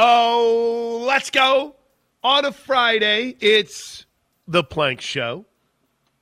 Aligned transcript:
Oh, 0.00 1.02
let's 1.08 1.28
go. 1.28 1.74
On 2.22 2.44
a 2.44 2.52
Friday, 2.52 3.34
it's 3.40 4.06
the 4.46 4.62
Plank 4.62 5.00
Show 5.00 5.44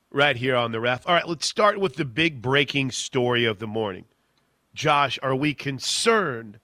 right 0.09 0.35
here 0.35 0.55
on 0.55 0.71
the 0.71 0.79
ref. 0.79 1.07
All 1.07 1.13
right, 1.13 1.27
let's 1.27 1.47
start 1.47 1.79
with 1.79 1.93
the 1.93 2.03
big 2.03 2.41
breaking 2.41 2.89
story 2.89 3.45
of 3.45 3.59
the 3.59 3.67
morning. 3.67 4.05
Josh, 4.73 5.19
are 5.21 5.35
we 5.35 5.53
concerned 5.53 6.57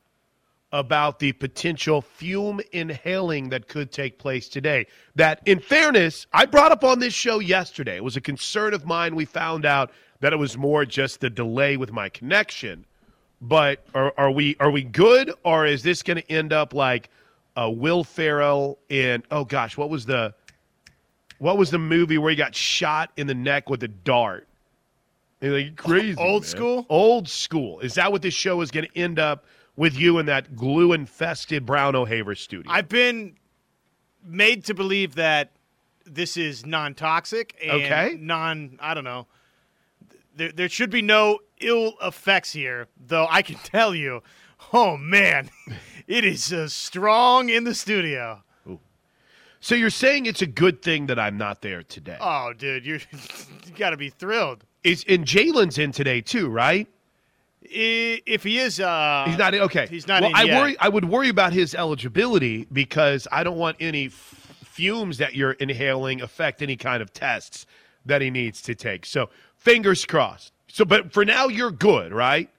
about 0.71 1.19
the 1.19 1.33
potential 1.33 2.01
fume 2.01 2.61
inhaling 2.71 3.49
that 3.49 3.67
could 3.67 3.91
take 3.91 4.17
place 4.17 4.49
today? 4.49 4.87
That, 5.13 5.39
in 5.45 5.59
fairness, 5.59 6.25
I 6.33 6.47
brought 6.47 6.71
up 6.71 6.83
on 6.83 6.97
this 6.97 7.13
show 7.13 7.37
yesterday. 7.37 7.97
It 7.97 8.03
was 8.03 8.17
a 8.17 8.21
concern 8.21 8.73
of 8.73 8.87
mine. 8.87 9.13
We 9.13 9.25
found 9.25 9.67
out 9.67 9.91
that 10.21 10.33
it 10.33 10.37
was 10.37 10.57
more 10.57 10.83
just 10.83 11.19
the 11.19 11.29
delay 11.29 11.77
with 11.77 11.91
my 11.91 12.09
connection. 12.09 12.87
But 13.43 13.85
are, 13.93 14.13
are 14.17 14.31
we 14.31 14.55
are 14.61 14.71
we 14.71 14.83
good, 14.83 15.33
or 15.43 15.65
is 15.65 15.83
this 15.83 16.01
going 16.01 16.15
to 16.17 16.31
end 16.31 16.53
up 16.53 16.73
like 16.73 17.09
uh, 17.57 17.69
Will 17.69 18.05
Ferrell 18.05 18.79
in? 18.87 19.21
Oh 19.31 19.43
gosh, 19.43 19.75
what 19.75 19.89
was 19.89 20.05
the 20.05 20.33
what 21.39 21.57
was 21.57 21.69
the 21.69 21.77
movie 21.77 22.17
where 22.17 22.29
he 22.29 22.37
got 22.37 22.55
shot 22.55 23.11
in 23.17 23.27
the 23.27 23.35
neck 23.35 23.69
with 23.69 23.83
a 23.83 23.89
dart? 23.89 24.47
Like, 25.41 25.75
crazy. 25.75 26.17
Old 26.17 26.43
man. 26.43 26.49
school? 26.49 26.85
Old 26.87 27.27
school. 27.27 27.81
Is 27.81 27.95
that 27.95 28.13
what 28.13 28.21
this 28.21 28.33
show 28.33 28.61
is 28.61 28.71
going 28.71 28.87
to 28.87 28.97
end 28.97 29.19
up 29.19 29.43
with 29.75 29.93
you 29.97 30.19
in 30.19 30.25
that 30.27 30.55
glue 30.55 30.93
infested 30.93 31.65
Brown 31.65 31.97
O'Haver 31.97 32.35
studio? 32.35 32.71
I've 32.71 32.87
been 32.87 33.35
made 34.23 34.63
to 34.65 34.73
believe 34.73 35.15
that 35.15 35.51
this 36.05 36.37
is 36.37 36.65
non 36.65 36.93
toxic 36.93 37.57
and 37.61 37.71
Okay. 37.71 38.15
non, 38.17 38.77
I 38.79 38.93
don't 38.93 39.03
know. 39.03 39.27
There, 40.35 40.51
there 40.53 40.69
should 40.69 40.89
be 40.89 41.01
no 41.01 41.39
ill 41.63 41.93
effects 42.03 42.51
here, 42.53 42.87
though 43.07 43.27
I 43.29 43.41
can 43.41 43.55
tell 43.63 43.95
you, 43.95 44.21
oh 44.71 44.97
man, 44.97 45.49
it 46.07 46.25
is 46.25 46.51
uh, 46.53 46.67
strong 46.67 47.49
in 47.49 47.63
the 47.63 47.73
studio. 47.75 48.43
so 49.59 49.75
you're 49.75 49.89
saying 49.89 50.25
it's 50.25 50.41
a 50.41 50.47
good 50.47 50.81
thing 50.81 51.07
that 51.07 51.17
I'm 51.19 51.37
not 51.37 51.61
there 51.61 51.83
today? 51.83 52.17
Oh, 52.19 52.53
dude, 52.53 52.85
you 52.85 52.99
got 53.77 53.91
to 53.91 53.97
be 53.97 54.09
thrilled. 54.09 54.63
Is 54.83 55.05
and 55.07 55.25
Jalen's 55.25 55.77
in 55.77 55.91
today 55.91 56.21
too, 56.21 56.49
right? 56.49 56.87
If 57.61 58.43
he 58.43 58.59
is, 58.59 58.79
uh, 58.79 59.23
He's 59.27 59.37
not 59.37 59.53
in. 59.53 59.61
Okay, 59.61 59.87
He's 59.87 60.07
not 60.07 60.21
Well, 60.21 60.31
in 60.31 60.35
I 60.35 60.43
yet. 60.43 60.59
worry. 60.61 60.75
I 60.79 60.89
would 60.89 61.05
worry 61.05 61.29
about 61.29 61.53
his 61.53 61.73
eligibility 61.73 62.67
because 62.71 63.27
I 63.31 63.43
don't 63.43 63.57
want 63.57 63.77
any 63.79 64.07
f- 64.07 64.13
fumes 64.63 65.17
that 65.19 65.33
you're 65.35 65.53
inhaling 65.53 66.21
affect 66.21 66.61
any 66.61 66.75
kind 66.75 67.01
of 67.01 67.13
tests 67.13 67.65
that 68.05 68.21
he 68.21 68.29
needs 68.29 68.61
to 68.63 68.75
take. 68.75 69.05
So 69.05 69.29
fingers 69.55 70.05
crossed. 70.05 70.51
So, 70.73 70.85
but 70.85 71.13
for 71.13 71.23
now, 71.23 71.49
you're 71.49 71.69
good, 71.69 72.11
right? 72.11 72.49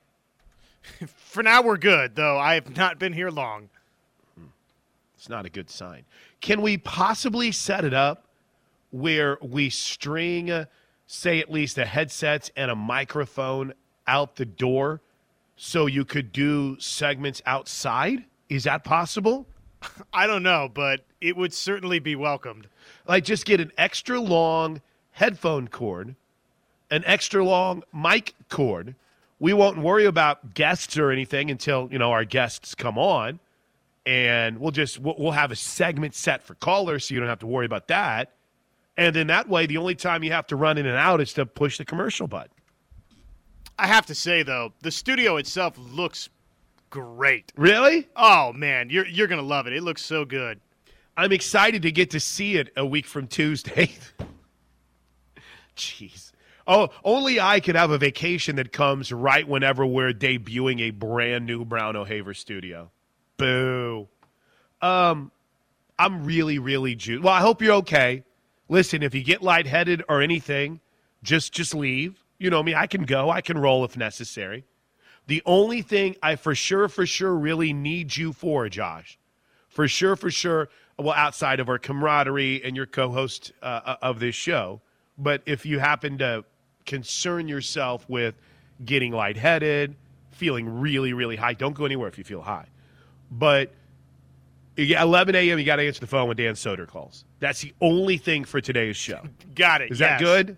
For 1.16 1.42
now, 1.42 1.62
we're 1.62 1.76
good, 1.76 2.14
though 2.14 2.38
I 2.38 2.54
have 2.54 2.76
not 2.76 3.00
been 3.00 3.12
here 3.12 3.28
long. 3.28 3.70
It's 5.16 5.28
not 5.28 5.46
a 5.46 5.50
good 5.50 5.68
sign. 5.68 6.04
Can 6.40 6.62
we 6.62 6.78
possibly 6.78 7.50
set 7.50 7.84
it 7.84 7.92
up 7.92 8.26
where 8.92 9.36
we 9.42 9.68
string, 9.68 10.48
uh, 10.48 10.66
say, 11.08 11.40
at 11.40 11.50
least 11.50 11.74
the 11.74 11.86
headsets 11.86 12.52
and 12.56 12.70
a 12.70 12.76
microphone 12.76 13.74
out 14.06 14.36
the 14.36 14.44
door 14.44 15.00
so 15.56 15.86
you 15.86 16.04
could 16.04 16.30
do 16.30 16.78
segments 16.78 17.42
outside? 17.46 18.26
Is 18.48 18.62
that 18.62 18.84
possible? 18.84 19.44
I 20.12 20.28
don't 20.28 20.44
know, 20.44 20.70
but 20.72 21.04
it 21.20 21.36
would 21.36 21.52
certainly 21.52 21.98
be 21.98 22.14
welcomed. 22.14 22.68
Like, 23.08 23.24
just 23.24 23.44
get 23.44 23.60
an 23.60 23.72
extra 23.76 24.20
long 24.20 24.82
headphone 25.10 25.66
cord, 25.66 26.14
an 26.90 27.02
extra 27.06 27.44
long 27.44 27.82
mic 27.92 28.34
cord. 28.48 28.94
We 29.40 29.52
won't 29.52 29.78
worry 29.78 30.04
about 30.04 30.54
guests 30.54 30.96
or 30.96 31.10
anything 31.10 31.50
until, 31.50 31.88
you 31.90 31.98
know, 31.98 32.12
our 32.12 32.24
guests 32.24 32.74
come 32.74 32.98
on. 32.98 33.40
And 34.06 34.58
we'll 34.58 34.70
just, 34.70 34.98
we'll, 34.98 35.16
we'll 35.18 35.32
have 35.32 35.50
a 35.50 35.56
segment 35.56 36.14
set 36.14 36.42
for 36.42 36.54
callers 36.54 37.06
so 37.06 37.14
you 37.14 37.20
don't 37.20 37.28
have 37.28 37.40
to 37.40 37.46
worry 37.46 37.66
about 37.66 37.88
that. 37.88 38.32
And 38.96 39.14
then 39.14 39.26
that 39.26 39.48
way, 39.48 39.66
the 39.66 39.76
only 39.78 39.94
time 39.94 40.22
you 40.22 40.32
have 40.32 40.46
to 40.48 40.56
run 40.56 40.78
in 40.78 40.86
and 40.86 40.96
out 40.96 41.20
is 41.20 41.32
to 41.34 41.46
push 41.46 41.78
the 41.78 41.84
commercial 41.84 42.26
button. 42.26 42.50
I 43.78 43.86
have 43.86 44.06
to 44.06 44.14
say 44.14 44.42
though, 44.42 44.72
the 44.82 44.90
studio 44.90 45.36
itself 45.36 45.76
looks 45.78 46.28
great. 46.90 47.52
Really? 47.56 48.08
Oh 48.14 48.52
man, 48.52 48.88
you're 48.88 49.06
you're 49.06 49.26
gonna 49.26 49.42
love 49.42 49.66
it. 49.66 49.72
It 49.72 49.82
looks 49.82 50.02
so 50.02 50.24
good. 50.24 50.60
I'm 51.16 51.32
excited 51.32 51.82
to 51.82 51.92
get 51.92 52.10
to 52.10 52.20
see 52.20 52.56
it 52.56 52.72
a 52.76 52.86
week 52.86 53.06
from 53.06 53.26
Tuesday. 53.26 53.90
Jeez. 55.76 56.30
Oh, 56.66 56.88
only 57.04 57.40
I 57.40 57.60
could 57.60 57.74
have 57.76 57.90
a 57.90 57.98
vacation 57.98 58.56
that 58.56 58.72
comes 58.72 59.12
right 59.12 59.46
whenever 59.46 59.84
we're 59.84 60.12
debuting 60.12 60.80
a 60.80 60.90
brand 60.90 61.46
new 61.46 61.64
Brown 61.64 61.94
O'Haver 61.96 62.32
studio. 62.32 62.90
Boo. 63.36 64.08
Um, 64.80 65.30
I'm 65.98 66.24
really, 66.24 66.58
really 66.58 66.94
ju- 66.94 67.20
Well, 67.20 67.32
I 67.34 67.40
hope 67.40 67.60
you're 67.60 67.74
okay. 67.76 68.24
Listen, 68.68 69.02
if 69.02 69.14
you 69.14 69.22
get 69.22 69.42
lightheaded 69.42 70.02
or 70.08 70.22
anything, 70.22 70.80
just 71.22 71.52
just 71.52 71.74
leave. 71.74 72.22
You 72.38 72.50
know 72.50 72.62
me, 72.62 72.74
I 72.74 72.86
can 72.86 73.04
go, 73.04 73.30
I 73.30 73.40
can 73.40 73.58
roll 73.58 73.84
if 73.84 73.96
necessary. 73.96 74.64
The 75.26 75.42
only 75.46 75.82
thing 75.82 76.16
I 76.22 76.36
for 76.36 76.54
sure, 76.54 76.88
for 76.88 77.06
sure 77.06 77.34
really 77.34 77.72
need 77.72 78.16
you 78.16 78.32
for, 78.32 78.68
Josh, 78.68 79.18
for 79.68 79.88
sure, 79.88 80.16
for 80.16 80.30
sure, 80.30 80.68
well, 80.98 81.14
outside 81.14 81.60
of 81.60 81.68
our 81.68 81.78
camaraderie 81.78 82.62
and 82.64 82.76
your 82.76 82.86
co 82.86 83.10
host 83.10 83.52
uh, 83.62 83.96
of 84.02 84.18
this 84.18 84.34
show, 84.34 84.80
but 85.16 85.42
if 85.46 85.64
you 85.64 85.78
happen 85.78 86.18
to 86.18 86.44
concern 86.86 87.48
yourself 87.48 88.08
with 88.08 88.34
getting 88.84 89.12
lightheaded, 89.12 89.94
feeling 90.30 90.80
really, 90.80 91.12
really 91.12 91.36
high, 91.36 91.54
don't 91.54 91.74
go 91.74 91.84
anywhere 91.84 92.08
if 92.08 92.18
you 92.18 92.24
feel 92.24 92.42
high. 92.42 92.66
But 93.30 93.72
yeah, 94.76 95.02
11 95.02 95.34
a.m., 95.34 95.58
you 95.58 95.64
got 95.64 95.76
to 95.76 95.86
answer 95.86 96.00
the 96.00 96.06
phone 96.06 96.28
when 96.28 96.36
Dan 96.36 96.54
Soder 96.54 96.86
calls. 96.86 97.24
That's 97.38 97.60
the 97.60 97.72
only 97.80 98.18
thing 98.18 98.44
for 98.44 98.60
today's 98.60 98.96
show. 98.96 99.22
Got 99.54 99.82
it. 99.82 99.92
Is 99.92 100.00
that 100.00 100.20
good? 100.20 100.56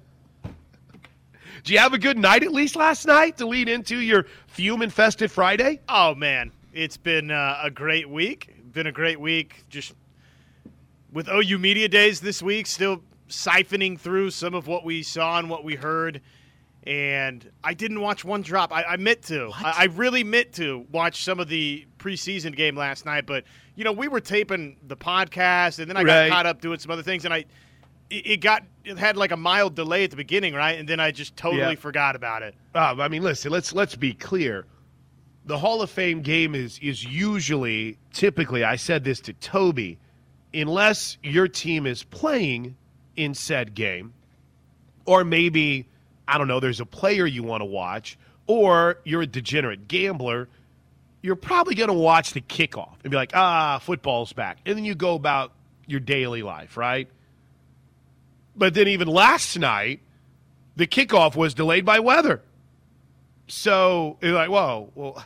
Did 1.65 1.73
you 1.73 1.79
have 1.81 1.93
a 1.93 1.99
good 1.99 2.17
night 2.17 2.45
at 2.45 2.53
least 2.53 2.77
last 2.77 3.07
night 3.07 3.39
to 3.39 3.47
lead 3.47 3.69
into 3.69 3.99
your 3.99 4.27
fume 4.47 4.83
infested 4.83 5.31
Friday? 5.33 5.81
Oh 5.89 6.15
man, 6.15 6.53
it's 6.73 6.97
been 6.97 7.31
uh, 7.31 7.59
a 7.61 7.71
great 7.71 8.09
week. 8.09 8.55
Been 8.73 8.87
a 8.87 8.93
great 8.93 9.19
week. 9.19 9.65
Just 9.69 9.95
with 11.13 11.29
OU 11.29 11.59
Media 11.59 11.89
Days 11.89 12.21
this 12.21 12.41
week, 12.41 12.67
still 12.69 13.03
siphoning 13.29 13.99
through 13.99 14.31
some 14.31 14.55
of 14.55 14.67
what 14.67 14.85
we 14.85 15.03
saw 15.03 15.39
and 15.39 15.49
what 15.51 15.65
we 15.65 15.75
heard. 15.75 16.21
And 16.87 17.51
I 17.65 17.75
didn't 17.75 18.01
watch 18.01 18.25
one 18.25 18.43
drop. 18.43 18.73
I, 18.73 18.85
I 18.85 18.97
meant 18.97 19.23
to. 19.23 19.51
I, 19.55 19.75
I 19.79 19.85
really 19.87 20.23
meant 20.23 20.53
to 20.55 20.87
watch 20.93 21.25
some 21.25 21.41
of 21.41 21.49
the 21.49 21.85
preseason 21.99 22.55
game 22.55 22.77
last 22.77 23.05
night. 23.05 23.27
But 23.27 23.43
you 23.75 23.83
know, 23.83 23.93
we 23.93 24.07
were 24.07 24.21
taping 24.21 24.77
the 24.87 24.97
podcast, 24.97 25.81
and 25.81 25.91
then 25.91 25.97
I 25.97 26.03
Right. 26.05 26.29
got 26.29 26.35
caught 26.37 26.47
up 26.47 26.61
doing 26.61 26.79
some 26.79 26.93
other 26.93 27.03
things, 27.03 27.25
and 27.25 27.35
I 27.35 27.39
it, 28.09 28.27
it 28.27 28.41
got 28.41 28.63
it 28.85 28.99
had 28.99 29.17
like 29.17 29.33
a 29.33 29.37
mild 29.37 29.75
delay 29.75 30.05
at 30.05 30.11
the 30.11 30.17
beginning, 30.17 30.55
right? 30.55 30.79
And 30.79 30.89
then 30.89 31.01
I 31.01 31.11
just 31.11 31.37
totally 31.37 31.61
Yeah. 31.61 31.75
forgot 31.75 32.15
about 32.15 32.43
it. 32.45 32.55
Uh, 32.73 32.95
I 33.01 33.09
mean, 33.09 33.23
listen. 33.23 33.51
Let's 33.51 33.73
let's 33.73 33.97
be 33.97 34.13
clear. 34.13 34.65
The 35.45 35.59
Hall 35.59 35.83
of 35.83 35.91
Fame 35.91 36.23
game 36.23 36.55
is 36.55 36.79
is 36.81 37.05
usually, 37.05 37.99
typically, 38.13 38.63
I 38.63 38.77
said 38.77 39.03
this 39.03 39.19
to 39.23 39.33
Toby, 39.33 39.99
unless 40.55 41.19
your 41.25 41.49
team 41.49 41.85
is 41.85 42.05
playing 42.05 42.77
in 43.16 43.34
said 43.34 43.75
game, 43.75 44.15
or 45.04 45.25
maybe 45.25 45.87
I 46.28 46.38
don't 46.38 46.49
know, 46.49 46.60
there's 46.60 46.81
a 46.81 46.87
player 46.87 47.27
you 47.27 47.43
want 47.43 47.60
to 47.60 47.66
watch, 47.66 48.19
or 48.47 48.99
you're 49.04 49.22
a 49.22 49.27
degenerate 49.27 49.88
gambler. 49.88 50.49
You're 51.22 51.37
probably 51.37 51.75
going 51.75 51.88
to 51.88 51.94
watch 51.94 52.32
the 52.32 52.41
kickoff 52.41 52.94
and 53.03 53.10
be 53.10 53.16
like, 53.16 53.32
ah, 53.34 53.78
football's 53.78 54.32
back, 54.32 54.59
and 54.66 54.77
then 54.77 54.84
you 54.84 54.94
go 54.94 55.15
about 55.15 55.53
your 55.87 56.00
daily 56.00 56.43
life, 56.43 56.77
right? 56.77 57.09
But 58.56 58.75
then 58.75 58.88
even 58.88 59.09
last 59.09 59.59
night, 59.59 60.00
the 60.77 60.87
kickoff 60.87 61.37
was 61.37 61.54
delayed 61.54 61.84
by 61.84 62.00
weather. 62.00 62.43
So 63.48 64.19
you're 64.21 64.33
like, 64.33 64.50
whoa, 64.50 64.91
well, 64.94 65.25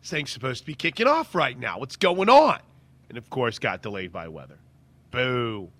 this 0.00 0.10
thing's 0.10 0.30
supposed 0.30 0.60
to 0.60 0.66
be 0.66 0.74
kicking 0.74 1.06
off 1.06 1.34
right 1.34 1.58
now. 1.58 1.78
What's 1.78 1.96
going 1.96 2.28
on? 2.28 2.60
And 3.08 3.18
of 3.18 3.28
course, 3.30 3.58
got 3.58 3.82
delayed 3.82 4.12
by 4.12 4.28
weather. 4.28 4.58
Boo. 5.10 5.70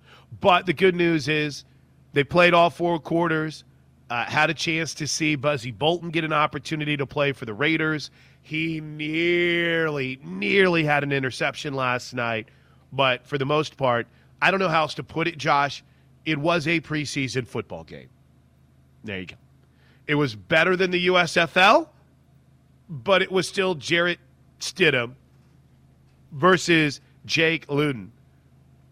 But 0.40 0.66
the 0.66 0.72
good 0.72 0.94
news 0.94 1.28
is 1.28 1.64
they 2.12 2.24
played 2.24 2.54
all 2.54 2.70
four 2.70 2.98
quarters, 2.98 3.64
uh, 4.10 4.24
had 4.24 4.50
a 4.50 4.54
chance 4.54 4.94
to 4.94 5.06
see 5.06 5.36
Buzzy 5.36 5.70
Bolton 5.70 6.10
get 6.10 6.24
an 6.24 6.32
opportunity 6.32 6.96
to 6.96 7.06
play 7.06 7.32
for 7.32 7.44
the 7.44 7.54
Raiders. 7.54 8.10
He 8.42 8.80
nearly, 8.80 10.18
nearly 10.22 10.84
had 10.84 11.02
an 11.02 11.12
interception 11.12 11.74
last 11.74 12.14
night. 12.14 12.48
But 12.92 13.26
for 13.26 13.36
the 13.36 13.44
most 13.44 13.76
part, 13.76 14.06
I 14.40 14.50
don't 14.50 14.60
know 14.60 14.68
how 14.68 14.82
else 14.82 14.94
to 14.94 15.02
put 15.02 15.28
it, 15.28 15.36
Josh. 15.36 15.84
It 16.24 16.38
was 16.38 16.66
a 16.66 16.80
preseason 16.80 17.46
football 17.46 17.84
game. 17.84 18.08
There 19.04 19.20
you 19.20 19.26
go. 19.26 19.36
It 20.06 20.14
was 20.14 20.34
better 20.34 20.76
than 20.76 20.90
the 20.90 21.08
USFL, 21.08 21.88
but 22.88 23.20
it 23.20 23.30
was 23.30 23.46
still 23.46 23.74
Jarrett 23.74 24.18
Stidham 24.58 25.14
versus 26.32 27.00
Jake 27.26 27.70
Luton. 27.70 28.12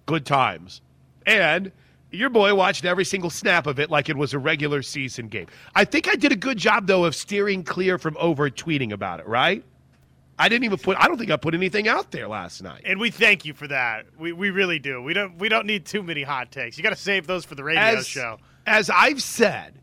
Good 0.04 0.26
times. 0.26 0.82
And 1.26 1.72
your 2.10 2.30
boy 2.30 2.54
watched 2.54 2.84
every 2.84 3.04
single 3.04 3.30
snap 3.30 3.66
of 3.66 3.78
it 3.78 3.90
like 3.90 4.08
it 4.08 4.16
was 4.16 4.32
a 4.32 4.38
regular 4.38 4.82
season 4.82 5.28
game. 5.28 5.46
I 5.74 5.84
think 5.84 6.08
I 6.08 6.14
did 6.14 6.32
a 6.32 6.36
good 6.36 6.56
job, 6.56 6.86
though, 6.86 7.04
of 7.04 7.14
steering 7.14 7.64
clear 7.64 7.98
from 7.98 8.16
over 8.18 8.48
tweeting 8.48 8.92
about 8.92 9.20
it, 9.20 9.26
right? 9.26 9.64
I 10.38 10.48
didn't 10.48 10.64
even 10.64 10.78
put. 10.78 10.98
I 10.98 11.08
don't 11.08 11.16
think 11.16 11.30
I 11.30 11.36
put 11.36 11.54
anything 11.54 11.88
out 11.88 12.10
there 12.10 12.28
last 12.28 12.62
night. 12.62 12.82
And 12.84 13.00
we 13.00 13.10
thank 13.10 13.44
you 13.44 13.54
for 13.54 13.66
that. 13.68 14.06
We, 14.18 14.32
we 14.32 14.50
really 14.50 14.78
do. 14.78 15.02
We 15.02 15.14
don't 15.14 15.38
we 15.38 15.48
don't 15.48 15.66
need 15.66 15.86
too 15.86 16.02
many 16.02 16.22
hot 16.22 16.52
takes. 16.52 16.76
You 16.76 16.82
got 16.82 16.90
to 16.90 16.96
save 16.96 17.26
those 17.26 17.44
for 17.44 17.54
the 17.54 17.64
radio 17.64 17.82
as, 17.82 18.06
show. 18.06 18.38
As 18.66 18.90
I've 18.90 19.22
said 19.22 19.80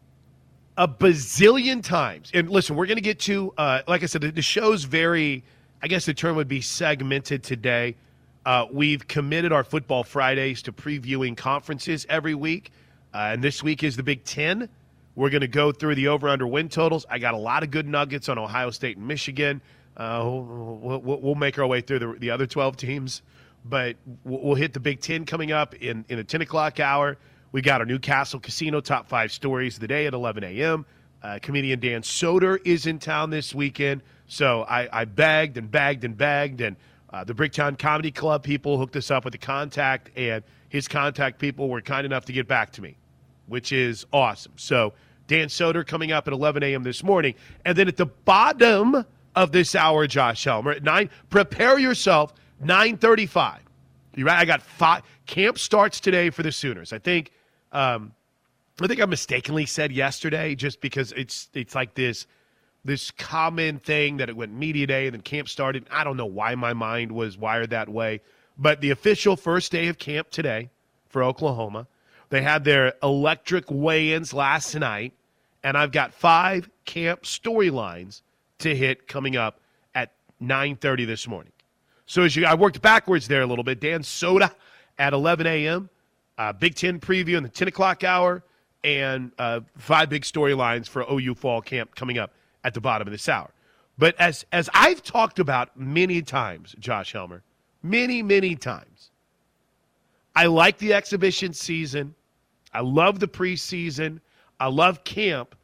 a 0.77 0.87
bazillion 0.87 1.83
times, 1.83 2.29
and 2.33 2.49
listen, 2.49 2.75
we're 2.75 2.85
going 2.85 2.97
to 2.97 3.01
get 3.01 3.19
to. 3.21 3.51
Uh, 3.57 3.81
like 3.87 4.03
I 4.03 4.05
said, 4.05 4.21
the, 4.21 4.31
the 4.31 4.41
show's 4.41 4.83
very. 4.83 5.43
I 5.81 5.87
guess 5.87 6.05
the 6.05 6.13
term 6.13 6.35
would 6.35 6.47
be 6.47 6.61
segmented 6.61 7.43
today. 7.43 7.95
Uh, 8.45 8.65
we've 8.71 9.07
committed 9.07 9.53
our 9.53 9.63
Football 9.63 10.03
Fridays 10.03 10.63
to 10.63 10.73
previewing 10.73 11.37
conferences 11.37 12.05
every 12.09 12.35
week, 12.35 12.71
uh, 13.13 13.29
and 13.31 13.43
this 13.43 13.63
week 13.63 13.83
is 13.83 13.95
the 13.95 14.03
Big 14.03 14.25
Ten. 14.25 14.67
We're 15.15 15.29
going 15.29 15.41
to 15.41 15.47
go 15.47 15.71
through 15.71 15.95
the 15.95 16.09
over/under 16.09 16.45
win 16.45 16.67
totals. 16.67 17.05
I 17.09 17.19
got 17.19 17.33
a 17.33 17.37
lot 17.37 17.63
of 17.63 17.71
good 17.71 17.87
nuggets 17.87 18.27
on 18.27 18.37
Ohio 18.37 18.69
State 18.71 18.97
and 18.97 19.07
Michigan. 19.07 19.61
Uh, 19.95 20.21
we'll, 20.25 20.99
we'll, 21.01 21.21
we'll, 21.21 21.35
make 21.35 21.57
our 21.57 21.67
way 21.67 21.79
through 21.79 21.99
the, 21.99 22.15
the 22.19 22.31
other 22.31 22.47
12 22.47 22.75
teams, 22.75 23.21
but 23.63 23.95
we'll, 24.25 24.55
hit 24.55 24.73
the 24.73 24.79
Big 24.79 24.99
Ten 24.99 25.25
coming 25.25 25.51
up 25.51 25.75
in, 25.75 26.03
in 26.09 26.17
a 26.19 26.23
10 26.23 26.41
o'clock 26.41 26.79
hour. 26.79 27.17
We 27.51 27.61
got 27.61 27.79
our 27.79 27.85
Newcastle 27.85 28.39
Casino 28.39 28.81
top 28.81 29.07
five 29.07 29.31
stories 29.31 29.75
of 29.75 29.81
the 29.81 29.87
day 29.87 30.07
at 30.07 30.15
11 30.15 30.43
a.m. 30.43 30.85
Uh, 31.21 31.37
comedian 31.41 31.79
Dan 31.79 32.01
Soder 32.01 32.59
is 32.65 32.87
in 32.87 32.97
town 32.97 33.29
this 33.29 33.53
weekend, 33.53 34.01
so 34.27 34.63
I, 34.63 34.89
I 35.01 35.05
begged 35.05 35.57
and 35.57 35.69
begged 35.69 36.03
and 36.03 36.17
begged, 36.17 36.59
and 36.59 36.75
uh, 37.13 37.23
the 37.23 37.33
Bricktown 37.33 37.77
Comedy 37.77 38.11
Club 38.11 38.43
people 38.43 38.77
hooked 38.77 38.95
us 38.95 39.11
up 39.11 39.23
with 39.23 39.33
the 39.33 39.37
contact, 39.37 40.09
and 40.17 40.43
his 40.69 40.87
contact 40.87 41.37
people 41.37 41.69
were 41.69 41.79
kind 41.79 42.05
enough 42.05 42.25
to 42.25 42.33
get 42.33 42.47
back 42.47 42.71
to 42.71 42.81
me, 42.81 42.97
which 43.45 43.71
is 43.71 44.05
awesome. 44.11 44.53
So 44.55 44.93
Dan 45.27 45.47
Soder 45.47 45.85
coming 45.85 46.11
up 46.11 46.27
at 46.27 46.33
11 46.33 46.63
a.m. 46.63 46.81
this 46.81 47.03
morning, 47.03 47.35
and 47.65 47.77
then 47.77 47.87
at 47.87 47.97
the 47.97 48.07
bottom 48.07 49.05
of 49.35 49.51
this 49.51 49.75
hour, 49.75 50.07
Josh 50.07 50.43
Helmer. 50.43 50.71
At 50.71 50.83
nine, 50.83 51.09
prepare 51.29 51.77
yourself. 51.77 52.33
Nine 52.59 52.97
thirty-five. 52.97 53.61
You 54.15 54.25
right? 54.25 54.39
I 54.39 54.45
got 54.45 54.61
five. 54.61 55.03
Camp 55.25 55.59
starts 55.59 55.99
today 55.99 56.29
for 56.29 56.43
the 56.43 56.51
Sooners. 56.51 56.93
I 56.93 56.99
think. 56.99 57.31
Um, 57.71 58.13
I 58.81 58.87
think 58.87 59.01
I 59.01 59.05
mistakenly 59.05 59.65
said 59.67 59.91
yesterday, 59.91 60.55
just 60.55 60.81
because 60.81 61.11
it's 61.11 61.49
it's 61.53 61.75
like 61.75 61.93
this 61.93 62.25
this 62.85 63.11
common 63.11 63.79
thing 63.79 64.17
that 64.17 64.29
it 64.29 64.35
went 64.35 64.53
media 64.53 64.85
day 64.87 65.05
and 65.05 65.13
then 65.13 65.21
camp 65.21 65.47
started. 65.47 65.87
I 65.89 66.03
don't 66.03 66.17
know 66.17 66.25
why 66.25 66.55
my 66.55 66.73
mind 66.73 67.11
was 67.11 67.37
wired 67.37 67.69
that 67.69 67.89
way, 67.89 68.21
but 68.57 68.81
the 68.81 68.91
official 68.91 69.35
first 69.35 69.71
day 69.71 69.87
of 69.87 69.97
camp 69.97 70.29
today 70.29 70.69
for 71.07 71.23
Oklahoma. 71.23 71.87
They 72.29 72.41
had 72.41 72.63
their 72.63 72.93
electric 73.03 73.65
weigh-ins 73.69 74.33
last 74.33 74.73
night, 74.75 75.13
and 75.63 75.77
I've 75.77 75.91
got 75.91 76.13
five 76.13 76.67
camp 76.83 77.23
storylines 77.23 78.21
to 78.59 78.75
hit 78.75 79.07
coming 79.07 79.35
up 79.35 79.59
at 79.93 80.11
9.30 80.41 81.05
this 81.05 81.27
morning. 81.27 81.51
So 82.07 82.23
as 82.23 82.35
you, 82.35 82.45
I 82.45 82.55
worked 82.55 82.81
backwards 82.81 83.27
there 83.27 83.43
a 83.43 83.45
little 83.45 83.63
bit. 83.63 83.79
Dan 83.79 84.01
Soder 84.01 84.51
at 84.97 85.13
11 85.13 85.45
a.m., 85.45 85.89
uh, 86.37 86.51
Big 86.51 86.73
Ten 86.73 86.99
preview 86.99 87.37
in 87.37 87.43
the 87.43 87.49
10 87.49 87.67
o'clock 87.67 88.03
hour, 88.03 88.43
and 88.83 89.31
uh, 89.37 89.61
five 89.77 90.09
big 90.09 90.23
storylines 90.23 90.89
for 90.89 91.05
OU 91.09 91.35
fall 91.35 91.61
camp 91.61 91.95
coming 91.95 92.17
up 92.17 92.33
at 92.63 92.73
the 92.73 92.81
bottom 92.81 93.07
of 93.07 93.11
this 93.11 93.27
hour. 93.29 93.51
But 93.97 94.19
as 94.19 94.45
as 94.51 94.69
I've 94.73 95.03
talked 95.03 95.39
about 95.39 95.77
many 95.77 96.21
times, 96.21 96.75
Josh 96.79 97.13
Helmer, 97.13 97.43
many 97.81 98.23
many 98.23 98.55
times, 98.55 99.11
I 100.35 100.47
like 100.47 100.77
the 100.77 100.93
exhibition 100.93 101.53
season. 101.53 102.15
I 102.73 102.81
love 102.81 103.19
the 103.19 103.27
preseason. 103.27 104.19
I 104.59 104.67
love 104.67 105.03
camp. 105.03 105.55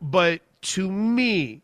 But 0.00 0.40
to 0.62 0.90
me, 0.90 1.62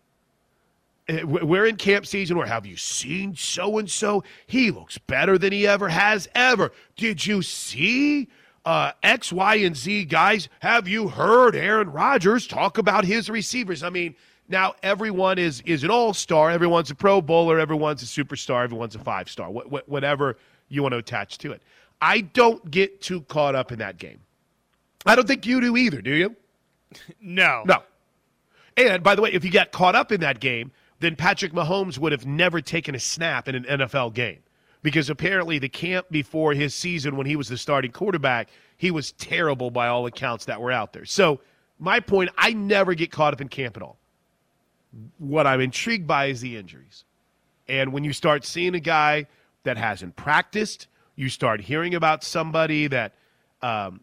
Eh, 1.08 1.22
we're 1.24 1.66
in 1.66 1.76
camp 1.76 2.06
season 2.06 2.36
where 2.36 2.46
have 2.46 2.64
you 2.64 2.76
seen 2.76 3.34
so 3.34 3.78
and 3.78 3.90
so? 3.90 4.22
He 4.46 4.70
looks 4.70 4.98
better 4.98 5.36
than 5.36 5.52
he 5.52 5.66
ever 5.66 5.88
has 5.88 6.28
ever. 6.34 6.70
Did 6.96 7.26
you 7.26 7.42
see 7.42 8.28
uh, 8.64 8.92
X, 9.02 9.32
Y, 9.32 9.56
and 9.56 9.76
Z 9.76 10.04
guys? 10.04 10.48
Have 10.60 10.86
you 10.86 11.08
heard 11.08 11.56
Aaron 11.56 11.90
Rodgers 11.90 12.46
talk 12.46 12.78
about 12.78 13.04
his 13.04 13.28
receivers? 13.28 13.82
I 13.82 13.90
mean, 13.90 14.14
now 14.52 14.74
everyone 14.82 15.38
is 15.38 15.62
is 15.62 15.82
an 15.82 15.90
all 15.90 16.14
star. 16.14 16.50
Everyone's 16.50 16.90
a 16.90 16.94
Pro 16.94 17.20
Bowler. 17.20 17.58
Everyone's 17.58 18.02
a 18.02 18.06
superstar. 18.06 18.62
Everyone's 18.62 18.94
a 18.94 19.00
five 19.00 19.28
star. 19.28 19.50
Wh- 19.50 19.66
wh- 19.66 19.88
whatever 19.88 20.36
you 20.68 20.82
want 20.82 20.92
to 20.92 20.98
attach 20.98 21.38
to 21.38 21.52
it. 21.52 21.62
I 22.00 22.20
don't 22.20 22.70
get 22.70 23.00
too 23.00 23.22
caught 23.22 23.54
up 23.54 23.72
in 23.72 23.78
that 23.78 23.98
game. 23.98 24.20
I 25.06 25.16
don't 25.16 25.26
think 25.26 25.46
you 25.46 25.60
do 25.60 25.76
either. 25.76 26.00
Do 26.00 26.12
you? 26.12 26.36
No. 27.22 27.62
No. 27.64 27.82
And 28.76 29.02
by 29.02 29.14
the 29.14 29.22
way, 29.22 29.32
if 29.32 29.44
you 29.46 29.50
got 29.50 29.72
caught 29.72 29.94
up 29.94 30.12
in 30.12 30.20
that 30.20 30.40
game, 30.40 30.70
then 31.00 31.16
Patrick 31.16 31.52
Mahomes 31.52 31.98
would 31.98 32.12
have 32.12 32.26
never 32.26 32.60
taken 32.60 32.94
a 32.94 32.98
snap 32.98 33.48
in 33.48 33.54
an 33.54 33.64
NFL 33.64 34.12
game. 34.12 34.40
Because 34.82 35.08
apparently, 35.08 35.58
the 35.58 35.70
camp 35.70 36.06
before 36.10 36.52
his 36.52 36.74
season, 36.74 37.16
when 37.16 37.26
he 37.26 37.36
was 37.36 37.48
the 37.48 37.56
starting 37.56 37.92
quarterback, 37.92 38.48
he 38.76 38.90
was 38.90 39.12
terrible 39.12 39.70
by 39.70 39.88
all 39.88 40.04
accounts 40.04 40.44
that 40.46 40.60
were 40.60 40.72
out 40.72 40.92
there. 40.92 41.06
So, 41.06 41.40
my 41.78 41.98
point 42.00 42.30
I 42.36 42.52
never 42.52 42.94
get 42.94 43.10
caught 43.10 43.32
up 43.32 43.40
in 43.40 43.48
camp 43.48 43.76
at 43.76 43.82
all. 43.82 43.98
What 45.18 45.46
I'm 45.46 45.60
intrigued 45.60 46.06
by 46.06 46.26
is 46.26 46.40
the 46.40 46.56
injuries. 46.56 47.04
And 47.68 47.92
when 47.92 48.04
you 48.04 48.12
start 48.12 48.44
seeing 48.44 48.74
a 48.74 48.80
guy 48.80 49.26
that 49.64 49.76
hasn't 49.76 50.16
practiced, 50.16 50.88
you 51.16 51.28
start 51.28 51.60
hearing 51.60 51.94
about 51.94 52.24
somebody 52.24 52.86
that 52.88 53.14
um, 53.62 54.00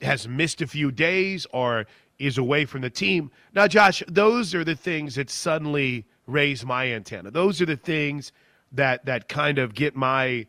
has 0.00 0.28
missed 0.28 0.60
a 0.62 0.66
few 0.66 0.90
days 0.90 1.46
or 1.52 1.86
is 2.18 2.38
away 2.38 2.64
from 2.64 2.80
the 2.80 2.90
team. 2.90 3.30
Now, 3.54 3.66
Josh, 3.68 4.02
those 4.08 4.54
are 4.54 4.64
the 4.64 4.74
things 4.74 5.14
that 5.14 5.30
suddenly 5.30 6.04
raise 6.26 6.64
my 6.64 6.92
antenna. 6.92 7.30
Those 7.30 7.60
are 7.60 7.66
the 7.66 7.76
things 7.76 8.32
that 8.72 9.06
that 9.06 9.28
kind 9.28 9.58
of 9.58 9.74
get 9.74 9.96
my 9.96 10.46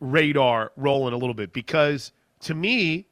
radar 0.00 0.72
rolling 0.76 1.14
a 1.14 1.16
little 1.16 1.34
bit 1.34 1.52
because 1.52 2.12
to 2.40 2.54
me, 2.54 3.06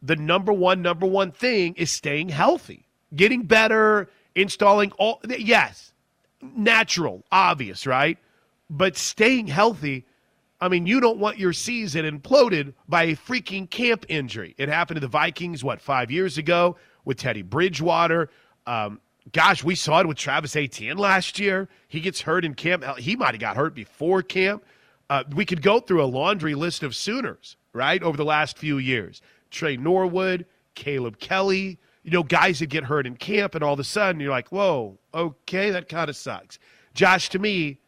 the 0.00 0.16
number 0.16 0.52
one 0.52 0.80
number 0.80 1.06
one 1.06 1.32
thing 1.32 1.74
is 1.74 1.90
staying 1.90 2.30
healthy, 2.30 2.86
getting 3.14 3.42
better, 3.42 4.08
installing 4.38 4.92
all 4.92 5.20
yes, 5.28 5.92
natural, 6.40 7.24
obvious, 7.30 7.86
right? 7.86 8.18
But 8.70 8.96
staying 8.96 9.48
healthy 9.48 10.04
I 10.60 10.68
mean, 10.68 10.86
you 10.86 11.00
don't 11.00 11.18
want 11.18 11.38
your 11.38 11.52
season 11.52 12.04
imploded 12.04 12.74
by 12.88 13.04
a 13.04 13.16
freaking 13.16 13.70
camp 13.70 14.06
injury. 14.08 14.54
It 14.58 14.68
happened 14.68 14.96
to 14.96 15.00
the 15.00 15.08
Vikings, 15.08 15.62
what, 15.62 15.80
five 15.80 16.10
years 16.10 16.36
ago 16.36 16.76
with 17.04 17.18
Teddy 17.18 17.42
Bridgewater. 17.42 18.28
Um, 18.66 19.00
gosh, 19.32 19.62
we 19.62 19.76
saw 19.76 20.00
it 20.00 20.08
with 20.08 20.16
Travis 20.16 20.56
Etienne 20.56 20.98
last 20.98 21.38
year. 21.38 21.68
He 21.86 22.00
gets 22.00 22.20
hurt 22.22 22.44
in 22.44 22.54
camp. 22.54 22.84
He 22.98 23.14
might 23.14 23.34
have 23.34 23.40
got 23.40 23.56
hurt 23.56 23.74
before 23.74 24.22
camp. 24.22 24.64
Uh, 25.08 25.22
we 25.34 25.44
could 25.44 25.62
go 25.62 25.78
through 25.78 26.02
a 26.02 26.06
laundry 26.06 26.54
list 26.54 26.82
of 26.82 26.94
Sooners, 26.94 27.56
right, 27.72 28.02
over 28.02 28.16
the 28.16 28.24
last 28.24 28.58
few 28.58 28.78
years. 28.78 29.22
Tre 29.50 29.76
Norwood, 29.76 30.44
Caleb 30.74 31.18
Kelly, 31.18 31.78
you 32.08 32.14
know, 32.14 32.22
guys 32.22 32.60
that 32.60 32.68
get 32.68 32.84
hurt 32.84 33.06
in 33.06 33.16
camp, 33.16 33.54
and 33.54 33.62
all 33.62 33.74
of 33.74 33.80
a 33.80 33.84
sudden 33.84 34.18
you're 34.18 34.30
like, 34.30 34.48
whoa, 34.48 34.98
okay, 35.12 35.70
that 35.70 35.90
kind 35.90 36.08
of 36.08 36.16
sucks. 36.16 36.58
Josh, 36.94 37.28
to 37.28 37.38
me, 37.38 37.80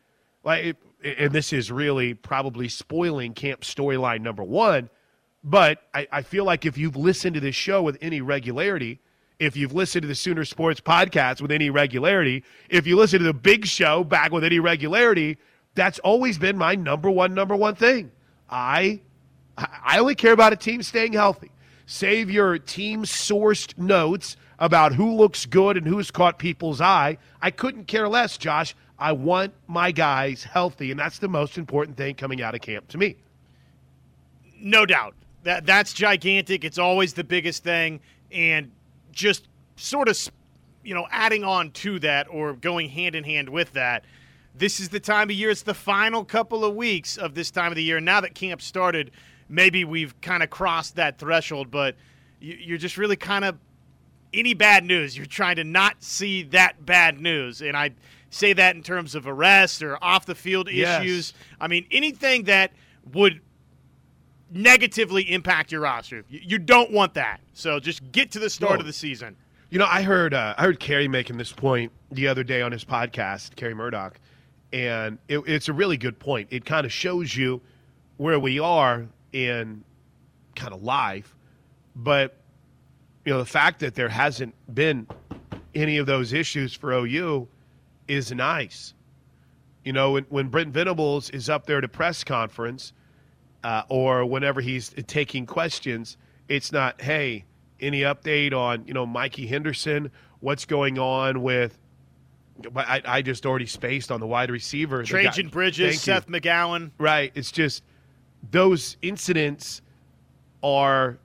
like, 0.44 0.76
and 1.02 1.32
this 1.32 1.54
is 1.54 1.72
really 1.72 2.12
probably 2.12 2.68
spoiling 2.68 3.32
camp 3.32 3.62
storyline 3.62 4.20
number 4.20 4.44
one, 4.44 4.90
but 5.42 5.84
I, 5.94 6.06
I 6.12 6.20
feel 6.20 6.44
like 6.44 6.66
if 6.66 6.76
you've 6.76 6.96
listened 6.96 7.32
to 7.32 7.40
this 7.40 7.54
show 7.54 7.82
with 7.82 7.96
any 8.02 8.20
regularity, 8.20 9.00
if 9.38 9.56
you've 9.56 9.72
listened 9.72 10.02
to 10.02 10.08
the 10.08 10.14
Sooner 10.14 10.44
Sports 10.44 10.82
podcast 10.82 11.40
with 11.40 11.50
any 11.50 11.70
regularity, 11.70 12.44
if 12.68 12.86
you 12.86 12.96
listen 12.98 13.20
to 13.20 13.24
the 13.24 13.32
big 13.32 13.64
show 13.64 14.04
back 14.04 14.32
with 14.32 14.44
any 14.44 14.58
regularity, 14.58 15.38
that's 15.74 15.98
always 16.00 16.36
been 16.36 16.58
my 16.58 16.74
number 16.74 17.10
one, 17.10 17.32
number 17.32 17.56
one 17.56 17.74
thing. 17.74 18.12
I 18.50 19.00
I 19.56 19.98
only 19.98 20.14
care 20.14 20.32
about 20.32 20.52
a 20.52 20.56
team 20.56 20.82
staying 20.82 21.14
healthy. 21.14 21.50
Save 21.86 22.30
your 22.30 22.58
team 22.58 23.04
sourced 23.04 23.76
notes 23.76 24.36
about 24.58 24.94
who 24.94 25.14
looks 25.14 25.46
good 25.46 25.76
and 25.76 25.86
who's 25.86 26.10
caught 26.10 26.38
people's 26.38 26.80
eye. 26.80 27.16
I 27.40 27.50
couldn't 27.50 27.86
care 27.86 28.08
less, 28.08 28.36
Josh. 28.36 28.74
I 28.98 29.12
want 29.12 29.54
my 29.66 29.92
guys 29.92 30.44
healthy, 30.44 30.90
and 30.90 31.00
that's 31.00 31.18
the 31.18 31.28
most 31.28 31.56
important 31.56 31.96
thing 31.96 32.14
coming 32.14 32.42
out 32.42 32.54
of 32.54 32.60
camp 32.60 32.88
to 32.88 32.98
me. 32.98 33.16
No 34.60 34.84
doubt. 34.84 35.14
That 35.44 35.64
that's 35.64 35.94
gigantic. 35.94 36.64
It's 36.64 36.78
always 36.78 37.14
the 37.14 37.24
biggest 37.24 37.64
thing 37.64 38.00
and 38.30 38.70
just 39.10 39.48
sort 39.76 40.08
of 40.08 40.18
you 40.84 40.94
know 40.94 41.06
adding 41.10 41.44
on 41.44 41.70
to 41.70 41.98
that 42.00 42.26
or 42.30 42.52
going 42.52 42.90
hand 42.90 43.14
in 43.14 43.24
hand 43.24 43.48
with 43.48 43.72
that. 43.72 44.04
This 44.54 44.80
is 44.80 44.90
the 44.90 45.00
time 45.00 45.30
of 45.30 45.36
year. 45.36 45.48
It's 45.48 45.62
the 45.62 45.72
final 45.72 46.24
couple 46.24 46.64
of 46.64 46.74
weeks 46.74 47.16
of 47.16 47.34
this 47.34 47.50
time 47.50 47.72
of 47.72 47.76
the 47.76 47.82
year. 47.82 48.00
Now 48.00 48.20
that 48.20 48.34
camp 48.34 48.60
started, 48.60 49.12
maybe 49.50 49.84
we've 49.84 50.18
kind 50.20 50.42
of 50.42 50.48
crossed 50.48 50.96
that 50.96 51.18
threshold, 51.18 51.70
but 51.70 51.96
you're 52.40 52.78
just 52.78 52.96
really 52.96 53.16
kind 53.16 53.44
of 53.44 53.58
any 54.32 54.54
bad 54.54 54.84
news. 54.84 55.16
You're 55.16 55.26
trying 55.26 55.56
to 55.56 55.64
not 55.64 56.02
see 56.02 56.44
that 56.44 56.86
bad 56.86 57.20
news, 57.20 57.60
and 57.60 57.76
I 57.76 57.90
say 58.30 58.52
that 58.52 58.76
in 58.76 58.82
terms 58.82 59.14
of 59.14 59.26
arrests 59.26 59.82
or 59.82 59.98
off 60.00 60.24
the 60.24 60.36
field 60.36 60.70
yes. 60.70 61.02
issues. 61.02 61.34
I 61.60 61.66
mean, 61.66 61.84
anything 61.90 62.44
that 62.44 62.72
would 63.12 63.40
negatively 64.52 65.30
impact 65.30 65.72
your 65.72 65.82
roster. 65.82 66.24
You 66.28 66.58
don't 66.58 66.92
want 66.92 67.14
that. 67.14 67.40
So 67.52 67.80
just 67.80 68.12
get 68.12 68.30
to 68.32 68.38
the 68.38 68.50
start 68.50 68.74
no. 68.74 68.80
of 68.80 68.86
the 68.86 68.92
season. 68.92 69.36
You 69.70 69.78
know, 69.78 69.86
I 69.88 70.02
heard 70.02 70.34
uh, 70.34 70.54
I 70.58 70.62
heard 70.62 70.80
Carey 70.80 71.06
making 71.06 71.38
this 71.38 71.52
point 71.52 71.92
the 72.10 72.26
other 72.26 72.42
day 72.42 72.62
on 72.62 72.72
his 72.72 72.84
podcast, 72.84 73.54
Carey 73.54 73.74
Murdock, 73.74 74.18
And 74.72 75.18
it, 75.28 75.38
it's 75.46 75.68
a 75.68 75.72
really 75.72 75.96
good 75.96 76.18
point. 76.18 76.48
It 76.50 76.64
kind 76.64 76.84
of 76.84 76.92
shows 76.92 77.36
you 77.36 77.60
where 78.16 78.38
we 78.40 78.58
are 78.58 79.06
in 79.32 79.84
kind 80.56 80.72
of 80.72 80.82
life. 80.82 81.34
But, 81.94 82.36
you 83.24 83.32
know, 83.32 83.38
the 83.38 83.44
fact 83.44 83.80
that 83.80 83.94
there 83.94 84.08
hasn't 84.08 84.54
been 84.72 85.06
any 85.74 85.98
of 85.98 86.06
those 86.06 86.32
issues 86.32 86.74
for 86.74 86.92
OU 86.92 87.48
is 88.08 88.32
nice. 88.32 88.94
You 89.84 89.92
know, 89.92 90.12
when, 90.12 90.24
when 90.28 90.48
Brent 90.48 90.72
Venables 90.72 91.30
is 91.30 91.48
up 91.48 91.66
there 91.66 91.78
at 91.78 91.84
a 91.84 91.88
press 91.88 92.24
conference 92.24 92.92
uh, 93.64 93.82
or 93.88 94.24
whenever 94.24 94.60
he's 94.60 94.90
taking 95.06 95.46
questions, 95.46 96.16
it's 96.48 96.72
not, 96.72 97.00
hey, 97.00 97.44
any 97.80 98.00
update 98.02 98.52
on, 98.52 98.86
you 98.86 98.94
know, 98.94 99.06
Mikey 99.06 99.46
Henderson? 99.46 100.10
What's 100.40 100.64
going 100.64 100.98
on 100.98 101.42
with 101.42 101.78
I, 102.76 103.02
I 103.04 103.22
just 103.22 103.46
already 103.46 103.66
spaced 103.66 104.10
on 104.10 104.20
the 104.20 104.26
wide 104.26 104.50
receiver. 104.50 105.02
Trejan 105.02 105.44
guy, 105.44 105.48
Bridges, 105.50 106.00
Seth 106.00 106.28
you. 106.28 106.34
McGowan. 106.34 106.90
Right. 106.98 107.32
It's 107.34 107.52
just 107.52 107.82
those 108.50 108.96
incidents 109.02 109.82
are 110.62 111.18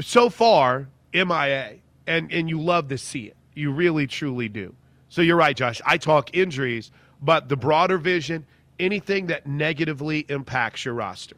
so 0.00 0.30
far 0.30 0.88
MIA, 1.12 1.74
and 2.06 2.32
and 2.32 2.48
you 2.48 2.60
love 2.60 2.88
to 2.88 2.98
see 2.98 3.26
it. 3.26 3.36
You 3.54 3.72
really 3.72 4.06
truly 4.06 4.48
do. 4.48 4.74
So 5.08 5.22
you're 5.22 5.36
right, 5.36 5.56
Josh. 5.56 5.80
I 5.84 5.98
talk 5.98 6.36
injuries, 6.36 6.90
but 7.20 7.48
the 7.48 7.56
broader 7.56 7.98
vision, 7.98 8.46
anything 8.78 9.26
that 9.26 9.46
negatively 9.46 10.24
impacts 10.28 10.84
your 10.84 10.94
roster, 10.94 11.36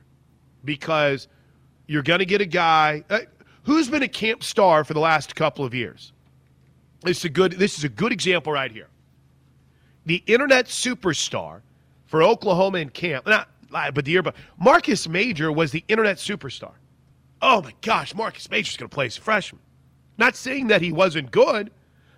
because 0.65 1.29
you're 1.87 2.03
going 2.03 2.21
to 2.21 2.27
get 2.27 2.41
a 2.41 2.47
guy 2.47 3.05
uh, 3.11 3.21
who's 3.65 3.89
been 3.89 4.03
a 4.03 4.09
camp 4.09 4.45
star 4.45 4.85
for 4.85 4.95
the 4.95 5.01
last 5.01 5.35
couple 5.35 5.65
of 5.65 5.75
years. 5.75 6.13
This 7.03 7.19
is 7.19 7.25
a 7.25 7.29
good. 7.31 7.53
This 7.53 7.79
is 7.79 7.85
a 7.85 7.89
good 7.89 8.13
example 8.13 8.53
right 8.53 8.71
here. 8.71 8.89
The 10.07 10.23
internet 10.27 10.67
superstar 10.67 11.63
for 12.07 12.23
Oklahoma 12.23 12.79
in 12.79 12.91
camp, 12.91 13.27
not 13.27 13.49
but 13.73 14.05
the 14.05 14.11
year, 14.11 14.23
but 14.23 14.37
Marcus 14.59 15.09
Major 15.09 15.51
was 15.51 15.73
the 15.73 15.85
internet 15.89 16.17
superstar. 16.17 16.73
Oh 17.41 17.63
my 17.63 17.75
gosh, 17.81 18.15
Marcus 18.15 18.51
Major's 18.51 18.77
going 18.77 18.89
to 18.89 18.95
play 18.95 19.07
as 19.07 19.19
a 19.19 19.21
freshman. 19.21 19.61
Not 20.19 20.37
saying 20.37 20.69
that 20.69 20.83
he 20.83 20.93
wasn't 20.93 21.31
good, 21.31 21.73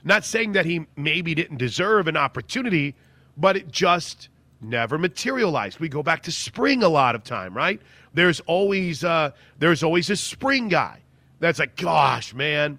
not 0.04 0.24
saying 0.24 0.52
that 0.52 0.66
he 0.66 0.86
maybe 0.96 1.34
didn't 1.34 1.56
deserve 1.56 2.08
an 2.08 2.16
opportunity, 2.16 2.94
but 3.36 3.56
it 3.56 3.70
just 3.70 4.28
never 4.60 4.98
materialized. 4.98 5.80
We 5.80 5.88
go 5.88 6.02
back 6.02 6.22
to 6.24 6.32
spring 6.32 6.82
a 6.82 6.88
lot 6.88 7.14
of 7.14 7.24
time, 7.24 7.54
right? 7.54 7.80
There's 8.12 8.40
always 8.40 9.04
uh, 9.04 9.30
there's 9.58 9.82
always 9.82 10.10
a 10.10 10.16
spring 10.16 10.68
guy 10.68 11.00
that's 11.40 11.58
like, 11.58 11.76
gosh, 11.76 12.34
man, 12.34 12.78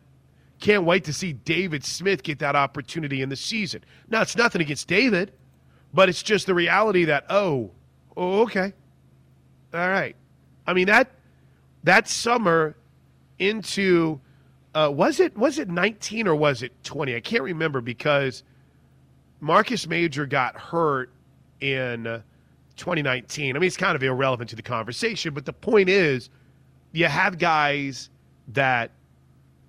can't 0.60 0.84
wait 0.84 1.04
to 1.06 1.14
see 1.14 1.34
David 1.34 1.84
Smith 1.84 2.24
get 2.24 2.40
that 2.40 2.56
opportunity 2.56 3.22
in 3.22 3.30
the 3.30 3.36
season. 3.36 3.84
Now, 4.08 4.22
it's 4.22 4.36
nothing 4.36 4.62
against 4.62 4.88
David, 4.88 5.32
but 5.94 6.10
it's 6.10 6.24
just 6.24 6.46
the 6.46 6.54
reality 6.54 7.06
that, 7.06 7.26
oh, 7.30 7.72
oh 8.16 8.42
okay. 8.44 8.74
All 9.74 9.90
right. 9.90 10.16
I 10.68 10.74
mean, 10.74 10.88
that 10.88 11.12
that 11.84 12.08
summer 12.08 12.76
into 13.40 14.20
uh, 14.74 14.90
was 14.92 15.20
it 15.20 15.38
was 15.38 15.60
it 15.60 15.70
19 15.70 16.28
or 16.28 16.36
was 16.36 16.64
it 16.64 16.72
20? 16.84 17.16
I 17.16 17.20
can't 17.20 17.44
remember 17.44 17.82
because 17.82 18.44
Marcus 19.40 19.88
Major 19.88 20.26
got 20.26 20.56
hurt 20.56 21.12
in 21.62 22.08
uh, 22.08 22.22
2019. 22.78 23.56
I 23.56 23.60
mean, 23.60 23.68
it's 23.68 23.78
kind 23.78 23.96
of 23.96 24.04
irrelevant 24.04 24.50
to 24.52 24.56
the 24.56 24.62
conversation, 24.62 25.34
but 25.34 25.46
the 25.46 25.54
point 25.54 25.90
is, 25.90 26.30
you 26.92 27.06
have 27.06 27.38
guys 27.38 28.10
that 28.50 28.92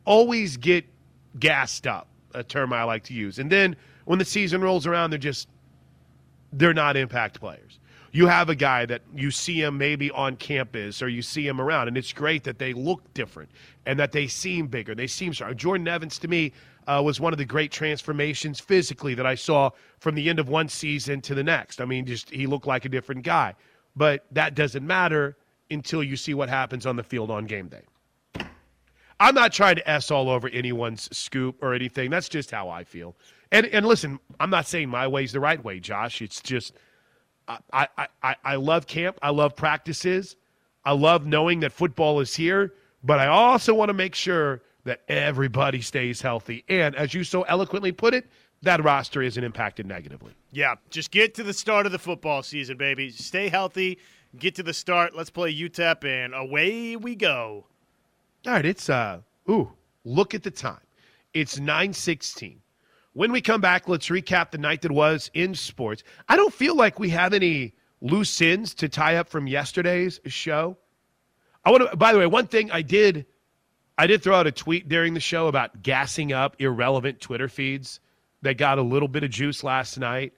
always 0.04 0.56
get 0.56 0.84
gassed 1.38 1.86
up, 1.86 2.06
a 2.34 2.42
term 2.42 2.72
I 2.72 2.84
like 2.84 3.04
to 3.04 3.14
use. 3.14 3.38
And 3.38 3.50
then 3.50 3.76
when 4.04 4.18
the 4.18 4.24
season 4.24 4.60
rolls 4.60 4.86
around, 4.86 5.10
they're 5.10 5.18
just 5.18 5.48
they're 6.52 6.74
not 6.74 6.96
impact 6.96 7.40
players. 7.40 7.80
You 8.16 8.28
have 8.28 8.48
a 8.48 8.54
guy 8.54 8.86
that 8.86 9.02
you 9.14 9.30
see 9.30 9.60
him 9.60 9.76
maybe 9.76 10.10
on 10.10 10.36
campus 10.36 11.02
or 11.02 11.08
you 11.08 11.20
see 11.20 11.46
him 11.46 11.60
around, 11.60 11.88
and 11.88 11.98
it's 11.98 12.14
great 12.14 12.44
that 12.44 12.58
they 12.58 12.72
look 12.72 13.02
different 13.12 13.50
and 13.84 14.00
that 14.00 14.12
they 14.12 14.26
seem 14.26 14.68
bigger. 14.68 14.94
They 14.94 15.06
seem 15.06 15.34
strong. 15.34 15.54
Jordan 15.54 15.86
Evans, 15.86 16.18
to 16.20 16.28
me, 16.28 16.52
uh, 16.86 17.02
was 17.04 17.20
one 17.20 17.34
of 17.34 17.38
the 17.38 17.44
great 17.44 17.70
transformations 17.70 18.58
physically 18.58 19.12
that 19.12 19.26
I 19.26 19.34
saw 19.34 19.68
from 19.98 20.14
the 20.14 20.30
end 20.30 20.38
of 20.38 20.48
one 20.48 20.66
season 20.66 21.20
to 21.20 21.34
the 21.34 21.44
next. 21.44 21.78
I 21.78 21.84
mean, 21.84 22.06
just 22.06 22.30
he 22.30 22.46
looked 22.46 22.66
like 22.66 22.86
a 22.86 22.88
different 22.88 23.22
guy. 23.22 23.54
But 23.96 24.24
that 24.30 24.54
doesn't 24.54 24.86
matter 24.86 25.36
until 25.70 26.02
you 26.02 26.16
see 26.16 26.32
what 26.32 26.48
happens 26.48 26.86
on 26.86 26.96
the 26.96 27.02
field 27.02 27.30
on 27.30 27.44
game 27.44 27.68
day. 27.68 27.82
I'm 29.20 29.34
not 29.34 29.52
trying 29.52 29.76
to 29.76 29.90
s 29.90 30.10
all 30.10 30.30
over 30.30 30.48
anyone's 30.48 31.14
scoop 31.14 31.62
or 31.62 31.74
anything. 31.74 32.08
That's 32.08 32.30
just 32.30 32.50
how 32.50 32.70
I 32.70 32.82
feel. 32.82 33.14
And 33.52 33.66
and 33.66 33.84
listen, 33.84 34.18
I'm 34.40 34.48
not 34.48 34.66
saying 34.66 34.88
my 34.88 35.06
way's 35.06 35.32
the 35.32 35.40
right 35.40 35.62
way, 35.62 35.80
Josh. 35.80 36.22
It's 36.22 36.40
just 36.40 36.72
I 37.48 37.58
I 37.72 38.08
I, 38.22 38.36
I 38.44 38.56
love 38.56 38.86
camp. 38.86 39.18
I 39.22 39.30
love 39.30 39.56
practices. 39.56 40.36
I 40.84 40.92
love 40.92 41.26
knowing 41.26 41.60
that 41.60 41.72
football 41.72 42.20
is 42.20 42.34
here. 42.34 42.74
But 43.02 43.18
I 43.18 43.26
also 43.26 43.74
want 43.74 43.88
to 43.88 43.94
make 43.94 44.14
sure 44.14 44.62
that 44.84 45.02
everybody 45.08 45.80
stays 45.80 46.20
healthy. 46.20 46.64
And 46.68 46.94
as 46.94 47.12
you 47.12 47.24
so 47.24 47.42
eloquently 47.42 47.92
put 47.92 48.14
it, 48.14 48.26
that 48.62 48.82
roster 48.82 49.22
isn't 49.22 49.42
impacted 49.42 49.86
negatively. 49.86 50.32
Yeah, 50.52 50.76
just 50.90 51.10
get 51.10 51.34
to 51.34 51.42
the 51.42 51.52
start 51.52 51.86
of 51.86 51.92
the 51.92 51.98
football 51.98 52.42
season, 52.42 52.76
baby. 52.76 53.10
Stay 53.10 53.48
healthy. 53.48 53.98
Get 54.38 54.54
to 54.56 54.62
the 54.62 54.74
start. 54.74 55.14
Let's 55.14 55.30
play 55.30 55.54
UTEP, 55.54 56.04
and 56.04 56.34
away 56.34 56.96
we 56.96 57.14
go. 57.14 57.66
All 58.46 58.52
right, 58.52 58.64
it's 58.64 58.88
uh 58.88 59.20
ooh, 59.50 59.72
look 60.04 60.34
at 60.34 60.42
the 60.42 60.50
time. 60.50 60.80
It's 61.34 61.58
916. 61.58 62.60
When 63.16 63.32
we 63.32 63.40
come 63.40 63.62
back, 63.62 63.88
let's 63.88 64.10
recap 64.10 64.50
the 64.50 64.58
night 64.58 64.82
that 64.82 64.92
was 64.92 65.30
in 65.32 65.54
sports. 65.54 66.02
I 66.28 66.36
don't 66.36 66.52
feel 66.52 66.76
like 66.76 66.98
we 66.98 67.08
have 67.08 67.32
any 67.32 67.72
loose 68.02 68.42
ends 68.42 68.74
to 68.74 68.90
tie 68.90 69.16
up 69.16 69.30
from 69.30 69.46
yesterday's 69.46 70.20
show. 70.26 70.76
I 71.64 71.70
want 71.70 71.90
to 71.90 71.96
by 71.96 72.12
the 72.12 72.18
way, 72.18 72.26
one 72.26 72.46
thing 72.46 72.70
I 72.70 72.82
did 72.82 73.24
I 73.96 74.06
did 74.06 74.22
throw 74.22 74.36
out 74.36 74.46
a 74.46 74.52
tweet 74.52 74.90
during 74.90 75.14
the 75.14 75.20
show 75.20 75.48
about 75.48 75.82
gassing 75.82 76.34
up 76.34 76.56
irrelevant 76.58 77.18
Twitter 77.18 77.48
feeds 77.48 78.00
that 78.42 78.58
got 78.58 78.76
a 78.76 78.82
little 78.82 79.08
bit 79.08 79.24
of 79.24 79.30
juice 79.30 79.64
last 79.64 79.96
night. 79.98 80.34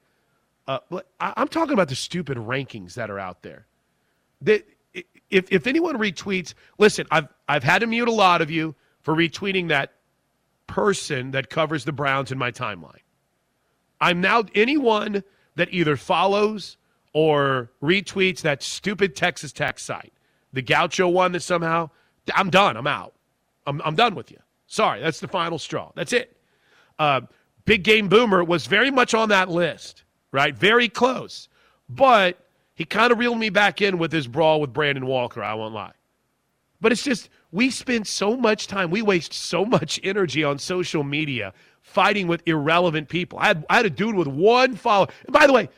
Uh, 0.68 0.78
I'm 1.18 1.48
talking 1.48 1.72
about 1.72 1.88
the 1.88 1.96
stupid 1.96 2.38
rankings 2.38 2.94
that 2.94 3.10
are 3.10 3.18
out 3.18 3.42
there. 3.42 3.66
That 4.42 4.64
if 5.30 5.50
if 5.50 5.66
anyone 5.66 5.96
retweets, 5.96 6.54
listen, 6.78 7.08
I've 7.10 7.26
I've 7.48 7.64
had 7.64 7.80
to 7.80 7.88
mute 7.88 8.06
a 8.06 8.12
lot 8.12 8.40
of 8.40 8.52
you 8.52 8.76
for 9.00 9.16
retweeting 9.16 9.66
that 9.70 9.94
person 10.68 11.32
that 11.32 11.50
covers 11.50 11.84
the 11.84 11.92
Browns 11.92 12.30
in 12.30 12.38
my 12.38 12.52
timeline. 12.52 13.02
I'm 14.00 14.20
now 14.20 14.44
anyone 14.54 15.24
that 15.56 15.68
either 15.72 15.96
follows 15.96 16.76
or 17.12 17.72
retweets 17.82 18.42
that 18.42 18.62
stupid 18.62 19.16
Texas 19.16 19.50
Tech 19.50 19.80
site, 19.80 20.12
the 20.52 20.62
Gaucho 20.62 21.08
one 21.08 21.32
that 21.32 21.40
somehow 21.40 21.90
I'm 22.32 22.50
done. 22.50 22.76
I'm 22.76 22.86
out. 22.86 23.14
I'm 23.66 23.82
I'm 23.84 23.96
done 23.96 24.14
with 24.14 24.30
you. 24.30 24.38
Sorry, 24.68 25.00
that's 25.00 25.18
the 25.18 25.26
final 25.28 25.58
straw. 25.58 25.90
That's 25.96 26.12
it. 26.12 26.36
Uh, 26.98 27.22
Big 27.64 27.82
Game 27.82 28.08
Boomer 28.08 28.44
was 28.44 28.66
very 28.66 28.90
much 28.90 29.14
on 29.14 29.30
that 29.30 29.48
list, 29.48 30.04
right? 30.30 30.54
Very 30.54 30.88
close, 30.88 31.48
but 31.88 32.38
he 32.74 32.84
kind 32.84 33.10
of 33.10 33.18
reeled 33.18 33.38
me 33.38 33.50
back 33.50 33.82
in 33.82 33.98
with 33.98 34.12
his 34.12 34.28
brawl 34.28 34.60
with 34.60 34.72
Brandon 34.72 35.04
Walker, 35.06 35.42
I 35.42 35.54
won't 35.54 35.74
lie. 35.74 35.92
But 36.80 36.92
it's 36.92 37.02
just, 37.02 37.28
we 37.50 37.70
spend 37.70 38.06
so 38.06 38.36
much 38.36 38.66
time, 38.66 38.90
we 38.90 39.02
waste 39.02 39.32
so 39.32 39.64
much 39.64 39.98
energy 40.02 40.44
on 40.44 40.58
social 40.58 41.02
media 41.02 41.52
fighting 41.80 42.26
with 42.26 42.42
irrelevant 42.46 43.08
people. 43.08 43.38
I 43.38 43.46
had, 43.48 43.66
I 43.70 43.76
had 43.76 43.86
a 43.86 43.90
dude 43.90 44.14
with 44.14 44.28
one 44.28 44.76
follower. 44.76 45.08
And 45.24 45.32
by 45.32 45.46
the 45.46 45.52
way, 45.52 45.68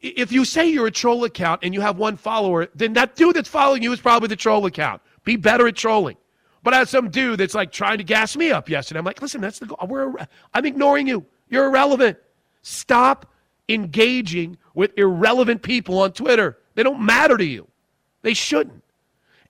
if 0.00 0.32
you 0.32 0.44
say 0.44 0.68
you're 0.68 0.88
a 0.88 0.92
troll 0.92 1.24
account 1.24 1.60
and 1.62 1.72
you 1.72 1.80
have 1.80 1.96
one 1.96 2.16
follower, 2.16 2.68
then 2.74 2.92
that 2.94 3.14
dude 3.14 3.36
that's 3.36 3.48
following 3.48 3.82
you 3.82 3.92
is 3.92 4.00
probably 4.00 4.28
the 4.28 4.36
troll 4.36 4.66
account. 4.66 5.00
Be 5.24 5.36
better 5.36 5.68
at 5.68 5.76
trolling. 5.76 6.16
But 6.64 6.74
I 6.74 6.78
had 6.78 6.88
some 6.88 7.10
dude 7.10 7.38
that's 7.38 7.54
like 7.54 7.72
trying 7.72 7.98
to 7.98 8.04
gas 8.04 8.36
me 8.36 8.50
up 8.52 8.68
yesterday. 8.68 8.98
I'm 8.98 9.04
like, 9.04 9.20
listen, 9.20 9.40
that's 9.40 9.58
the 9.58 9.66
goal. 9.66 9.78
We're, 9.86 10.14
I'm 10.54 10.64
ignoring 10.64 11.06
you. 11.06 11.24
You're 11.48 11.66
irrelevant. 11.66 12.18
Stop 12.62 13.32
engaging 13.68 14.56
with 14.74 14.92
irrelevant 14.96 15.62
people 15.62 16.00
on 16.00 16.12
Twitter. 16.12 16.58
They 16.74 16.82
don't 16.82 17.00
matter 17.00 17.36
to 17.36 17.44
you. 17.44 17.66
They 18.22 18.34
shouldn't. 18.34 18.81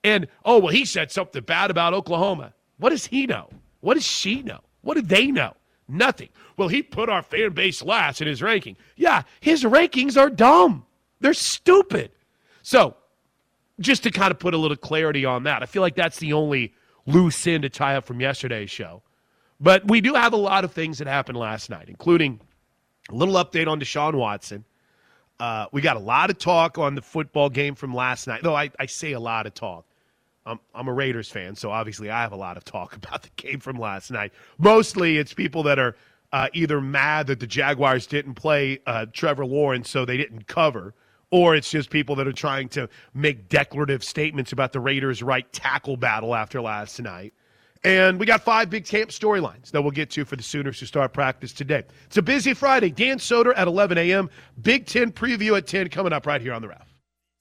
And, 0.03 0.27
oh, 0.43 0.59
well, 0.59 0.73
he 0.73 0.85
said 0.85 1.11
something 1.11 1.43
bad 1.43 1.71
about 1.71 1.93
Oklahoma. 1.93 2.53
What 2.77 2.89
does 2.89 3.05
he 3.05 3.25
know? 3.25 3.49
What 3.79 3.93
does 3.95 4.05
she 4.05 4.41
know? 4.41 4.59
What 4.81 4.95
do 4.95 5.01
they 5.01 5.27
know? 5.27 5.53
Nothing. 5.87 6.29
Well, 6.57 6.67
he 6.67 6.83
put 6.83 7.09
our 7.09 7.21
fan 7.21 7.51
base 7.51 7.81
last 7.81 8.21
in 8.21 8.27
his 8.27 8.41
ranking. 8.41 8.77
Yeah, 8.95 9.23
his 9.39 9.63
rankings 9.63 10.17
are 10.17 10.29
dumb. 10.29 10.85
They're 11.19 11.33
stupid. 11.33 12.11
So, 12.61 12.95
just 13.79 14.03
to 14.03 14.11
kind 14.11 14.31
of 14.31 14.39
put 14.39 14.53
a 14.53 14.57
little 14.57 14.77
clarity 14.77 15.25
on 15.25 15.43
that, 15.43 15.63
I 15.63 15.65
feel 15.65 15.81
like 15.81 15.95
that's 15.95 16.19
the 16.19 16.33
only 16.33 16.73
loose 17.05 17.45
end 17.47 17.63
to 17.63 17.69
tie 17.69 17.95
up 17.95 18.05
from 18.05 18.21
yesterday's 18.21 18.69
show. 18.69 19.01
But 19.59 19.87
we 19.87 20.01
do 20.01 20.13
have 20.13 20.33
a 20.33 20.37
lot 20.37 20.63
of 20.63 20.71
things 20.73 20.97
that 20.97 21.07
happened 21.07 21.37
last 21.37 21.69
night, 21.69 21.89
including 21.89 22.39
a 23.09 23.15
little 23.15 23.35
update 23.35 23.67
on 23.67 23.79
Deshaun 23.79 24.15
Watson. 24.15 24.65
Uh, 25.39 25.65
we 25.71 25.81
got 25.81 25.97
a 25.97 26.01
lot 26.01 26.29
of 26.29 26.37
talk 26.37 26.77
on 26.77 26.95
the 26.95 27.01
football 27.01 27.49
game 27.49 27.75
from 27.75 27.93
last 27.93 28.27
night. 28.27 28.43
Though 28.43 28.55
I, 28.55 28.71
I 28.79 28.85
say 28.85 29.13
a 29.13 29.19
lot 29.19 29.45
of 29.45 29.53
talk. 29.53 29.85
I'm, 30.45 30.59
I'm 30.75 30.87
a 30.87 30.93
Raiders 30.93 31.29
fan, 31.29 31.55
so 31.55 31.71
obviously 31.71 32.09
I 32.09 32.21
have 32.21 32.31
a 32.31 32.37
lot 32.37 32.57
of 32.57 32.65
talk 32.65 32.95
about 32.97 33.23
the 33.23 33.29
game 33.35 33.59
from 33.59 33.77
last 33.77 34.11
night. 34.11 34.33
Mostly 34.57 35.17
it's 35.17 35.33
people 35.33 35.63
that 35.63 35.79
are 35.79 35.95
uh, 36.31 36.47
either 36.53 36.81
mad 36.81 37.27
that 37.27 37.39
the 37.39 37.47
Jaguars 37.47 38.07
didn't 38.07 38.33
play 38.33 38.79
uh, 38.87 39.05
Trevor 39.13 39.45
Lawrence, 39.45 39.89
so 39.89 40.03
they 40.03 40.17
didn't 40.17 40.47
cover, 40.47 40.95
or 41.31 41.55
it's 41.55 41.69
just 41.69 41.89
people 41.89 42.15
that 42.15 42.27
are 42.27 42.33
trying 42.33 42.69
to 42.69 42.89
make 43.13 43.49
declarative 43.49 44.03
statements 44.03 44.51
about 44.51 44.73
the 44.73 44.79
Raiders' 44.79 45.21
right 45.21 45.51
tackle 45.53 45.95
battle 45.95 46.33
after 46.33 46.59
last 46.61 46.99
night. 46.99 47.33
And 47.85 48.17
we 48.17 48.25
got 48.25 48.41
five 48.41 48.69
big 48.69 48.85
camp 48.85 49.09
storylines 49.09 49.71
that 49.71 49.81
we'll 49.81 49.91
get 49.91 50.09
to 50.11 50.23
for 50.23 50.37
the 50.37 50.43
Sooners 50.43 50.79
who 50.79 50.85
start 50.85 51.11
practice 51.13 51.51
today. 51.51 51.83
It's 52.05 52.15
a 52.15 52.21
busy 52.21 52.53
Friday. 52.53 52.89
Dan 52.89 53.17
Soder 53.17 53.53
at 53.57 53.67
11 53.67 53.97
a.m. 53.97 54.29
Big 54.61 54.85
Ten 54.85 55.11
preview 55.11 55.57
at 55.57 55.67
10 55.67 55.89
coming 55.89 56.13
up 56.13 56.25
right 56.25 56.41
here 56.41 56.53
on 56.53 56.61
the 56.61 56.69
ref. 56.69 56.87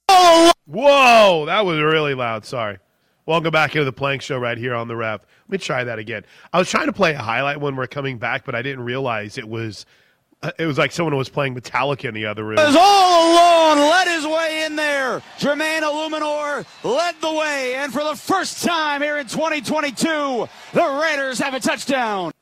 Oh! 0.09 0.50
Whoa, 0.66 1.47
that 1.47 1.64
was 1.64 1.80
really 1.80 2.14
loud. 2.14 2.44
Sorry. 2.44 2.78
Welcome 3.25 3.52
back 3.52 3.76
into 3.76 3.85
the 3.85 3.93
Plank 3.93 4.21
Show 4.21 4.37
right 4.37 4.59
here 4.59 4.75
on 4.75 4.88
the 4.88 4.97
ref. 4.97 5.21
Let 5.47 5.50
me 5.50 5.59
try 5.59 5.85
that 5.85 6.00
again. 6.00 6.25
I 6.52 6.59
was 6.59 6.69
trying 6.69 6.87
to 6.87 6.93
play 6.93 7.12
a 7.14 7.19
highlight 7.19 7.61
when 7.61 7.76
we're 7.76 7.87
coming 7.87 8.19
back, 8.19 8.45
but 8.45 8.57
I 8.57 8.62
didn't 8.62 8.85
realize 8.85 9.38
it 9.38 9.49
was 9.49 9.87
uh, 10.43 10.50
it 10.59 10.67
was 10.67 10.76
like 10.76 10.91
someone 10.91 11.17
was 11.17 11.29
playing 11.29 11.55
Metallica 11.55 12.07
in 12.07 12.14
the 12.14 12.26
other 12.26 12.43
room. 12.45 12.59
Is 12.59 12.75
all 12.76 13.33
alone, 13.33 13.91
led 13.91 14.09
his 14.09 14.26
way 14.26 14.64
in 14.64 14.75
there. 14.75 15.23
Jermaine 15.38 15.83
Eluemunor 15.83 16.67
led 16.83 17.14
the 17.21 17.33
way, 17.33 17.75
and 17.76 17.93
for 17.93 18.02
the 18.02 18.17
first 18.17 18.64
time 18.64 19.02
here 19.02 19.19
in 19.19 19.29
2022, 19.29 20.49
the 20.73 21.00
Raiders 21.00 21.38
have 21.38 21.55
a 21.55 21.61
touchdown. 21.61 22.33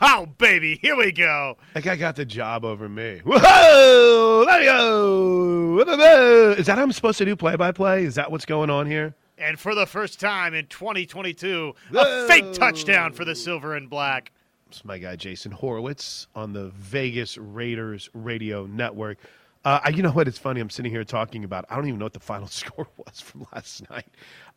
Oh, 0.00 0.26
baby, 0.38 0.80
here 0.82 0.96
we 0.96 1.12
go. 1.12 1.56
That 1.74 1.84
guy 1.84 1.94
got 1.94 2.16
the 2.16 2.24
job 2.24 2.64
over 2.64 2.88
me. 2.88 3.20
Whoa! 3.24 4.44
There 4.44 4.60
you 4.60 4.66
go. 4.66 6.54
Is 6.58 6.66
that 6.66 6.78
how 6.78 6.82
I'm 6.82 6.90
supposed 6.90 7.18
to 7.18 7.24
do 7.24 7.36
play-by-play? 7.36 8.02
Is 8.02 8.16
that 8.16 8.32
what's 8.32 8.44
going 8.44 8.68
on 8.68 8.88
here? 8.88 9.14
And 9.42 9.58
for 9.58 9.74
the 9.74 9.86
first 9.86 10.20
time 10.20 10.54
in 10.54 10.68
2022, 10.68 11.74
a 11.96 12.26
fake 12.28 12.52
touchdown 12.52 13.12
for 13.12 13.24
the 13.24 13.34
silver 13.34 13.74
and 13.74 13.90
black. 13.90 14.30
It's 14.68 14.84
my 14.84 14.98
guy 14.98 15.16
Jason 15.16 15.50
Horowitz 15.50 16.28
on 16.36 16.52
the 16.52 16.68
Vegas 16.68 17.36
Raiders 17.36 18.08
radio 18.14 18.66
network. 18.66 19.18
Uh, 19.64 19.90
you 19.92 20.02
know 20.02 20.12
what? 20.12 20.28
It's 20.28 20.38
funny. 20.38 20.60
I'm 20.60 20.70
sitting 20.70 20.92
here 20.92 21.02
talking 21.02 21.42
about. 21.42 21.64
I 21.68 21.74
don't 21.74 21.88
even 21.88 21.98
know 21.98 22.04
what 22.04 22.12
the 22.12 22.20
final 22.20 22.46
score 22.48 22.86
was 22.96 23.20
from 23.20 23.46
last 23.52 23.88
night. 23.90 24.06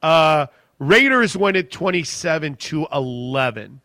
Uh, 0.03 0.45
Raiders 0.77 1.35
won 1.35 1.55
it 1.55 1.71
27 1.71 2.55
to 2.55 2.87
11. 2.93 3.81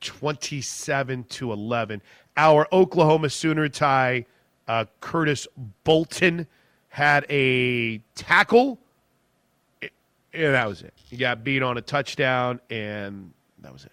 27 0.00 1.24
to 1.24 1.52
11. 1.52 2.02
Our 2.36 2.66
Oklahoma 2.72 3.30
Sooner 3.30 3.68
tie, 3.68 4.26
uh, 4.66 4.84
Curtis 5.00 5.46
Bolton, 5.84 6.48
had 6.88 7.24
a 7.30 7.98
tackle. 8.16 8.80
And 10.32 10.54
that 10.54 10.68
was 10.68 10.82
it. 10.82 10.92
He 10.96 11.16
got 11.16 11.42
beat 11.42 11.62
on 11.62 11.78
a 11.78 11.82
touchdown, 11.82 12.60
and 12.70 13.32
that 13.60 13.72
was 13.72 13.86
it. 13.86 13.92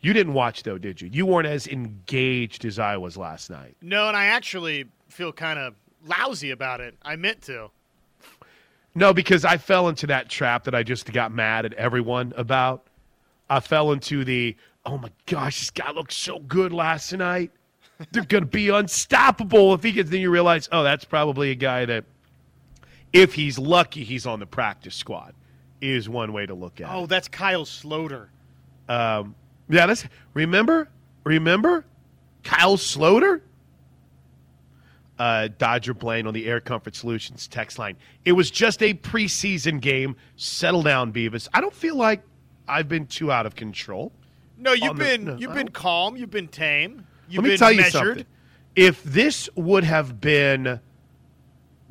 You 0.00 0.12
didn't 0.12 0.34
watch 0.34 0.64
though, 0.64 0.78
did 0.78 1.00
you? 1.00 1.08
You 1.12 1.26
weren't 1.26 1.46
as 1.46 1.68
engaged 1.68 2.64
as 2.64 2.78
I 2.78 2.96
was 2.96 3.16
last 3.16 3.50
night. 3.50 3.76
No, 3.80 4.08
and 4.08 4.16
I 4.16 4.26
actually 4.26 4.86
feel 5.08 5.32
kind 5.32 5.58
of 5.58 5.74
lousy 6.06 6.50
about 6.50 6.80
it. 6.80 6.96
I 7.02 7.16
meant 7.16 7.42
to. 7.42 7.70
No, 8.94 9.14
because 9.14 9.44
I 9.44 9.56
fell 9.56 9.88
into 9.88 10.06
that 10.08 10.28
trap 10.28 10.64
that 10.64 10.74
I 10.74 10.82
just 10.82 11.10
got 11.12 11.32
mad 11.32 11.64
at 11.64 11.72
everyone 11.74 12.32
about. 12.36 12.86
I 13.48 13.60
fell 13.60 13.92
into 13.92 14.24
the 14.24 14.56
oh 14.84 14.98
my 14.98 15.10
gosh, 15.26 15.60
this 15.60 15.70
guy 15.70 15.90
looked 15.92 16.12
so 16.12 16.40
good 16.40 16.72
last 16.72 17.12
night. 17.12 17.50
They're 18.10 18.24
going 18.24 18.44
to 18.44 18.50
be 18.50 18.68
unstoppable 18.70 19.74
if 19.74 19.82
he 19.82 19.92
gets. 19.92 20.10
Then 20.10 20.20
you 20.20 20.30
realize, 20.30 20.68
oh, 20.72 20.82
that's 20.82 21.04
probably 21.04 21.50
a 21.50 21.54
guy 21.54 21.84
that, 21.84 22.04
if 23.12 23.34
he's 23.34 23.58
lucky, 23.58 24.04
he's 24.04 24.26
on 24.26 24.40
the 24.40 24.46
practice 24.46 24.94
squad. 24.94 25.34
Is 25.80 26.08
one 26.08 26.32
way 26.32 26.46
to 26.46 26.54
look 26.54 26.80
at. 26.80 26.88
It. 26.88 26.92
Oh, 26.92 27.04
it. 27.04 27.08
that's 27.08 27.28
Kyle 27.28 27.64
Sloter. 27.64 28.28
Um, 28.88 29.34
yeah, 29.68 29.86
that's 29.86 30.04
remember, 30.34 30.88
remember, 31.24 31.84
Kyle 32.44 32.76
Sloter, 32.76 33.40
uh, 35.18 35.48
Dodger 35.58 35.94
Blaine 35.94 36.26
on 36.26 36.34
the 36.34 36.46
Air 36.46 36.60
Comfort 36.60 36.94
Solutions 36.94 37.48
text 37.48 37.78
line. 37.78 37.96
It 38.24 38.32
was 38.32 38.50
just 38.50 38.82
a 38.82 38.94
preseason 38.94 39.80
game. 39.80 40.16
Settle 40.36 40.82
down, 40.82 41.12
Beavis. 41.12 41.48
I 41.52 41.60
don't 41.60 41.74
feel 41.74 41.96
like 41.96 42.22
I've 42.68 42.88
been 42.88 43.06
too 43.06 43.32
out 43.32 43.46
of 43.46 43.54
control. 43.54 44.12
No, 44.58 44.72
you've 44.72 44.96
been 44.96 45.24
no, 45.24 45.36
you've 45.36 45.54
been 45.54 45.70
calm. 45.70 46.16
You've 46.16 46.30
been 46.30 46.48
tame. 46.48 47.04
You've 47.28 47.42
Let 47.42 47.44
me 47.44 47.50
been 47.50 47.58
tell 47.58 47.74
measured. 47.74 47.84
you 47.84 47.90
something. 47.90 48.26
If 48.76 49.02
this 49.02 49.48
would 49.54 49.84
have 49.84 50.20
been 50.20 50.80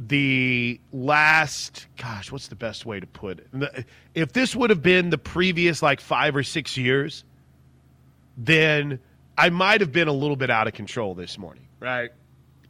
the 0.07 0.79
last, 0.91 1.87
gosh, 1.97 2.31
what's 2.31 2.47
the 2.47 2.55
best 2.55 2.85
way 2.85 2.99
to 2.99 3.07
put 3.07 3.39
it? 3.39 3.85
If 4.15 4.33
this 4.33 4.55
would 4.55 4.69
have 4.69 4.81
been 4.81 5.09
the 5.09 5.17
previous 5.17 5.81
like 5.81 6.01
five 6.01 6.35
or 6.35 6.43
six 6.43 6.77
years 6.77 7.23
then 8.37 8.99
I 9.37 9.49
might 9.49 9.81
have 9.81 9.91
been 9.91 10.07
a 10.07 10.13
little 10.13 10.35
bit 10.35 10.49
out 10.49 10.67
of 10.67 10.73
control 10.73 11.15
this 11.15 11.37
morning, 11.37 11.67
right? 11.79 12.11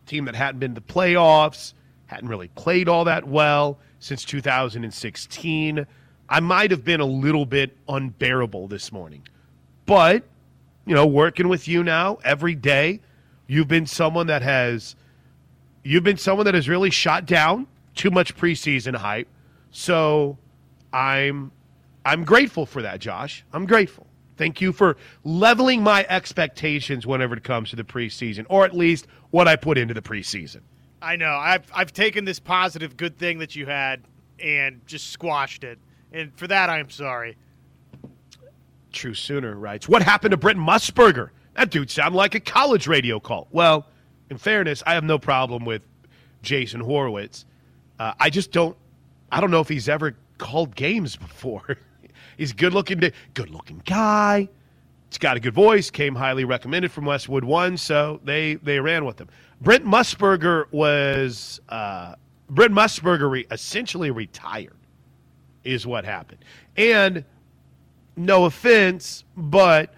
Team 0.06 0.26
that 0.26 0.36
hadn't 0.36 0.60
been 0.60 0.76
to 0.76 0.82
playoffs, 0.82 1.74
hadn't 2.08 2.28
really 2.28 2.50
played 2.50 2.90
all 2.90 3.06
that 3.06 3.28
well 3.28 3.80
since 4.00 4.26
2016. 4.26 5.86
I 6.30 6.40
might 6.40 6.72
have 6.72 6.84
been 6.84 7.00
a 7.00 7.06
little 7.06 7.46
bit 7.46 7.78
unbearable 7.88 8.68
this 8.68 8.92
morning. 8.92 9.28
But, 9.86 10.24
you 10.86 10.96
know, 10.96 11.06
working 11.06 11.50
with 11.50 11.68
you 11.68 11.84
now 11.84 12.20
every 12.24 12.56
day, 12.56 13.02
you've 13.48 13.68
been 13.68 13.86
someone 13.86 14.28
that 14.28 14.42
has 14.42 14.96
you've 15.84 16.04
been 16.04 16.18
someone 16.18 16.46
that 16.46 16.56
has 16.56 16.70
really 16.70 16.90
shot 16.90 17.26
down 17.26 17.68
too 17.96 18.12
much 18.12 18.36
preseason 18.36 18.96
hype. 18.96 19.28
So 19.72 20.38
I'm 20.94 21.52
I'm 22.06 22.24
grateful 22.24 22.66
for 22.66 22.82
that, 22.82 23.00
Josh. 23.00 23.46
I'm 23.54 23.66
grateful. 23.66 24.08
Thank 24.38 24.60
you 24.60 24.74
for 24.74 24.98
leveling 25.24 25.84
my 25.84 26.06
expectations 26.10 27.06
whenever 27.06 27.36
it 27.36 27.44
comes 27.44 27.70
to 27.72 27.76
the 27.76 27.84
preseason, 27.84 28.46
or 28.50 28.66
at 28.66 28.76
least 28.76 29.06
what 29.30 29.48
I 29.48 29.56
put 29.56 29.78
into 29.78 29.94
the 29.94 30.02
preseason. 30.02 30.62
I 31.02 31.16
know. 31.16 31.34
I've 31.34 31.70
I've 31.74 31.94
taken 31.94 32.26
this 32.26 32.40
positive, 32.40 32.98
good 32.98 33.18
thing 33.18 33.40
that 33.40 33.56
you 33.56 33.66
had 33.66 34.02
and 34.40 34.82
just 34.88 35.12
squashed 35.12 35.64
it, 35.64 35.80
and 36.12 36.36
for 36.36 36.48
that 36.48 36.70
I'm 36.70 36.90
sorry. 36.90 37.38
True 38.92 39.14
Sooner 39.14 39.56
writes, 39.56 39.88
"What 39.88 40.02
happened 40.02 40.32
to 40.32 40.38
Brent 40.38 40.60
Musburger? 40.60 41.30
That 41.56 41.70
dude 41.70 41.90
sounded 41.90 42.18
like 42.18 42.36
a 42.36 42.40
college 42.40 42.88
radio 42.88 43.20
call." 43.20 43.48
Well, 43.52 43.88
in 44.32 44.38
fairness, 44.38 44.82
I 44.88 44.94
have 44.94 45.04
no 45.04 45.20
problem 45.20 45.66
with 45.66 45.82
Jason 46.42 46.80
Horowitz. 46.80 47.46
Uh, 48.00 48.14
I 48.18 48.30
just 48.30 48.52
don't. 48.52 48.78
I 49.30 49.42
don't 49.42 49.52
know 49.52 49.60
if 49.60 49.68
he's 49.68 49.90
ever 49.90 50.16
called 50.38 50.74
games 50.74 51.16
before. 51.18 51.78
He's 52.38 52.54
good 52.54 52.74
looking, 52.74 53.00
good 53.34 53.50
looking 53.50 53.82
guy. 53.86 54.48
He's 55.10 55.18
got 55.18 55.36
a 55.36 55.40
good 55.42 55.54
voice. 55.54 55.92
Came 55.92 56.16
highly 56.16 56.46
recommended 56.46 56.94
from 56.94 57.06
Westwood 57.06 57.44
One, 57.44 57.76
so 57.76 58.22
they 58.24 58.56
they 58.56 58.80
ran 58.80 59.04
with 59.04 59.20
him. 59.20 59.28
Brent 59.60 59.86
Musburger 59.86 60.72
was 60.72 61.60
uh, 61.68 62.16
Brent 62.50 62.74
Musburger 62.74 63.30
re- 63.30 63.46
essentially 63.52 64.12
retired, 64.12 64.78
is 65.66 65.86
what 65.86 66.06
happened. 66.06 66.44
And 66.78 67.26
no 68.16 68.46
offense, 68.46 69.26
but 69.36 69.94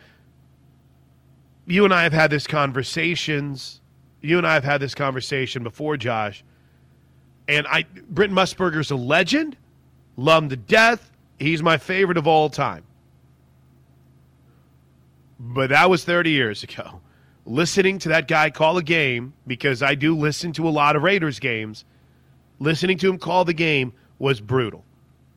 you 1.68 1.86
and 1.86 1.94
I 1.94 2.02
have 2.02 2.14
had 2.14 2.32
this 2.32 2.48
conversations. 2.48 3.80
You 4.24 4.38
and 4.38 4.48
I 4.48 4.54
have 4.54 4.64
had 4.64 4.80
this 4.82 4.96
conversation 4.96 5.64
before, 5.64 5.98
Josh. 5.98 6.44
And 7.48 7.68
I, 7.68 7.86
Brent 8.10 8.32
Musburger's 8.32 8.90
a 8.90 8.96
legend, 8.96 9.58
love 10.16 10.44
him 10.44 10.50
to 10.50 10.56
death. 10.56 11.12
He's 11.38 11.62
my 11.62 11.78
favorite 11.78 12.18
of 12.18 12.26
all 12.26 12.50
time. 12.50 12.86
But 15.38 15.72
that 15.72 15.90
was 15.90 16.06
30 16.06 16.32
years 16.32 16.64
ago. 16.64 17.02
Listening 17.46 18.00
to 18.00 18.10
that 18.10 18.30
guy 18.30 18.50
call 18.50 18.78
a 18.78 18.84
game, 18.84 19.34
because 19.46 19.84
I 19.84 19.96
do 19.96 20.16
listen 20.16 20.54
to 20.54 20.70
a 20.70 20.72
lot 20.72 20.96
of 20.96 21.04
Raiders 21.04 21.40
games, 21.40 21.84
listening 22.60 22.98
to 23.00 23.10
him 23.10 23.18
call 23.18 23.44
the 23.44 23.54
game 23.54 23.92
was 24.20 24.40
brutal. 24.40 24.86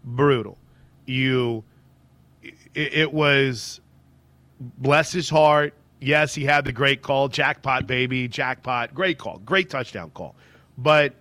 Brutal. 0.04 0.56
You, 1.06 1.64
it, 2.42 2.54
it 2.74 3.12
was, 3.12 3.80
bless 4.60 5.10
his 5.10 5.28
heart. 5.28 5.74
Yes, 6.00 6.34
he 6.34 6.44
had 6.44 6.64
the 6.64 6.72
great 6.72 7.02
call, 7.02 7.28
jackpot, 7.28 7.86
baby, 7.86 8.28
jackpot. 8.28 8.94
Great 8.94 9.18
call, 9.18 9.38
great 9.38 9.70
touchdown 9.70 10.10
call. 10.10 10.34
But 10.76 11.14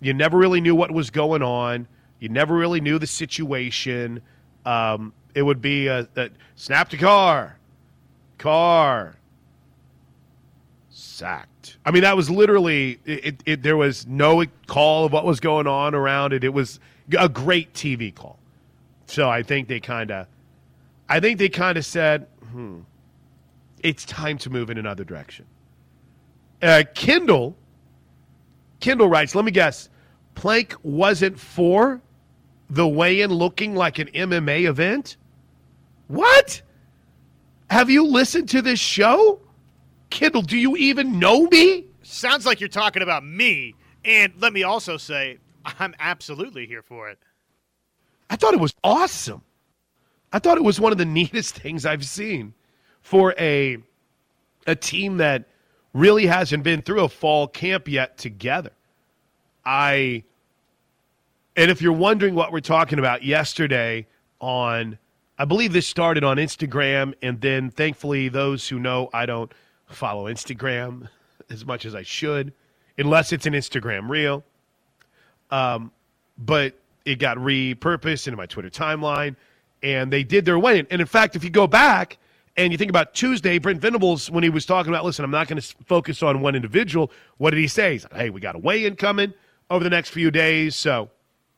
you 0.00 0.12
never 0.12 0.36
really 0.36 0.60
knew 0.60 0.74
what 0.74 0.90
was 0.90 1.10
going 1.10 1.42
on 1.42 1.86
you 2.20 2.28
never 2.28 2.54
really 2.54 2.80
knew 2.80 2.98
the 2.98 3.06
situation. 3.06 4.20
Um, 4.64 5.12
it 5.34 5.42
would 5.42 5.60
be 5.60 5.88
a, 5.88 6.06
a 6.16 6.30
snap 6.54 6.90
to 6.90 6.98
car, 6.98 7.56
car, 8.38 9.16
sacked. 10.90 11.78
I 11.84 11.90
mean, 11.90 12.02
that 12.02 12.16
was 12.16 12.28
literally 12.28 13.00
it, 13.06 13.42
it, 13.46 13.62
There 13.62 13.76
was 13.76 14.06
no 14.06 14.44
call 14.66 15.06
of 15.06 15.12
what 15.12 15.24
was 15.24 15.40
going 15.40 15.66
on 15.66 15.94
around 15.94 16.34
it. 16.34 16.44
It 16.44 16.52
was 16.52 16.78
a 17.18 17.28
great 17.28 17.72
TV 17.72 18.14
call. 18.14 18.38
So 19.06 19.28
I 19.28 19.42
think 19.42 19.66
they 19.66 19.80
kind 19.80 20.10
of, 20.10 20.26
I 21.08 21.20
think 21.20 21.38
they 21.38 21.48
kind 21.48 21.78
of 21.78 21.86
said, 21.86 22.26
hmm, 22.52 22.80
it's 23.82 24.04
time 24.04 24.38
to 24.38 24.50
move 24.50 24.70
in 24.70 24.78
another 24.78 25.04
direction. 25.04 25.46
Uh, 26.62 26.82
Kindle, 26.94 27.56
Kindle 28.80 29.08
writes, 29.08 29.34
let 29.34 29.44
me 29.44 29.50
guess, 29.50 29.88
Plank 30.34 30.74
wasn't 30.82 31.38
for 31.38 32.00
the 32.68 32.86
weigh 32.86 33.20
in 33.20 33.30
looking 33.30 33.74
like 33.74 33.98
an 33.98 34.08
MMA 34.08 34.68
event? 34.68 35.16
What? 36.08 36.62
Have 37.70 37.90
you 37.90 38.06
listened 38.06 38.48
to 38.50 38.62
this 38.62 38.80
show? 38.80 39.40
Kindle, 40.10 40.42
do 40.42 40.56
you 40.56 40.76
even 40.76 41.18
know 41.18 41.46
me? 41.46 41.86
Sounds 42.02 42.46
like 42.46 42.60
you're 42.60 42.68
talking 42.68 43.02
about 43.02 43.24
me. 43.24 43.74
And 44.04 44.32
let 44.38 44.52
me 44.52 44.62
also 44.62 44.96
say, 44.96 45.38
I'm 45.64 45.94
absolutely 45.98 46.66
here 46.66 46.82
for 46.82 47.10
it. 47.10 47.18
I 48.28 48.36
thought 48.36 48.54
it 48.54 48.60
was 48.60 48.74
awesome. 48.82 49.42
I 50.32 50.38
thought 50.38 50.56
it 50.56 50.64
was 50.64 50.80
one 50.80 50.92
of 50.92 50.98
the 50.98 51.04
neatest 51.04 51.56
things 51.56 51.84
I've 51.84 52.04
seen 52.04 52.54
for 53.02 53.34
a 53.38 53.78
a 54.66 54.74
team 54.74 55.16
that 55.18 55.44
really 55.92 56.26
hasn't 56.26 56.62
been 56.62 56.82
through 56.82 57.00
a 57.00 57.08
fall 57.08 57.48
camp 57.48 57.88
yet 57.88 58.18
together. 58.18 58.70
I 59.64 60.24
and 61.56 61.70
if 61.70 61.82
you're 61.82 61.92
wondering 61.92 62.34
what 62.34 62.52
we're 62.52 62.60
talking 62.60 62.98
about 62.98 63.22
yesterday 63.22 64.06
on 64.40 64.98
I 65.38 65.44
believe 65.44 65.72
this 65.72 65.86
started 65.86 66.22
on 66.22 66.36
Instagram 66.36 67.14
and 67.22 67.40
then 67.40 67.70
thankfully 67.70 68.28
those 68.28 68.68
who 68.68 68.78
know 68.78 69.08
I 69.12 69.26
don't 69.26 69.50
follow 69.86 70.26
Instagram 70.26 71.08
as 71.50 71.64
much 71.64 71.84
as 71.84 71.94
I 71.94 72.02
should 72.02 72.52
unless 72.98 73.32
it's 73.32 73.46
an 73.46 73.54
Instagram 73.54 74.08
reel. 74.08 74.44
Um, 75.50 75.90
but 76.38 76.74
it 77.04 77.16
got 77.18 77.36
repurposed 77.38 78.26
into 78.26 78.36
my 78.36 78.46
Twitter 78.46 78.70
timeline 78.70 79.34
and 79.82 80.12
they 80.12 80.22
did 80.22 80.44
their 80.44 80.58
way. 80.58 80.86
And 80.90 81.00
in 81.00 81.06
fact, 81.06 81.36
if 81.36 81.42
you 81.42 81.50
go 81.50 81.66
back 81.66 82.18
and 82.60 82.72
you 82.72 82.76
think 82.76 82.90
about 82.90 83.14
Tuesday, 83.14 83.58
Brent 83.58 83.80
Venables, 83.80 84.30
when 84.30 84.44
he 84.44 84.50
was 84.50 84.66
talking 84.66 84.92
about, 84.92 85.02
listen, 85.02 85.24
I'm 85.24 85.30
not 85.30 85.48
going 85.48 85.60
to 85.60 85.76
focus 85.86 86.22
on 86.22 86.42
one 86.42 86.54
individual, 86.54 87.10
what 87.38 87.52
did 87.52 87.58
he 87.58 87.66
say? 87.66 87.92
He's 87.92 88.04
like, 88.04 88.12
hey, 88.12 88.28
we 88.28 88.38
got 88.38 88.54
a 88.54 88.58
weigh 88.58 88.84
in 88.84 88.96
coming 88.96 89.32
over 89.70 89.82
the 89.82 89.88
next 89.88 90.10
few 90.10 90.30
days. 90.30 90.76
So, 90.76 91.08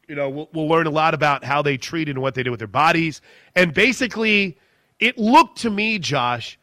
you 0.07 0.15
know, 0.15 0.29
we'll, 0.29 0.49
we'll 0.53 0.69
learn 0.69 0.87
a 0.87 0.91
lot 0.91 1.13
about 1.13 1.43
how 1.43 1.61
they 1.61 1.77
treated 1.77 2.15
and 2.15 2.23
what 2.23 2.35
they 2.35 2.45
did 2.45 2.51
with 2.51 2.61
their 2.61 2.69
bodies. 2.69 3.21
And 3.57 3.75
basically, 3.75 4.57
it 5.01 5.19
looked 5.19 5.59
to 5.63 5.71
me, 5.71 5.99
Josh, 5.99 6.57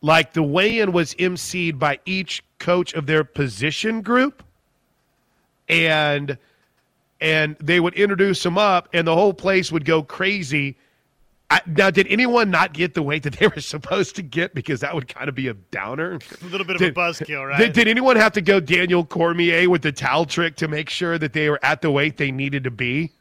like 0.00 0.32
the 0.32 0.42
weigh 0.42 0.80
in 0.80 0.90
was 0.90 1.14
emceed 1.14 1.78
by 1.78 2.00
each 2.04 2.42
coach 2.58 2.94
of 2.94 3.06
their 3.06 3.22
position 3.22 4.02
group. 4.02 4.42
And 5.68 6.36
and 7.20 7.56
they 7.60 7.78
would 7.78 7.94
introduce 7.94 8.42
them 8.42 8.58
up, 8.58 8.88
and 8.92 9.06
the 9.06 9.14
whole 9.14 9.32
place 9.32 9.72
would 9.72 9.84
go 9.84 10.02
crazy 10.02 10.76
I, 11.50 11.60
now, 11.66 11.90
did 11.90 12.06
anyone 12.08 12.50
not 12.50 12.72
get 12.72 12.94
the 12.94 13.02
weight 13.02 13.22
that 13.24 13.34
they 13.34 13.46
were 13.46 13.60
supposed 13.60 14.16
to 14.16 14.22
get? 14.22 14.54
Because 14.54 14.80
that 14.80 14.94
would 14.94 15.08
kind 15.08 15.28
of 15.28 15.34
be 15.34 15.48
a 15.48 15.54
downer. 15.54 16.18
A 16.42 16.44
little 16.46 16.66
bit 16.66 16.76
of 16.76 16.80
did, 16.80 16.92
a 16.92 16.94
buzzkill, 16.94 17.48
right? 17.48 17.58
Did, 17.58 17.72
did, 17.74 17.88
anyone 17.88 18.16
have 18.16 18.32
to 18.32 18.40
go 18.40 18.60
Daniel 18.60 19.04
Cormier 19.04 19.68
with 19.68 19.82
the 19.82 19.92
towel 19.92 20.24
trick 20.24 20.56
to 20.56 20.68
make 20.68 20.88
sure 20.88 21.18
that 21.18 21.32
they 21.32 21.50
were 21.50 21.60
at 21.62 21.82
the 21.82 21.90
weight 21.90 22.16
they 22.16 22.30
needed 22.30 22.64
to 22.64 22.70
be? 22.70 23.12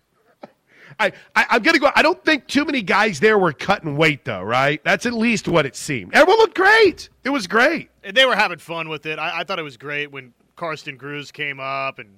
I, 0.99 1.11
I 1.35 1.55
am 1.55 1.63
gonna 1.63 1.79
go. 1.79 1.89
I 1.95 2.01
don't 2.01 2.23
think 2.23 2.47
too 2.47 2.65
many 2.65 2.81
guys 2.81 3.19
there 3.19 3.37
were 3.37 3.53
cutting 3.53 3.97
weight 3.97 4.25
though, 4.25 4.43
right? 4.43 4.83
That's 4.83 5.05
at 5.05 5.13
least 5.13 5.47
what 5.47 5.65
it 5.65 5.75
seemed. 5.75 6.13
Everyone 6.13 6.37
looked 6.37 6.55
great. 6.55 7.09
It 7.23 7.29
was 7.29 7.47
great. 7.47 7.89
And 8.03 8.15
they 8.15 8.25
were 8.25 8.35
having 8.35 8.59
fun 8.59 8.89
with 8.89 9.05
it. 9.05 9.19
I, 9.19 9.39
I 9.39 9.43
thought 9.43 9.59
it 9.59 9.63
was 9.63 9.77
great 9.77 10.11
when 10.11 10.33
Carsten 10.55 10.97
Gruez 10.97 11.31
came 11.31 11.59
up 11.59 11.99
and 11.99 12.09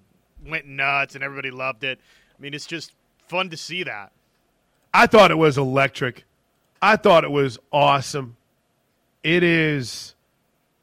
went 0.46 0.66
nuts, 0.66 1.16
and 1.16 1.24
everybody 1.24 1.52
loved 1.52 1.84
it. 1.84 2.00
I 2.38 2.42
mean, 2.42 2.54
it's 2.54 2.66
just 2.66 2.94
fun 3.28 3.50
to 3.50 3.58
see 3.58 3.84
that. 3.84 4.12
I 4.96 5.08
thought 5.08 5.30
it 5.30 5.38
was 5.38 5.58
electric. 5.58 6.24
I 6.82 6.96
thought 6.96 7.26
it 7.26 7.32
was 7.32 7.60
awesome. 7.70 8.38
It 9.24 9.44
is. 9.44 10.16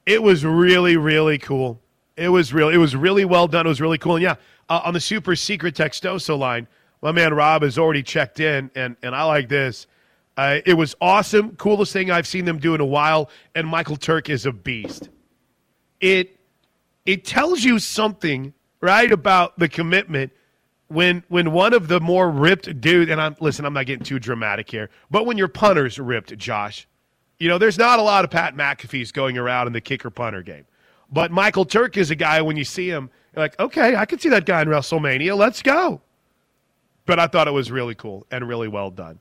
It 0.05 0.23
was 0.23 0.45
really, 0.45 0.99
really 0.99 1.39
cool. 1.39 1.81
It 2.19 2.29
was 2.29 2.53
real. 2.53 2.69
It 2.69 2.77
was 2.77 2.95
really 2.95 3.25
well 3.25 3.49
done. 3.49 3.65
It 3.65 3.71
was 3.71 3.81
really 3.81 3.97
cool. 3.97 4.17
And 4.17 4.23
yeah, 4.23 4.35
uh, 4.69 4.83
on 4.85 4.93
the 4.93 5.01
super 5.01 5.35
secret 5.35 5.75
Textoso 5.75 6.39
line, 6.39 6.69
my 7.01 7.11
man 7.11 7.33
Rob 7.33 7.63
has 7.63 7.79
already 7.79 8.03
checked 8.03 8.39
in, 8.39 8.71
and 8.75 8.97
and 9.03 9.15
I 9.15 9.25
like 9.25 9.49
this. 9.49 9.87
Uh, 10.37 10.59
it 10.67 10.75
was 10.75 10.95
awesome. 11.01 11.57
Coolest 11.57 11.95
thing 11.95 12.11
I've 12.11 12.27
seen 12.27 12.45
them 12.45 12.59
do 12.59 12.75
in 12.75 12.83
a 12.83 12.87
while. 12.87 13.31
And 13.55 13.67
Michael 13.67 13.97
Turk 13.97 14.29
is 14.29 14.45
a 14.45 14.53
beast. 14.53 15.09
It 16.03 16.39
it 17.07 17.25
tells 17.25 17.65
you 17.65 17.79
something 17.79 18.53
right 18.83 19.11
about 19.11 19.59
the 19.59 19.71
commitment 19.71 20.33
when 20.93 21.25
when 21.29 21.53
one 21.53 21.75
of 21.75 21.89
the 21.89 22.01
more 22.01 22.31
ripped 22.31 22.81
dude 22.81 23.11
and 23.11 23.21
I'm 23.21 23.37
listen, 23.41 23.65
I'm 23.65 23.73
not 23.73 23.87
getting 23.87 24.05
too 24.05 24.19
dramatic 24.19 24.71
here, 24.71 24.91
but 25.11 25.27
when 25.27 25.39
your 25.39 25.49
punter's 25.49 25.99
ripped, 25.99 26.37
Josh, 26.39 26.87
you 27.39 27.49
know, 27.49 27.59
there's 27.59 27.79
not 27.79 27.99
a 27.99 28.03
lot 28.03 28.25
of 28.25 28.31
Pat 28.31 28.55
McAfee's 28.55 29.13
going 29.13 29.37
around 29.37 29.67
in 29.67 29.73
the 29.73 29.81
kicker 29.81 30.11
punter 30.11 30.43
game. 30.43 30.65
But 31.11 31.31
Michael 31.31 31.65
Turk 31.65 31.97
is 31.97 32.11
a 32.11 32.15
guy 32.15 32.41
when 32.41 32.57
you 32.57 32.65
see 32.65 32.89
him, 32.89 33.11
like, 33.37 33.59
okay, 33.61 33.97
I 33.97 34.07
can 34.07 34.19
see 34.19 34.31
that 34.31 34.47
guy 34.47 34.63
in 34.63 34.69
WrestleMania. 34.69 35.37
Let's 35.37 35.61
go. 35.61 36.01
But 37.05 37.19
I 37.19 37.27
thought 37.27 37.49
it 37.49 37.53
was 37.53 37.71
really 37.71 37.95
cool 37.95 38.27
and 38.31 38.49
really 38.49 38.69
well 38.69 38.91
done. 38.91 39.19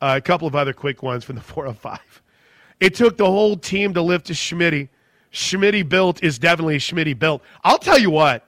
Uh, 0.00 0.14
a 0.16 0.20
couple 0.20 0.46
of 0.48 0.54
other 0.54 0.72
quick 0.72 1.02
ones 1.02 1.24
from 1.24 1.36
the 1.36 1.42
405. 1.42 2.22
It 2.80 2.94
took 2.94 3.16
the 3.16 3.26
whole 3.26 3.56
team 3.56 3.94
to 3.94 4.02
lift 4.02 4.26
to 4.26 4.32
Schmitty. 4.32 4.88
Schmitty 5.32 5.86
built 5.86 6.22
is 6.22 6.38
definitely 6.38 6.78
Schmitty 6.78 7.18
built. 7.18 7.42
I'll 7.64 7.78
tell 7.78 7.98
you 7.98 8.10
what, 8.10 8.46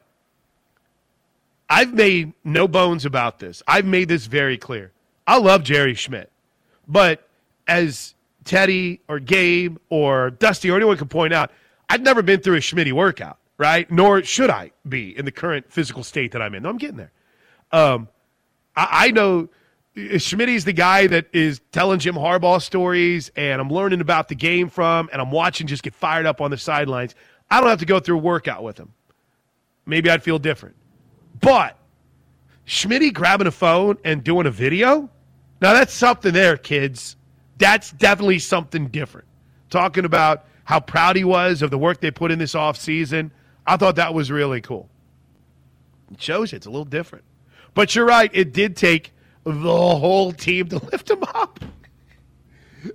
I've 1.68 1.92
made 1.92 2.32
no 2.44 2.66
bones 2.66 3.04
about 3.04 3.38
this. 3.38 3.62
I've 3.66 3.84
made 3.84 4.08
this 4.08 4.26
very 4.26 4.56
clear. 4.56 4.92
I 5.26 5.38
love 5.38 5.62
Jerry 5.62 5.94
Schmidt. 5.94 6.30
But 6.86 7.28
as 7.66 8.14
Teddy 8.44 9.00
or 9.08 9.20
Gabe 9.20 9.76
or 9.90 10.30
Dusty 10.30 10.70
or 10.70 10.76
anyone 10.76 10.96
can 10.96 11.08
point 11.08 11.34
out, 11.34 11.50
I've 11.90 12.00
never 12.00 12.22
been 12.22 12.40
through 12.40 12.56
a 12.56 12.60
Schmitty 12.60 12.92
workout, 12.92 13.38
right? 13.58 13.90
Nor 13.90 14.22
should 14.22 14.50
I 14.50 14.72
be 14.88 15.16
in 15.16 15.26
the 15.26 15.32
current 15.32 15.70
physical 15.70 16.02
state 16.02 16.32
that 16.32 16.40
I'm 16.40 16.54
in. 16.54 16.62
No, 16.62 16.70
I'm 16.70 16.78
getting 16.78 16.96
there. 16.96 17.12
Um, 17.72 18.08
I, 18.74 18.88
I 18.90 19.10
know 19.10 19.50
Schmitty's 19.94 20.64
the 20.64 20.72
guy 20.72 21.06
that 21.08 21.26
is 21.32 21.60
telling 21.72 21.98
Jim 21.98 22.14
Harbaugh 22.14 22.62
stories, 22.62 23.30
and 23.36 23.60
I'm 23.60 23.68
learning 23.70 24.00
about 24.00 24.28
the 24.28 24.34
game 24.34 24.70
from, 24.70 25.10
and 25.12 25.20
I'm 25.20 25.30
watching 25.30 25.66
just 25.66 25.82
get 25.82 25.94
fired 25.94 26.24
up 26.24 26.40
on 26.40 26.50
the 26.50 26.56
sidelines. 26.56 27.14
I 27.50 27.60
don't 27.60 27.68
have 27.68 27.80
to 27.80 27.86
go 27.86 28.00
through 28.00 28.16
a 28.16 28.22
workout 28.22 28.62
with 28.62 28.78
him. 28.78 28.92
Maybe 29.84 30.08
I'd 30.08 30.22
feel 30.22 30.38
different. 30.38 30.76
But 31.40 31.76
Schmitty 32.66 33.12
grabbing 33.12 33.46
a 33.46 33.52
phone 33.52 33.98
and 34.04 34.22
doing 34.22 34.46
a 34.46 34.50
video, 34.50 35.08
now 35.60 35.72
that's 35.72 35.92
something 35.92 36.32
there, 36.32 36.56
kids. 36.56 37.16
That's 37.58 37.90
definitely 37.92 38.38
something 38.38 38.88
different. 38.88 39.26
Talking 39.70 40.04
about 40.04 40.46
how 40.64 40.80
proud 40.80 41.16
he 41.16 41.24
was 41.24 41.62
of 41.62 41.70
the 41.70 41.78
work 41.78 42.00
they 42.00 42.10
put 42.10 42.30
in 42.30 42.38
this 42.38 42.54
off 42.54 42.76
season, 42.76 43.32
I 43.66 43.76
thought 43.76 43.96
that 43.96 44.14
was 44.14 44.30
really 44.30 44.60
cool. 44.60 44.88
It 46.12 46.22
shows 46.22 46.52
you 46.52 46.56
it's 46.56 46.66
a 46.66 46.70
little 46.70 46.84
different. 46.84 47.24
But 47.74 47.94
you're 47.94 48.06
right, 48.06 48.30
it 48.32 48.52
did 48.52 48.76
take 48.76 49.12
the 49.44 49.52
whole 49.52 50.32
team 50.32 50.68
to 50.68 50.78
lift 50.92 51.10
him 51.10 51.22
up. 51.22 51.60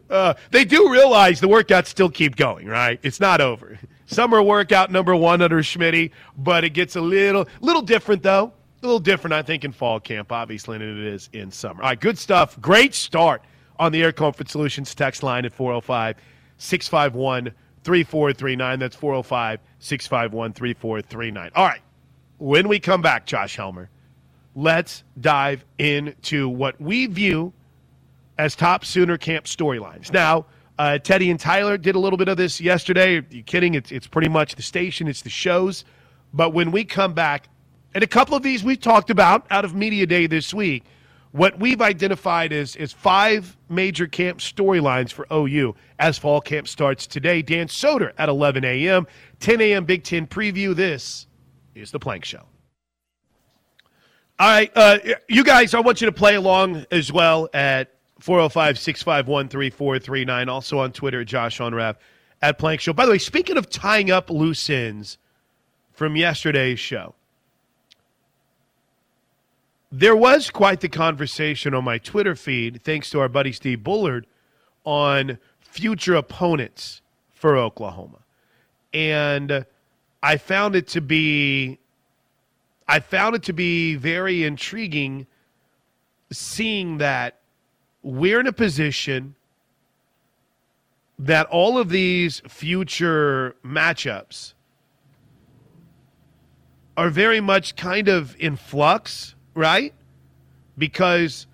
Uh, 0.10 0.34
they 0.51 0.63
do 0.65 0.91
realize 0.91 1.39
the 1.39 1.47
workouts 1.47 1.88
still 1.88 2.10
keep 2.10 2.36
going, 2.36 2.67
right? 2.67 2.99
It's 3.03 3.19
not 3.19 3.41
over. 3.41 3.77
Summer 4.05 4.41
workout 4.41 4.91
number 4.91 5.15
one 5.15 5.41
under 5.41 5.59
Schmitty, 5.59 6.11
but 6.37 6.63
it 6.63 6.71
gets 6.71 6.95
a 6.95 7.01
little 7.01 7.47
little 7.61 7.81
different 7.81 8.23
though. 8.23 8.53
A 8.81 8.85
little 8.85 8.99
different, 8.99 9.33
I 9.33 9.41
think, 9.43 9.63
in 9.63 9.71
fall 9.71 10.01
camp, 10.01 10.31
obviously, 10.33 10.77
than 10.77 10.99
it 10.99 11.05
is 11.05 11.29
in 11.31 11.51
summer. 11.51 11.81
All 11.81 11.89
right, 11.89 11.99
good 11.99 12.17
stuff. 12.17 12.59
Great 12.59 12.93
start 12.93 13.41
on 13.79 13.93
the 13.93 14.03
Air 14.03 14.11
Comfort 14.11 14.49
Solutions 14.49 14.93
text 14.93 15.23
line 15.23 15.45
at 15.45 15.53
405 15.53 16.17
651 16.57 17.53
3439. 17.83 18.79
That's 18.79 18.95
405 18.95 19.59
651 19.79 20.53
3439. 20.53 21.51
All 21.55 21.65
right, 21.65 21.81
when 22.39 22.67
we 22.67 22.79
come 22.79 23.01
back, 23.01 23.25
Josh 23.25 23.55
Helmer, 23.55 23.89
let's 24.53 25.03
dive 25.19 25.63
into 25.77 26.49
what 26.49 26.79
we 26.81 27.05
view 27.05 27.53
as 28.37 28.55
top 28.55 28.83
Sooner 28.83 29.17
Camp 29.17 29.45
storylines. 29.45 30.11
Now, 30.11 30.45
uh, 30.79 30.97
Teddy 30.97 31.29
and 31.29 31.39
Tyler 31.39 31.77
did 31.77 31.95
a 31.95 31.99
little 31.99 32.17
bit 32.17 32.27
of 32.27 32.38
this 32.38 32.59
yesterday. 32.59 33.17
Are 33.17 33.25
you 33.29 33.43
kidding? 33.43 33.75
It's, 33.75 33.91
it's 33.91 34.07
pretty 34.07 34.29
much 34.29 34.55
the 34.55 34.62
station, 34.62 35.07
it's 35.07 35.21
the 35.21 35.29
shows. 35.29 35.86
But 36.33 36.53
when 36.53 36.71
we 36.71 36.83
come 36.83 37.13
back, 37.13 37.49
and 37.93 38.03
a 38.03 38.07
couple 38.07 38.36
of 38.36 38.41
these 38.41 38.63
we've 38.63 38.79
talked 38.79 39.09
about 39.12 39.45
out 39.51 39.65
of 39.65 39.75
Media 39.75 40.07
Day 40.07 40.25
this 40.25 40.53
week, 40.53 40.83
what 41.31 41.59
we've 41.59 41.81
identified 41.81 42.51
is, 42.51 42.75
is 42.75 42.93
five 42.93 43.57
major 43.69 44.07
camp 44.07 44.39
storylines 44.39 45.12
for 45.12 45.25
OU 45.31 45.75
as 45.99 46.17
fall 46.17 46.41
camp 46.41 46.67
starts 46.67 47.07
today. 47.07 47.41
Dan 47.41 47.67
Soder 47.67 48.13
at 48.17 48.29
11 48.29 48.63
a.m., 48.63 49.07
10 49.39 49.62
a.m. 49.62 49.86
Big 49.86 50.03
Ten 50.03 50.27
preview. 50.27 50.75
This 50.75 51.27
is 51.75 51.91
the 51.91 51.99
Plank 51.99 52.25
Show. 52.25 52.43
All 54.39 54.47
right, 54.47 54.71
uh, 54.75 54.97
you 55.27 55.43
guys, 55.43 55.73
I 55.73 55.79
want 55.79 56.01
you 56.01 56.05
to 56.05 56.12
play 56.12 56.36
along 56.36 56.86
as 56.91 57.12
well 57.12 57.49
at 57.53 57.93
405 58.23 58.79
651 58.79 59.49
3439. 59.49 60.47
Also 60.47 60.79
on 60.79 60.93
Twitter, 60.93 61.25
Josh 61.25 61.59
Onrav 61.59 61.97
at 62.41 62.57
Plank 62.57 62.79
Show. 62.79 62.93
By 62.93 63.05
the 63.05 63.12
way, 63.12 63.17
speaking 63.17 63.57
of 63.57 63.69
tying 63.69 64.12
up 64.12 64.29
loose 64.29 64.69
ends 64.69 65.17
from 65.91 66.15
yesterday's 66.15 66.79
show, 66.79 67.15
there 69.91 70.15
was 70.15 70.49
quite 70.49 70.79
the 70.79 70.88
conversation 70.88 71.73
on 71.73 71.83
my 71.83 71.97
Twitter 71.97 72.33
feed, 72.33 72.81
thanks 72.86 73.09
to 73.09 73.19
our 73.19 73.27
buddy 73.27 73.51
Steve 73.51 73.83
Bullard, 73.83 74.25
on 74.86 75.38
future 75.59 76.15
opponents 76.15 77.01
for 77.33 77.57
Oklahoma. 77.57 78.19
And 78.93 79.65
I 80.23 80.38
found 80.38 80.77
it 80.77 80.88
to 80.89 81.01
be 81.01 81.77
I 82.88 83.01
found 83.01 83.36
it 83.36 83.43
to 83.43 83.53
be 83.53 83.95
very 83.95 84.45
intriguing 84.45 85.27
seeing 86.31 86.99
that 86.99 87.39
we're 88.03 88.39
in 88.39 88.47
a 88.47 88.53
position 88.53 89.35
that 91.17 91.47
all 91.47 91.77
of 91.77 91.89
these 91.89 92.41
future 92.47 93.55
matchups 93.65 94.53
are 96.97 97.09
very 97.09 97.39
much 97.39 97.75
kind 97.75 98.07
of 98.07 98.35
in 98.39 98.55
flux, 98.55 99.35
right? 99.55 99.93
Because, 100.77 101.47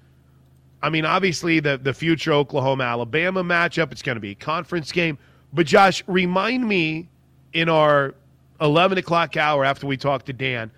I 0.81 0.89
mean, 0.89 1.05
obviously 1.05 1.59
the, 1.59 1.77
the 1.77 1.93
future 1.93 2.33
Oklahoma 2.33 2.83
Alabama 2.83 3.43
matchup, 3.43 3.91
it's 3.91 4.01
going 4.01 4.15
to 4.15 4.21
be 4.21 4.31
a 4.31 4.35
conference 4.35 4.91
game. 4.91 5.17
But, 5.53 5.65
Josh, 5.65 6.03
remind 6.07 6.67
me 6.67 7.07
in 7.53 7.69
our 7.69 8.15
11 8.61 8.97
o'clock 8.97 9.37
hour 9.37 9.63
after 9.63 9.87
we 9.87 9.97
talk 9.97 10.25
to 10.25 10.33
Dan, 10.33 10.71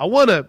I 0.00 0.06
want 0.06 0.30
to. 0.30 0.46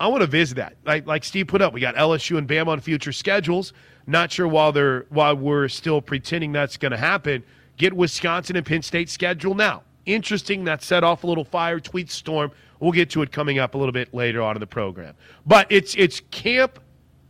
I 0.00 0.08
want 0.08 0.22
to 0.22 0.26
visit 0.26 0.56
that. 0.56 0.76
Like, 0.86 1.06
like 1.06 1.24
Steve 1.24 1.46
put 1.46 1.60
up, 1.60 1.74
we 1.74 1.80
got 1.80 1.94
LSU 1.94 2.38
and 2.38 2.46
Bam 2.46 2.70
on 2.70 2.80
future 2.80 3.12
schedules. 3.12 3.74
Not 4.06 4.32
sure 4.32 4.48
while 4.48 4.72
they're 4.72 5.04
while 5.10 5.36
we're 5.36 5.68
still 5.68 6.00
pretending 6.00 6.52
that's 6.52 6.78
going 6.78 6.92
to 6.92 6.98
happen. 6.98 7.44
Get 7.76 7.92
Wisconsin 7.92 8.56
and 8.56 8.64
Penn 8.64 8.80
State 8.80 9.10
schedule 9.10 9.54
now. 9.54 9.82
Interesting. 10.06 10.64
That 10.64 10.82
set 10.82 11.04
off 11.04 11.22
a 11.22 11.26
little 11.26 11.44
fire 11.44 11.78
tweet 11.78 12.10
storm. 12.10 12.50
We'll 12.80 12.92
get 12.92 13.10
to 13.10 13.20
it 13.20 13.30
coming 13.30 13.58
up 13.58 13.74
a 13.74 13.78
little 13.78 13.92
bit 13.92 14.14
later 14.14 14.40
on 14.40 14.56
in 14.56 14.60
the 14.60 14.66
program. 14.66 15.14
But 15.46 15.66
it's 15.70 15.94
it's 15.96 16.22
camp 16.30 16.80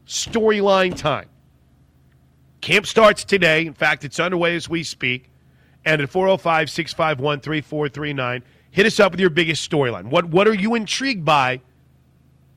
storyline 0.06 0.96
time. 0.96 1.28
Camp 2.60 2.86
starts 2.86 3.24
today. 3.24 3.66
In 3.66 3.74
fact, 3.74 4.04
it's 4.04 4.20
underway 4.20 4.54
as 4.54 4.68
we 4.68 4.84
speak. 4.84 5.30
And 5.84 6.00
at 6.00 6.08
405 6.08 6.70
651 6.70 7.40
3439, 7.40 8.44
hit 8.70 8.86
us 8.86 9.00
up 9.00 9.12
with 9.12 9.20
your 9.20 9.30
biggest 9.30 9.68
storyline. 9.68 10.04
What, 10.04 10.26
what 10.26 10.46
are 10.46 10.54
you 10.54 10.74
intrigued 10.74 11.24
by 11.24 11.60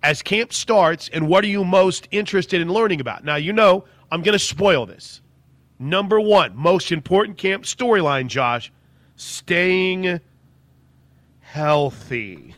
as 0.04 0.22
camp 0.22 0.54
starts, 0.54 1.10
and 1.14 1.28
what 1.28 1.44
are 1.44 1.48
you 1.48 1.64
most 1.64 2.08
interested 2.12 2.62
in 2.62 2.72
learning 2.72 3.00
about? 3.00 3.24
Now, 3.24 3.38
you 3.38 3.54
know, 3.54 3.86
I'm 4.12 4.22
going 4.22 4.38
to 4.38 4.46
spoil 4.46 4.86
this. 4.86 5.22
Number 5.80 6.20
one, 6.20 6.56
most 6.56 6.92
important 6.92 7.38
camp 7.38 7.64
storyline, 7.64 8.28
Josh, 8.28 8.72
staying 9.16 10.20
healthy. 11.40 12.54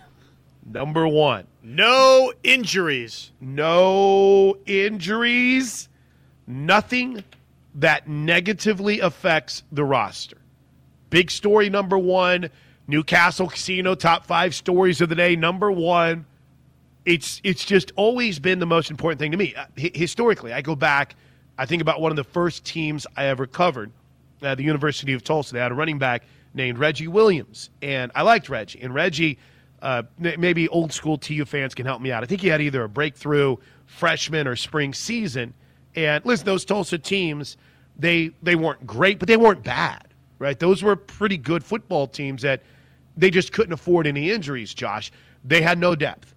Number 0.65 1.08
one. 1.08 1.45
No 1.62 2.34
injuries. 2.43 3.31
No 3.39 4.58
injuries. 4.65 5.88
Nothing 6.47 7.23
that 7.75 8.08
negatively 8.08 8.99
affects 8.99 9.63
the 9.71 9.84
roster. 9.84 10.38
Big 11.12 11.29
story 11.29 11.69
number 11.69 11.97
one. 11.97 12.49
Newcastle 12.88 13.47
Casino 13.47 13.95
top 13.95 14.25
five 14.25 14.55
stories 14.55 15.01
of 15.01 15.10
the 15.10 15.15
day. 15.15 15.36
Number 15.36 15.71
one. 15.71 16.25
It's 17.05 17.39
it's 17.43 17.63
just 17.63 17.91
always 17.95 18.39
been 18.39 18.59
the 18.59 18.65
most 18.65 18.89
important 18.89 19.19
thing 19.19 19.31
to 19.31 19.37
me. 19.37 19.53
Uh, 19.55 19.65
historically, 19.75 20.53
I 20.53 20.61
go 20.61 20.75
back. 20.75 21.15
I 21.57 21.65
think 21.65 21.81
about 21.81 22.01
one 22.01 22.11
of 22.11 22.15
the 22.15 22.23
first 22.23 22.65
teams 22.65 23.07
I 23.15 23.25
ever 23.25 23.47
covered 23.47 23.91
the 24.39 24.63
University 24.63 25.13
of 25.13 25.23
Tulsa. 25.23 25.53
They 25.53 25.59
had 25.59 25.71
a 25.71 25.75
running 25.75 25.97
back 25.97 26.23
named 26.53 26.77
Reggie 26.77 27.07
Williams, 27.07 27.71
and 27.81 28.11
I 28.13 28.21
liked 28.21 28.49
Reggie. 28.49 28.81
And 28.81 28.93
Reggie 28.93 29.39
uh, 29.81 30.03
maybe 30.19 30.67
old 30.69 30.93
school 30.93 31.17
TU 31.17 31.45
fans 31.45 31.73
can 31.75 31.85
help 31.85 32.01
me 32.01 32.11
out. 32.11 32.23
I 32.23 32.27
think 32.27 32.41
he 32.41 32.47
had 32.47 32.61
either 32.61 32.83
a 32.83 32.89
breakthrough 32.89 33.57
freshman 33.85 34.47
or 34.47 34.55
spring 34.55 34.93
season. 34.93 35.53
And 35.95 36.23
listen, 36.25 36.45
those 36.45 36.65
Tulsa 36.65 36.97
teams, 36.97 37.57
they 37.97 38.31
they 38.43 38.55
weren't 38.55 38.85
great, 38.85 39.19
but 39.19 39.27
they 39.27 39.37
weren't 39.37 39.63
bad, 39.63 40.07
right? 40.39 40.57
Those 40.59 40.83
were 40.83 40.95
pretty 40.95 41.37
good 41.37 41.63
football 41.63 42.07
teams 42.07 42.41
that 42.41 42.61
they 43.17 43.29
just 43.29 43.51
couldn't 43.51 43.73
afford 43.73 44.07
any 44.07 44.31
injuries. 44.31 44.73
Josh, 44.73 45.11
they 45.43 45.61
had 45.61 45.79
no 45.79 45.95
depth. 45.95 46.35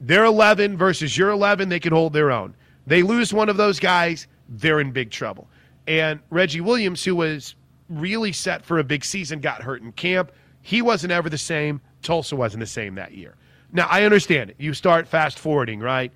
They're 0.00 0.24
11 0.24 0.76
versus 0.76 1.16
your 1.16 1.30
11. 1.30 1.68
They 1.68 1.80
can 1.80 1.92
hold 1.92 2.12
their 2.12 2.30
own. 2.30 2.54
They 2.86 3.02
lose 3.02 3.32
one 3.32 3.48
of 3.48 3.56
those 3.56 3.80
guys, 3.80 4.26
they're 4.48 4.80
in 4.80 4.92
big 4.92 5.10
trouble. 5.10 5.48
And 5.86 6.20
Reggie 6.30 6.60
Williams, 6.60 7.04
who 7.04 7.16
was 7.16 7.54
really 7.88 8.32
set 8.32 8.64
for 8.64 8.78
a 8.78 8.84
big 8.84 9.04
season, 9.04 9.40
got 9.40 9.62
hurt 9.62 9.82
in 9.82 9.92
camp. 9.92 10.32
He 10.62 10.82
wasn't 10.82 11.12
ever 11.12 11.28
the 11.28 11.38
same. 11.38 11.80
Tulsa 12.02 12.36
wasn't 12.36 12.60
the 12.60 12.66
same 12.66 12.94
that 12.96 13.12
year. 13.12 13.34
Now, 13.72 13.86
I 13.90 14.04
understand 14.04 14.50
it. 14.50 14.56
You 14.58 14.72
start 14.74 15.08
fast 15.08 15.38
forwarding, 15.38 15.80
right? 15.80 16.12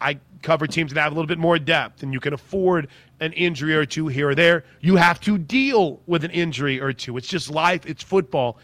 I 0.00 0.18
cover 0.42 0.66
teams 0.66 0.92
that 0.92 1.00
have 1.00 1.12
a 1.12 1.14
little 1.14 1.26
bit 1.26 1.38
more 1.38 1.58
depth, 1.58 2.02
and 2.02 2.12
you 2.12 2.20
can 2.20 2.32
afford 2.32 2.88
an 3.20 3.32
injury 3.32 3.74
or 3.74 3.84
two 3.84 4.08
here 4.08 4.30
or 4.30 4.34
there. 4.34 4.64
You 4.80 4.96
have 4.96 5.20
to 5.22 5.38
deal 5.38 6.00
with 6.06 6.24
an 6.24 6.30
injury 6.30 6.80
or 6.80 6.92
two. 6.92 7.16
It's 7.16 7.28
just 7.28 7.50
life, 7.50 7.86
it's 7.86 8.02
football. 8.02 8.58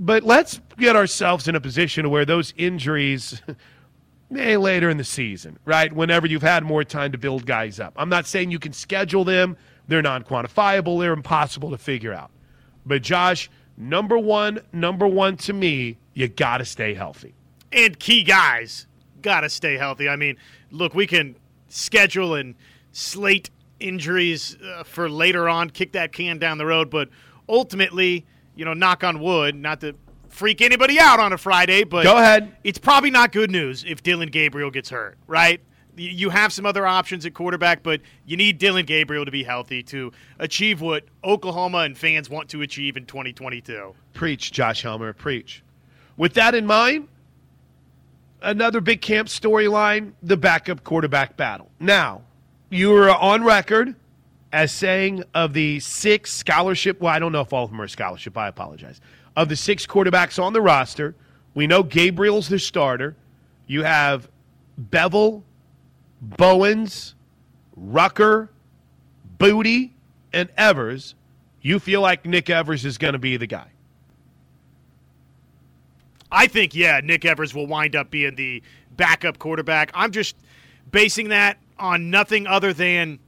But 0.00 0.22
let's 0.22 0.60
get 0.78 0.94
ourselves 0.94 1.48
in 1.48 1.56
a 1.56 1.60
position 1.60 2.08
where 2.08 2.24
those 2.24 2.54
injuries 2.56 3.42
may 4.30 4.56
later 4.56 4.88
in 4.88 4.96
the 4.96 5.04
season, 5.04 5.58
right? 5.64 5.92
Whenever 5.92 6.28
you've 6.28 6.40
had 6.40 6.62
more 6.62 6.84
time 6.84 7.10
to 7.12 7.18
build 7.18 7.44
guys 7.44 7.80
up. 7.80 7.94
I'm 7.96 8.08
not 8.08 8.24
saying 8.24 8.52
you 8.52 8.60
can 8.60 8.72
schedule 8.72 9.24
them, 9.24 9.56
they're 9.88 10.00
non 10.00 10.22
quantifiable, 10.22 11.00
they're 11.00 11.12
impossible 11.12 11.72
to 11.72 11.78
figure 11.78 12.14
out. 12.14 12.30
But, 12.86 13.02
Josh, 13.02 13.50
number 13.76 14.16
one, 14.16 14.60
number 14.72 15.06
one 15.06 15.36
to 15.38 15.52
me, 15.52 15.98
you 16.14 16.28
got 16.28 16.58
to 16.58 16.64
stay 16.64 16.94
healthy. 16.94 17.34
And 17.72 17.98
key 17.98 18.22
guys 18.22 18.86
got 19.20 19.40
to 19.40 19.50
stay 19.50 19.76
healthy. 19.76 20.08
I 20.08 20.14
mean, 20.14 20.36
look, 20.70 20.94
we 20.94 21.08
can 21.08 21.34
schedule 21.68 22.34
and 22.36 22.54
slate 22.92 23.50
injuries 23.80 24.56
uh, 24.62 24.84
for 24.84 25.10
later 25.10 25.48
on, 25.48 25.70
kick 25.70 25.92
that 25.92 26.12
can 26.12 26.38
down 26.38 26.58
the 26.58 26.66
road, 26.66 26.88
but 26.88 27.08
ultimately, 27.48 28.26
you 28.58 28.64
know, 28.64 28.74
knock 28.74 29.04
on 29.04 29.20
wood, 29.20 29.54
not 29.54 29.80
to 29.80 29.94
freak 30.28 30.60
anybody 30.60 30.98
out 30.98 31.20
on 31.20 31.32
a 31.32 31.38
Friday, 31.38 31.84
but 31.84 32.02
go 32.02 32.16
ahead. 32.18 32.54
It's 32.64 32.78
probably 32.78 33.10
not 33.10 33.32
good 33.32 33.50
news 33.50 33.84
if 33.86 34.02
Dillon 34.02 34.28
Gabriel 34.28 34.70
gets 34.70 34.90
hurt, 34.90 35.16
right? 35.26 35.60
you 35.98 36.30
have 36.30 36.52
some 36.52 36.64
other 36.64 36.86
options 36.86 37.26
at 37.26 37.34
quarterback, 37.34 37.82
but 37.82 38.00
you 38.24 38.36
need 38.36 38.58
Dillon 38.58 38.86
Gabriel 38.86 39.24
to 39.24 39.30
be 39.30 39.42
healthy 39.42 39.82
to 39.84 40.12
achieve 40.38 40.80
what 40.80 41.04
Oklahoma 41.24 41.78
and 41.78 41.98
fans 41.98 42.30
want 42.30 42.48
to 42.50 42.62
achieve 42.62 42.96
in 42.96 43.04
2022. 43.04 43.94
Preach, 44.14 44.52
Josh 44.52 44.82
Helmer, 44.82 45.12
preach. 45.12 45.62
With 46.16 46.34
that 46.34 46.54
in 46.54 46.66
mind, 46.66 47.08
another 48.42 48.80
big 48.80 49.00
camp 49.00 49.28
storyline 49.28 50.12
the 50.22 50.36
backup 50.36 50.84
quarterback 50.84 51.36
battle. 51.36 51.68
Now, 51.80 52.22
you 52.70 52.94
are 52.94 53.10
on 53.10 53.42
record 53.42 53.96
as 54.52 54.72
saying 54.72 55.24
of 55.34 55.52
the 55.52 55.80
six 55.80 56.32
scholarship, 56.32 57.00
well, 57.00 57.12
I 57.12 57.18
don't 57.18 57.32
know 57.32 57.40
if 57.40 57.52
all 57.52 57.64
of 57.64 57.70
them 57.70 57.80
are 57.80 57.88
scholarship, 57.88 58.36
I 58.36 58.48
apologize. 58.48 59.00
Of 59.36 59.48
the 59.48 59.56
six 59.56 59.86
quarterbacks 59.86 60.42
on 60.42 60.52
the 60.52 60.60
roster, 60.60 61.14
we 61.54 61.66
know 61.66 61.82
Gabriel's 61.82 62.48
the 62.48 62.58
starter. 62.58 63.16
You 63.66 63.84
have 63.84 64.28
Beville, 64.76 65.44
Bowens, 66.20 67.14
Rucker, 67.76 68.50
Booty, 69.38 69.94
and 70.32 70.48
Evers, 70.56 71.14
you 71.60 71.78
feel 71.78 72.00
like 72.00 72.24
Nick 72.24 72.50
Evers 72.50 72.84
is 72.84 72.98
going 72.98 73.12
to 73.12 73.18
be 73.18 73.36
the 73.36 73.46
guy? 73.46 73.68
I 76.30 76.46
think, 76.46 76.74
yeah, 76.74 77.00
Nick 77.02 77.24
Evers 77.24 77.54
will 77.54 77.66
wind 77.66 77.96
up 77.96 78.10
being 78.10 78.34
the 78.34 78.62
backup 78.96 79.38
quarterback. 79.38 79.90
I'm 79.94 80.10
just 80.10 80.36
basing 80.90 81.28
that 81.28 81.58
on 81.78 82.10
nothing 82.10 82.46
other 82.46 82.72
than 82.72 83.18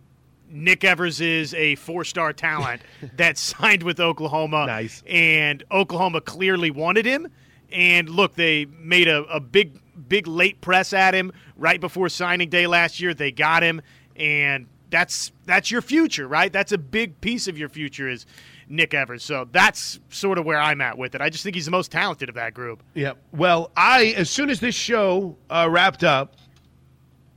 Nick 0.50 0.84
Evers 0.84 1.20
is 1.20 1.54
a 1.54 1.76
four 1.76 2.04
star 2.04 2.32
talent 2.32 2.82
that 3.16 3.38
signed 3.38 3.82
with 3.82 4.00
Oklahoma. 4.00 4.66
Nice. 4.66 5.02
And 5.06 5.64
Oklahoma 5.70 6.20
clearly 6.20 6.70
wanted 6.70 7.06
him. 7.06 7.28
And 7.72 8.08
look, 8.08 8.34
they 8.34 8.64
made 8.66 9.08
a, 9.08 9.22
a 9.24 9.40
big 9.40 9.80
big 10.08 10.26
late 10.26 10.60
press 10.60 10.92
at 10.92 11.14
him 11.14 11.32
right 11.56 11.80
before 11.80 12.08
signing 12.08 12.48
day 12.48 12.66
last 12.66 13.00
year. 13.00 13.14
They 13.14 13.30
got 13.30 13.62
him, 13.62 13.80
and 14.16 14.66
that's 14.90 15.32
that's 15.46 15.70
your 15.70 15.82
future, 15.82 16.26
right? 16.26 16.52
That's 16.52 16.72
a 16.72 16.78
big 16.78 17.20
piece 17.20 17.48
of 17.48 17.56
your 17.56 17.68
future 17.68 18.08
is 18.08 18.26
Nick 18.68 18.92
Evers. 18.92 19.24
So 19.24 19.48
that's 19.52 20.00
sort 20.08 20.38
of 20.38 20.44
where 20.44 20.58
I'm 20.58 20.80
at 20.80 20.98
with 20.98 21.14
it. 21.14 21.20
I 21.20 21.30
just 21.30 21.44
think 21.44 21.54
he's 21.54 21.64
the 21.64 21.70
most 21.70 21.90
talented 21.90 22.28
of 22.28 22.34
that 22.34 22.54
group. 22.54 22.82
Yeah. 22.94 23.12
Well, 23.32 23.70
I 23.76 24.14
as 24.16 24.30
soon 24.30 24.50
as 24.50 24.60
this 24.60 24.74
show 24.74 25.36
uh, 25.48 25.68
wrapped 25.70 26.04
up, 26.04 26.34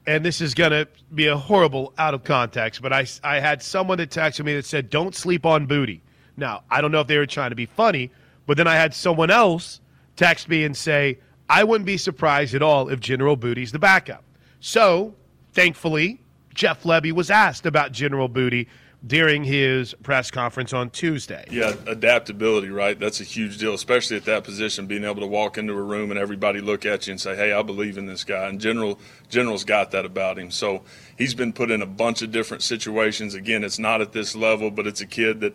and 0.05 0.23
this 0.25 0.41
is 0.41 0.53
going 0.53 0.71
to 0.71 0.87
be 1.13 1.27
a 1.27 1.37
horrible 1.37 1.93
out 1.97 2.13
of 2.13 2.23
context, 2.23 2.81
but 2.81 2.91
I 2.93 3.05
I 3.23 3.39
had 3.39 3.61
someone 3.61 3.97
that 3.99 4.09
texted 4.09 4.45
me 4.45 4.55
that 4.55 4.65
said, 4.65 4.89
"Don't 4.89 5.15
sleep 5.15 5.45
on 5.45 5.65
Booty." 5.65 6.01
Now 6.37 6.63
I 6.69 6.81
don't 6.81 6.91
know 6.91 7.01
if 7.01 7.07
they 7.07 7.17
were 7.17 7.25
trying 7.25 7.51
to 7.51 7.55
be 7.55 7.65
funny, 7.65 8.11
but 8.45 8.57
then 8.57 8.67
I 8.67 8.75
had 8.75 8.93
someone 8.93 9.29
else 9.29 9.79
text 10.15 10.47
me 10.49 10.63
and 10.63 10.75
say, 10.75 11.17
I 11.49 11.63
wouldn't 11.63 11.85
be 11.85 11.97
surprised 11.97 12.55
at 12.55 12.61
all 12.61 12.89
if 12.89 12.99
General 12.99 13.35
Booty's 13.35 13.71
the 13.71 13.79
backup. 13.79 14.23
So, 14.59 15.13
thankfully, 15.51 16.21
Jeff 16.53 16.83
Lebby 16.83 17.11
was 17.11 17.29
asked 17.29 17.65
about 17.65 17.91
General 17.91 18.27
Booty 18.27 18.67
during 19.05 19.43
his 19.43 19.93
press 20.01 20.31
conference 20.31 20.71
on 20.71 20.89
Tuesday. 20.89 21.45
Yeah, 21.51 21.73
adaptability, 21.87 22.69
right? 22.69 22.97
That's 22.97 23.19
a 23.19 23.25
huge 23.25 23.57
deal, 23.57 23.73
especially 23.73 24.15
at 24.17 24.25
that 24.25 24.43
position, 24.43 24.87
being 24.87 25.03
able 25.03 25.21
to 25.21 25.27
walk 25.27 25.57
into 25.57 25.73
a 25.73 25.81
room 25.81 26.09
and 26.09 26.19
everybody 26.19 26.61
look 26.61 26.85
at 26.85 27.07
you 27.07 27.11
and 27.11 27.19
say, 27.19 27.35
"Hey, 27.35 27.51
I 27.51 27.61
believe 27.61 27.97
in 27.97 28.05
this 28.05 28.23
guy." 28.23 28.47
And 28.47 28.61
General 28.61 28.99
General's 29.29 29.65
got 29.65 29.91
that 29.91 30.05
about 30.05 30.39
him. 30.39 30.51
So 30.51 30.83
he's 31.17 31.33
been 31.33 31.51
put 31.51 31.69
in 31.69 31.81
a 31.81 31.85
bunch 31.85 32.21
of 32.21 32.31
different 32.31 32.63
situations. 32.63 33.33
Again, 33.33 33.63
it's 33.63 33.79
not 33.79 33.99
at 34.01 34.13
this 34.13 34.35
level, 34.35 34.71
but 34.71 34.87
it's 34.87 35.01
a 35.01 35.07
kid 35.07 35.41
that 35.41 35.53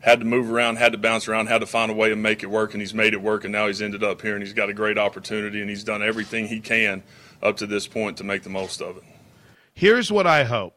had 0.00 0.20
to 0.20 0.26
move 0.26 0.50
around, 0.50 0.76
had 0.76 0.92
to 0.92 0.98
bounce 0.98 1.28
around, 1.28 1.46
had 1.46 1.58
to 1.58 1.66
find 1.66 1.90
a 1.90 1.94
way 1.94 2.08
to 2.08 2.16
make 2.16 2.42
it 2.42 2.46
work, 2.46 2.72
and 2.72 2.80
he's 2.80 2.94
made 2.94 3.12
it 3.12 3.20
work, 3.20 3.44
and 3.44 3.52
now 3.52 3.66
he's 3.66 3.82
ended 3.82 4.02
up 4.02 4.22
here, 4.22 4.34
and 4.34 4.42
he's 4.42 4.54
got 4.54 4.70
a 4.70 4.74
great 4.74 4.96
opportunity, 4.96 5.60
and 5.60 5.68
he's 5.68 5.84
done 5.84 6.02
everything 6.02 6.48
he 6.48 6.58
can 6.58 7.02
up 7.42 7.58
to 7.58 7.66
this 7.66 7.86
point 7.86 8.16
to 8.16 8.24
make 8.24 8.42
the 8.42 8.48
most 8.48 8.80
of 8.80 8.96
it. 8.96 9.02
Here's 9.74 10.10
what 10.10 10.26
I 10.26 10.44
hope. 10.44 10.74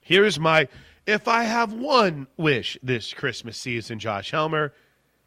Here's 0.00 0.38
my, 0.38 0.68
If 1.06 1.28
I 1.28 1.44
have 1.44 1.72
one 1.72 2.26
wish 2.36 2.76
this 2.82 3.14
Christmas 3.14 3.56
season, 3.56 4.00
Josh 4.00 4.32
Helmer, 4.32 4.72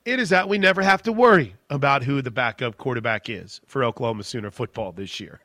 it 0.03 0.19
is 0.19 0.29
that 0.29 0.49
we 0.49 0.57
never 0.57 0.81
have 0.81 1.01
to 1.03 1.13
worry 1.13 1.55
about 1.69 2.03
who 2.03 2.21
the 2.21 2.31
backup 2.31 2.77
quarterback 2.77 3.29
is 3.29 3.61
for 3.65 3.85
Oklahoma 3.85 4.23
Sooner 4.23 4.51
football 4.51 4.91
this 4.91 5.21
year. 5.21 5.39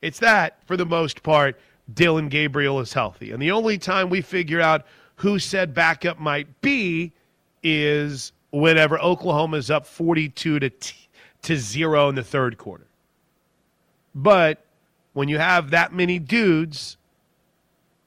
It's 0.00 0.20
that, 0.20 0.58
for 0.66 0.76
the 0.76 0.86
most 0.86 1.24
part, 1.24 1.58
Dillon 1.92 2.28
Gabriel 2.28 2.78
is 2.78 2.92
healthy. 2.92 3.32
And 3.32 3.42
the 3.42 3.50
only 3.50 3.76
time 3.78 4.10
we 4.10 4.20
figure 4.20 4.60
out 4.60 4.86
who 5.16 5.38
said 5.40 5.74
backup 5.74 6.20
might 6.20 6.60
be 6.60 7.12
is 7.62 8.32
whenever 8.52 8.98
Oklahoma 9.00 9.56
is 9.56 9.70
up 9.70 9.86
42 9.86 10.60
to, 10.60 10.70
t- 10.70 10.94
to 11.42 11.56
0 11.56 12.10
in 12.10 12.14
the 12.14 12.22
third 12.22 12.58
quarter. 12.58 12.86
But 14.14 14.64
when 15.14 15.28
you 15.28 15.38
have 15.38 15.70
that 15.70 15.92
many 15.92 16.20
dudes, 16.20 16.96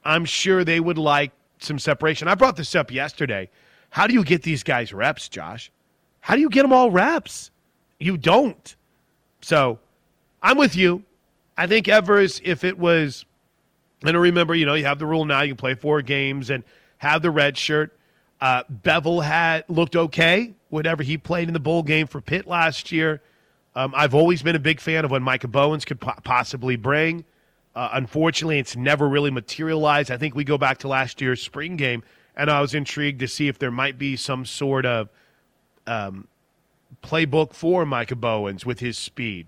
I'm 0.06 0.23
sure 0.23 0.63
they 0.63 0.80
would 0.80 0.97
like 0.97 1.32
some 1.60 1.80
separation. 1.80 2.28
I 2.28 2.36
brought 2.36 2.56
this 2.56 2.76
up 2.76 2.91
yesterday. 2.91 3.50
How 3.89 4.08
do 4.08 4.13
you 4.13 4.24
get 4.24 4.43
these 4.43 4.63
guys 4.63 4.93
reps, 4.93 5.30
Josh? 5.30 5.72
How 6.20 6.36
do 6.36 6.41
you 6.41 6.50
get 6.50 6.63
them 6.63 6.74
all 6.74 6.91
reps? 6.91 7.52
You 8.00 8.17
don't. 8.17 8.76
So 9.41 9.80
I'm 10.41 10.58
with 10.58 10.76
you. 10.76 11.04
I 11.58 11.67
think 11.67 11.88
Evers, 11.88 12.41
if 12.43 12.63
it 12.63 12.78
was, 12.78 13.26
and 14.04 14.20
remember, 14.20 14.54
you 14.54 14.65
know, 14.65 14.76
you 14.76 14.86
have 14.86 15.00
the 15.00 15.06
rule 15.06 15.26
now, 15.26 15.41
you 15.41 15.56
play 15.56 15.74
four 15.74 16.02
games 16.02 16.50
and 16.50 16.63
have 16.98 17.22
the 17.22 17.32
red 17.32 17.58
shirt. 17.58 17.98
Uh, 18.39 18.63
Beville 18.70 19.22
had 19.22 19.63
looked 19.67 19.96
okay 19.96 20.54
whenever 20.70 21.02
he 21.02 21.17
played 21.17 21.48
in 21.48 21.54
the 21.54 21.60
bowl 21.60 21.82
game 21.82 22.06
for 22.06 22.22
Pitt 22.22 22.46
last 22.46 22.91
year. 22.91 23.22
Um, 23.76 23.93
I've 23.96 24.13
always 24.13 24.41
been 24.41 24.56
a 24.56 24.60
big 24.60 24.80
fan 24.80 25.06
of 25.06 25.12
what 25.12 25.22
Micah 25.22 25.48
Bowens 25.48 25.86
could 25.86 26.00
po- 26.00 26.13
possibly 26.24 26.76
bring. 26.76 27.26
Uh, 27.78 27.90
unfortunately, 27.94 28.58
it's 28.58 28.76
never 28.76 29.08
really 29.08 29.30
materialized. 29.30 30.10
I 30.10 30.18
think 30.18 30.34
we 30.34 30.44
go 30.44 30.58
back 30.58 30.80
to 30.80 30.88
last 30.88 31.22
year's 31.22 31.44
spring 31.44 31.76
game, 31.76 32.02
and 32.36 32.50
I 32.50 32.60
was 32.60 32.74
intrigued 32.74 33.20
to 33.20 33.28
see 33.28 33.50
if 33.50 33.60
there 33.60 33.70
might 33.70 34.00
be 34.00 34.16
some 34.16 34.48
sort 34.48 34.84
of 34.84 35.10
um, 35.86 36.28
playbook 37.04 37.54
for 37.54 37.86
Micah 37.86 38.16
Bowens 38.16 38.66
with 38.66 38.80
his 38.80 38.98
speed. 38.98 39.46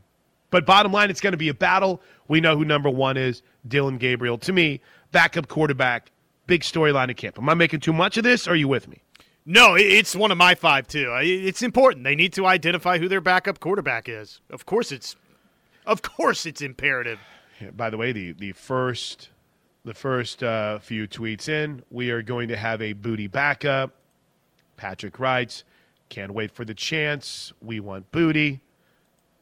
But 0.52 0.64
bottom 0.68 0.92
line, 0.92 1.10
it's 1.10 1.22
going 1.22 1.32
to 1.34 1.38
be 1.38 1.50
a 1.50 1.56
battle. 1.56 2.04
We 2.28 2.40
know 2.40 2.56
who 2.56 2.66
number 2.66 2.88
one 2.88 3.18
is 3.18 3.42
Dillon 3.68 3.98
Gabriel. 3.98 4.38
To 4.38 4.54
me, 4.54 4.80
backup 5.12 5.48
quarterback, 5.48 6.12
big 6.46 6.62
storyline 6.62 7.10
of 7.10 7.16
camp. 7.16 7.40
Am 7.40 7.50
I 7.50 7.56
making 7.56 7.80
too 7.80 7.94
much 7.94 8.16
of 8.16 8.24
this? 8.24 8.48
Are 8.48 8.56
you 8.56 8.68
with 8.68 8.88
me? 8.88 9.02
No, 9.48 9.74
it's 9.74 10.16
one 10.16 10.30
of 10.30 10.38
my 10.38 10.54
five 10.54 10.88
too. 10.88 11.18
It's 11.20 11.64
important. 11.64 12.04
They 12.04 12.14
need 12.14 12.34
to 12.34 12.46
identify 12.46 13.00
who 13.00 13.08
their 13.08 13.22
backup 13.22 13.60
quarterback 13.60 14.08
is. 14.08 14.40
Of 14.52 14.68
course, 14.68 14.92
it's 14.92 15.16
of 15.88 16.04
course 16.04 16.46
it's 16.46 16.62
imperative. 16.62 17.18
By 17.76 17.90
the 17.90 17.98
way, 17.98 18.12
the 18.12 18.32
the 18.34 18.52
first 18.54 19.30
the 19.86 19.94
first 19.94 20.44
uh, 20.44 20.80
few 20.80 21.08
tweets 21.08 21.50
in, 21.50 21.84
we 21.90 22.12
are 22.12 22.22
going 22.22 22.48
to 22.50 22.58
have 22.58 22.82
a 22.82 22.94
booty 22.94 23.28
backup. 23.28 23.92
Patrick 24.78 25.20
writes, 25.20 25.64
"Can't 26.10 26.34
wait 26.34 26.52
for 26.52 26.66
the 26.66 26.74
chance. 26.74 27.54
We 27.62 27.80
want 27.80 28.12
booty." 28.12 28.62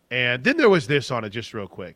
And 0.09 0.43
then 0.43 0.57
there 0.57 0.69
was 0.69 0.87
this 0.87 1.11
on 1.11 1.23
it, 1.25 1.29
just 1.29 1.53
real 1.53 1.67
quick. 1.67 1.95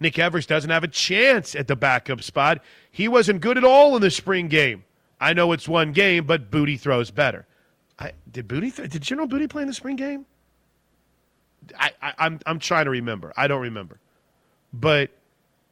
Nick 0.00 0.18
Evers 0.18 0.46
doesn't 0.46 0.70
have 0.70 0.82
a 0.82 0.88
chance 0.88 1.54
at 1.54 1.68
the 1.68 1.76
backup 1.76 2.22
spot. 2.22 2.60
He 2.90 3.06
wasn't 3.06 3.40
good 3.40 3.56
at 3.58 3.64
all 3.64 3.94
in 3.96 4.02
the 4.02 4.10
spring 4.10 4.48
game. 4.48 4.84
I 5.20 5.32
know 5.32 5.52
it's 5.52 5.68
one 5.68 5.92
game, 5.92 6.26
but 6.26 6.50
Booty 6.50 6.76
throws 6.76 7.10
better. 7.10 7.46
I, 7.98 8.12
did 8.30 8.48
Booty? 8.48 8.70
Th- 8.70 8.90
did 8.90 9.02
General 9.02 9.26
Booty 9.26 9.46
play 9.46 9.62
in 9.62 9.68
the 9.68 9.74
spring 9.74 9.96
game? 9.96 10.26
I, 11.78 11.92
I, 12.02 12.12
I'm 12.18 12.40
I'm 12.44 12.58
trying 12.58 12.84
to 12.86 12.90
remember. 12.90 13.32
I 13.36 13.46
don't 13.46 13.62
remember, 13.62 13.98
but 14.72 15.10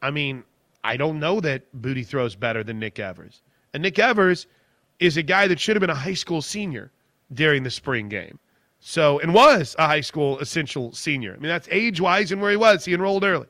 I 0.02 0.10
mean, 0.10 0.44
I 0.84 0.96
don't 0.96 1.20
know 1.20 1.40
that 1.40 1.62
Booty 1.72 2.02
throws 2.02 2.34
better 2.34 2.64
than 2.64 2.78
Nick 2.78 2.98
Evers. 2.98 3.40
And 3.72 3.82
Nick 3.82 3.98
Evers 3.98 4.46
is 4.98 5.16
a 5.16 5.22
guy 5.22 5.46
that 5.46 5.58
should 5.58 5.76
have 5.76 5.80
been 5.80 5.90
a 5.90 5.94
high 5.94 6.14
school 6.14 6.42
senior 6.42 6.90
during 7.32 7.62
the 7.62 7.70
spring 7.70 8.08
game. 8.08 8.38
So, 8.80 9.20
and 9.20 9.32
was 9.32 9.76
a 9.78 9.86
high 9.86 10.00
school 10.00 10.40
essential 10.40 10.92
senior. 10.92 11.34
I 11.34 11.36
mean, 11.36 11.48
that's 11.48 11.68
age 11.70 12.00
wise 12.00 12.32
and 12.32 12.42
where 12.42 12.50
he 12.50 12.56
was. 12.56 12.84
He 12.84 12.92
enrolled 12.92 13.22
early. 13.22 13.46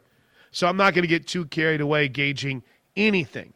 So 0.50 0.68
I'm 0.68 0.76
not 0.76 0.92
going 0.92 1.02
to 1.02 1.08
get 1.08 1.26
too 1.26 1.46
carried 1.46 1.80
away 1.80 2.08
gauging 2.08 2.62
anything 2.96 3.54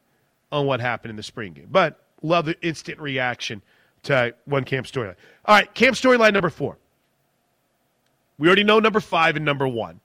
on 0.51 0.67
what 0.67 0.81
happened 0.81 1.11
in 1.11 1.17
the 1.17 1.23
spring 1.23 1.53
game. 1.53 1.69
But 1.71 2.01
love 2.23 2.47
the 2.47 2.59
instant 2.63 2.99
reaction 2.99 3.61
to 4.05 4.35
one 4.47 4.65
camp 4.65 4.87
storyline. 4.87 5.17
All 5.45 5.55
right, 5.55 5.73
camp 5.75 5.97
storyline 5.97 6.33
number 6.33 6.49
four. 6.49 6.79
We 8.39 8.49
already 8.49 8.65
know 8.65 8.81
number 8.81 9.01
five 9.01 9.37
and 9.37 9.45
number 9.45 9.69
one. 9.69 10.01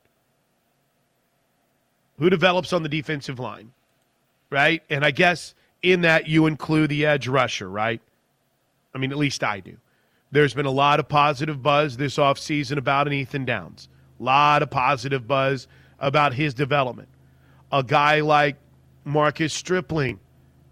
Who 2.21 2.29
develops 2.29 2.71
on 2.71 2.84
the 2.84 2.89
defensive 2.89 3.39
line, 3.39 3.73
right? 4.49 4.81
And 4.89 5.03
I 5.03 5.12
guess 5.12 5.53
in 5.81 6.01
that 6.01 6.27
you 6.27 6.45
include 6.45 6.89
the 6.89 7.05
edge 7.05 7.27
rusher, 7.27 7.69
right? 7.69 7.99
I 8.95 8.97
mean, 8.97 9.12
at 9.12 9.17
least 9.17 9.43
I 9.43 9.60
do. 9.60 9.75
There's 10.31 10.53
been 10.53 10.65
a 10.65 10.71
lot 10.71 11.01
of 11.01 11.10
positive 11.10 11.62
buzz 11.62 11.97
this 11.97 12.15
offseason 12.15 12.77
about 12.77 13.07
an 13.07 13.13
Ethan 13.13 13.43
Downs. 13.43 13.89
A 14.19 14.23
lot 14.23 14.63
of 14.63 14.69
positive 14.69 15.27
buzz 15.27 15.67
about 15.99 16.34
his 16.34 16.53
development. 16.53 17.10
A 17.73 17.84
guy 17.84 18.21
like 18.21 18.55
Marcus 19.03 19.53
Stripling 19.53 20.21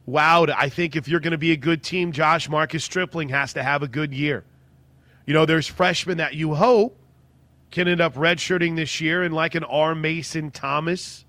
wow, 0.09 0.47
I 0.55 0.69
think 0.69 0.95
if 0.95 1.07
you're 1.07 1.19
going 1.19 1.31
to 1.31 1.37
be 1.37 1.51
a 1.51 1.57
good 1.57 1.83
team, 1.83 2.11
Josh 2.11 2.49
Marcus 2.49 2.83
Stripling 2.83 3.29
has 3.29 3.53
to 3.53 3.63
have 3.63 3.83
a 3.83 3.87
good 3.87 4.13
year. 4.13 4.43
You 5.25 5.33
know, 5.33 5.45
there's 5.45 5.67
freshmen 5.67 6.17
that 6.17 6.33
you 6.33 6.55
hope 6.55 6.97
can 7.71 7.87
end 7.87 8.01
up 8.01 8.15
redshirting 8.15 8.75
this 8.75 8.99
year, 8.99 9.21
and 9.21 9.33
like 9.33 9.53
an 9.53 9.63
R. 9.63 9.93
Mason 9.93 10.49
Thomas, 10.49 11.25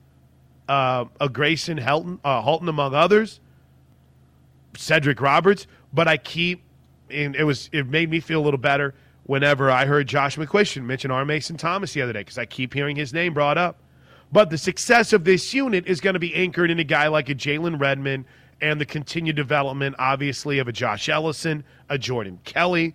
uh, 0.70 1.04
a 1.20 1.28
Grayson 1.28 1.78
Helton, 1.78 2.20
uh, 2.22 2.40
Halton, 2.40 2.68
among 2.68 2.94
others, 2.94 3.40
Cedric 4.76 5.20
Roberts. 5.20 5.66
But 5.92 6.06
I 6.06 6.16
keep, 6.16 6.62
and 7.10 7.34
it 7.34 7.42
was 7.42 7.68
it 7.72 7.88
made 7.88 8.08
me 8.08 8.20
feel 8.20 8.40
a 8.40 8.44
little 8.44 8.58
better 8.58 8.94
whenever 9.24 9.68
I 9.68 9.84
heard 9.84 10.06
Josh 10.06 10.36
McCuistion 10.36 10.84
mention 10.84 11.10
R. 11.10 11.24
Mason 11.24 11.56
Thomas 11.56 11.92
the 11.92 12.02
other 12.02 12.12
day 12.12 12.20
because 12.20 12.38
I 12.38 12.46
keep 12.46 12.72
hearing 12.72 12.94
his 12.94 13.12
name 13.12 13.34
brought 13.34 13.58
up. 13.58 13.80
But 14.30 14.48
the 14.50 14.58
success 14.58 15.12
of 15.12 15.24
this 15.24 15.52
unit 15.52 15.88
is 15.88 16.00
going 16.00 16.14
to 16.14 16.20
be 16.20 16.32
anchored 16.36 16.70
in 16.70 16.78
a 16.78 16.84
guy 16.84 17.08
like 17.08 17.28
a 17.28 17.34
Jalen 17.34 17.80
Redmond 17.80 18.24
and 18.60 18.80
the 18.80 18.86
continued 18.86 19.34
development, 19.34 19.96
obviously, 19.98 20.60
of 20.60 20.68
a 20.68 20.72
Josh 20.72 21.08
Ellison, 21.08 21.64
a 21.88 21.98
Jordan 21.98 22.38
Kelly, 22.44 22.94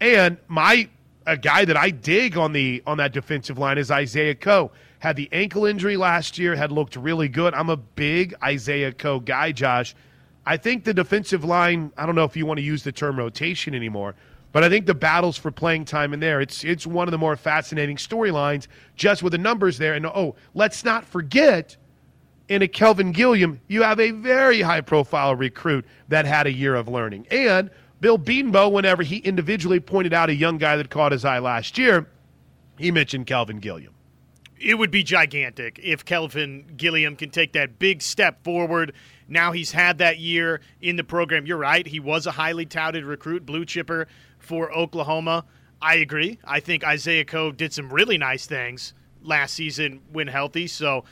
and 0.00 0.36
my 0.46 0.88
a 1.26 1.36
guy 1.36 1.64
that 1.64 1.76
I 1.76 1.90
dig 1.90 2.36
on 2.36 2.52
the 2.52 2.80
on 2.86 2.98
that 2.98 3.12
defensive 3.12 3.58
line 3.58 3.78
is 3.78 3.90
Isaiah 3.90 4.36
Coe. 4.36 4.70
Had 5.02 5.16
the 5.16 5.28
ankle 5.32 5.64
injury 5.64 5.96
last 5.96 6.38
year, 6.38 6.54
had 6.54 6.70
looked 6.70 6.94
really 6.94 7.28
good. 7.28 7.54
I'm 7.54 7.70
a 7.70 7.76
big 7.76 8.36
Isaiah 8.40 8.92
Coe 8.92 9.18
guy, 9.18 9.50
Josh. 9.50 9.96
I 10.46 10.56
think 10.56 10.84
the 10.84 10.94
defensive 10.94 11.42
line, 11.44 11.90
I 11.96 12.06
don't 12.06 12.14
know 12.14 12.22
if 12.22 12.36
you 12.36 12.46
want 12.46 12.58
to 12.58 12.62
use 12.62 12.84
the 12.84 12.92
term 12.92 13.18
rotation 13.18 13.74
anymore, 13.74 14.14
but 14.52 14.62
I 14.62 14.68
think 14.68 14.86
the 14.86 14.94
battles 14.94 15.36
for 15.36 15.50
playing 15.50 15.86
time 15.86 16.14
in 16.14 16.20
there, 16.20 16.40
it's 16.40 16.62
it's 16.62 16.86
one 16.86 17.08
of 17.08 17.10
the 17.10 17.18
more 17.18 17.34
fascinating 17.34 17.96
storylines 17.96 18.68
just 18.94 19.24
with 19.24 19.32
the 19.32 19.38
numbers 19.38 19.76
there. 19.76 19.94
And 19.94 20.06
oh, 20.06 20.36
let's 20.54 20.84
not 20.84 21.04
forget 21.04 21.76
in 22.48 22.62
a 22.62 22.68
Kelvin 22.68 23.10
Gilliam, 23.10 23.60
you 23.66 23.82
have 23.82 23.98
a 23.98 24.12
very 24.12 24.62
high 24.62 24.82
profile 24.82 25.34
recruit 25.34 25.84
that 26.10 26.26
had 26.26 26.46
a 26.46 26.52
year 26.52 26.76
of 26.76 26.86
learning. 26.86 27.26
And 27.28 27.70
Bill 28.00 28.20
Bedenbaugh, 28.20 28.70
whenever 28.70 29.02
he 29.02 29.16
individually 29.16 29.80
pointed 29.80 30.12
out 30.12 30.30
a 30.30 30.34
young 30.36 30.58
guy 30.58 30.76
that 30.76 30.90
caught 30.90 31.10
his 31.10 31.24
eye 31.24 31.40
last 31.40 31.76
year, 31.76 32.08
he 32.78 32.92
mentioned 32.92 33.26
Kelvin 33.26 33.58
Gilliam. 33.58 33.94
It 34.62 34.78
would 34.78 34.90
be 34.90 35.02
gigantic 35.02 35.80
if 35.82 36.04
Kelvin 36.04 36.64
Gilliam 36.76 37.16
can 37.16 37.30
take 37.30 37.52
that 37.54 37.78
big 37.78 38.00
step 38.00 38.44
forward. 38.44 38.92
Now 39.28 39.52
he's 39.52 39.72
had 39.72 39.98
that 39.98 40.18
year 40.18 40.60
in 40.80 40.96
the 40.96 41.04
program. 41.04 41.46
You're 41.46 41.58
right. 41.58 41.86
He 41.86 41.98
was 41.98 42.26
a 42.26 42.30
highly 42.30 42.66
touted 42.66 43.04
recruit, 43.04 43.44
blue 43.44 43.64
chipper 43.64 44.06
for 44.38 44.72
Oklahoma. 44.72 45.44
I 45.80 45.96
agree. 45.96 46.38
I 46.44 46.60
think 46.60 46.84
Isaiah 46.84 47.24
Coe 47.24 47.50
did 47.50 47.72
some 47.72 47.92
really 47.92 48.18
nice 48.18 48.46
things 48.46 48.94
last 49.22 49.54
season 49.54 50.00
when 50.12 50.28
healthy. 50.28 50.68
So 50.68 51.04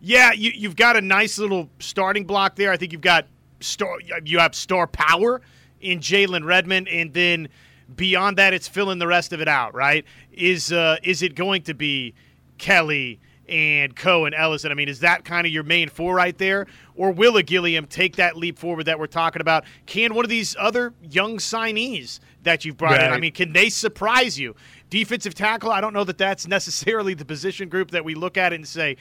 yeah, 0.00 0.32
you, 0.32 0.52
you've 0.54 0.76
got 0.76 0.96
a 0.96 1.00
nice 1.00 1.38
little 1.38 1.70
starting 1.78 2.24
block 2.24 2.56
there. 2.56 2.70
I 2.70 2.76
think 2.76 2.92
you've 2.92 3.00
got 3.00 3.26
star, 3.60 3.96
you 4.24 4.38
have 4.38 4.54
star 4.54 4.86
power 4.86 5.40
in 5.80 6.00
Jalen 6.00 6.44
Redmond, 6.44 6.88
and 6.88 7.12
then 7.14 7.48
beyond 7.94 8.36
that, 8.38 8.52
it's 8.52 8.68
filling 8.68 8.98
the 8.98 9.06
rest 9.06 9.32
of 9.32 9.40
it 9.40 9.48
out. 9.48 9.74
Right? 9.74 10.04
Is 10.32 10.72
uh, 10.72 10.96
is 11.02 11.22
it 11.22 11.34
going 11.34 11.62
to 11.62 11.74
be 11.74 12.14
Kelly? 12.58 13.20
and 13.48 13.96
Coe 13.96 14.26
and 14.26 14.34
Ellison. 14.34 14.70
I 14.70 14.74
mean, 14.74 14.88
is 14.88 15.00
that 15.00 15.24
kind 15.24 15.46
of 15.46 15.52
your 15.52 15.62
main 15.62 15.88
four 15.88 16.14
right 16.14 16.36
there? 16.36 16.66
Or 16.96 17.10
will 17.10 17.36
a 17.36 17.42
Gilliam 17.42 17.86
take 17.86 18.16
that 18.16 18.36
leap 18.36 18.58
forward 18.58 18.84
that 18.84 18.98
we're 18.98 19.06
talking 19.06 19.40
about? 19.40 19.64
Can 19.86 20.14
one 20.14 20.24
of 20.24 20.28
these 20.28 20.54
other 20.58 20.92
young 21.02 21.38
signees 21.38 22.20
that 22.42 22.64
you've 22.64 22.76
brought 22.76 22.92
right. 22.92 23.04
in, 23.04 23.12
I 23.12 23.18
mean, 23.18 23.32
can 23.32 23.52
they 23.52 23.70
surprise 23.70 24.38
you? 24.38 24.54
Defensive 24.90 25.34
tackle, 25.34 25.70
I 25.70 25.80
don't 25.80 25.92
know 25.92 26.04
that 26.04 26.18
that's 26.18 26.46
necessarily 26.46 27.14
the 27.14 27.24
position 27.24 27.68
group 27.68 27.90
that 27.92 28.04
we 28.04 28.14
look 28.14 28.36
at 28.36 28.52
and 28.52 28.66
say, 28.66 28.96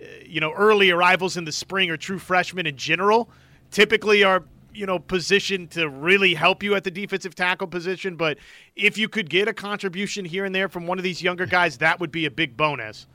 uh, 0.00 0.04
you 0.24 0.40
know, 0.40 0.52
early 0.52 0.90
arrivals 0.90 1.36
in 1.36 1.44
the 1.44 1.52
spring 1.52 1.90
or 1.90 1.96
true 1.96 2.18
freshmen 2.18 2.66
in 2.66 2.76
general 2.76 3.28
typically 3.70 4.24
are 4.24 4.44
you 4.72 4.86
know 4.86 4.98
position 4.98 5.66
to 5.68 5.88
really 5.88 6.34
help 6.34 6.62
you 6.62 6.74
at 6.74 6.84
the 6.84 6.90
defensive 6.90 7.34
tackle 7.34 7.66
position 7.66 8.16
but 8.16 8.38
if 8.76 8.96
you 8.96 9.08
could 9.08 9.28
get 9.28 9.48
a 9.48 9.52
contribution 9.52 10.24
here 10.24 10.44
and 10.44 10.54
there 10.54 10.68
from 10.68 10.86
one 10.86 10.98
of 10.98 11.04
these 11.04 11.22
younger 11.22 11.46
guys 11.46 11.78
that 11.78 11.98
would 12.00 12.12
be 12.12 12.26
a 12.26 12.30
big 12.30 12.56
bonus 12.56 13.06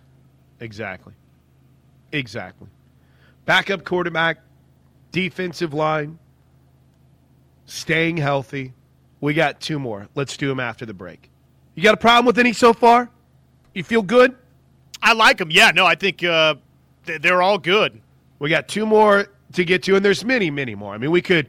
exactly 0.59 1.13
exactly 2.11 2.67
backup 3.45 3.83
quarterback 3.83 4.39
defensive 5.11 5.73
line 5.73 6.19
staying 7.65 8.17
healthy. 8.17 8.73
We 9.21 9.33
got 9.33 9.59
two 9.59 9.79
more. 9.79 10.07
Let's 10.15 10.37
do 10.37 10.47
them 10.47 10.59
after 10.59 10.85
the 10.85 10.93
break. 10.93 11.29
You 11.73 11.83
got 11.83 11.93
a 11.93 11.97
problem 11.97 12.25
with 12.25 12.37
any 12.37 12.53
so 12.53 12.73
far? 12.73 13.09
You 13.73 13.83
feel 13.83 14.01
good? 14.01 14.35
I 15.01 15.13
like 15.13 15.37
them. 15.37 15.51
Yeah, 15.51 15.71
no, 15.71 15.85
I 15.85 15.95
think 15.95 16.23
uh, 16.23 16.55
they're 17.05 17.41
all 17.41 17.57
good. 17.57 18.01
We 18.39 18.49
got 18.49 18.67
two 18.67 18.85
more 18.85 19.27
to 19.55 19.65
get 19.65 19.83
to, 19.83 19.95
and 19.95 20.05
there's 20.05 20.23
many, 20.23 20.49
many 20.51 20.75
more. 20.75 20.93
I 20.93 20.97
mean, 20.97 21.11
we 21.11 21.21
could, 21.21 21.47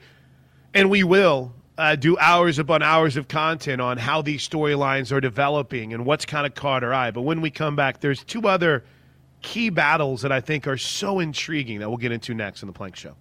and 0.75 0.91
we 0.91 1.05
will 1.05 1.53
uh, 1.79 1.97
do 1.97 2.19
hours 2.19 2.59
upon 2.59 2.83
hours 2.83 3.17
of 3.17 3.29
content 3.29 3.81
on 3.81 3.99
how 3.99 4.23
these 4.23 4.47
storylines 4.47 5.13
are 5.13 5.21
developing 5.21 5.93
and 5.93 6.07
what's 6.07 6.25
kind 6.25 6.47
of 6.47 6.55
caught 6.55 6.83
our 6.83 6.93
eye. 6.93 7.11
But 7.11 7.23
when 7.23 7.41
we 7.41 7.51
come 7.51 7.77
back, 7.77 8.01
there's 8.01 8.25
two 8.25 8.49
other 8.49 8.85
key 9.43 9.71
battles 9.71 10.23
that 10.23 10.33
I 10.33 10.41
think 10.41 10.67
are 10.67 10.79
so 10.79 11.21
intriguing 11.21 11.81
that 11.81 11.89
we'll 11.89 11.99
get 11.99 12.13
into 12.13 12.35
next 12.35 12.63
in 12.63 12.67
the 12.67 12.73
Plank 12.73 12.97
Show. 12.97 13.15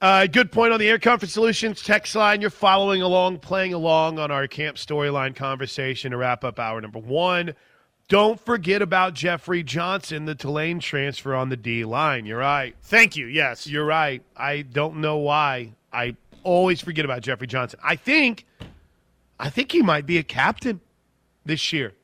Uh, 0.00 0.26
good 0.26 0.52
point 0.52 0.72
on 0.72 0.78
the 0.78 0.88
Air 0.88 0.98
Comfort 0.98 1.28
Solutions 1.28 1.82
text 1.82 2.14
line. 2.14 2.40
You're 2.40 2.50
following 2.50 3.00
along, 3.00 3.38
playing 3.38 3.72
along 3.72 4.18
on 4.18 4.30
our 4.30 4.46
camp 4.46 4.76
storyline 4.76 5.34
conversation 5.34 6.10
to 6.10 6.16
wrap 6.16 6.44
up 6.44 6.58
hour 6.58 6.80
number 6.80 6.98
one. 6.98 7.54
Don't 8.08 8.38
forget 8.38 8.82
about 8.82 9.14
Jeffrey 9.14 9.62
Johnson, 9.62 10.26
the 10.26 10.34
Tulane 10.34 10.78
transfer 10.78 11.34
on 11.34 11.48
the 11.48 11.56
D 11.56 11.84
line. 11.84 12.26
You're 12.26 12.38
right. 12.38 12.76
Thank 12.82 13.16
you. 13.16 13.26
Yes. 13.26 13.66
You're 13.66 13.86
right. 13.86 14.22
I 14.36 14.62
don't 14.62 14.96
know 14.96 15.16
why. 15.16 15.72
I 15.92 16.16
always 16.42 16.80
forget 16.80 17.04
about 17.04 17.22
Jeffrey 17.22 17.46
Johnson. 17.46 17.80
I 17.82 17.96
think 17.96 18.46
I 19.40 19.50
think 19.50 19.72
he 19.72 19.82
might 19.82 20.06
be 20.06 20.18
a 20.18 20.22
captain 20.22 20.80
this 21.44 21.72
year. 21.72 21.94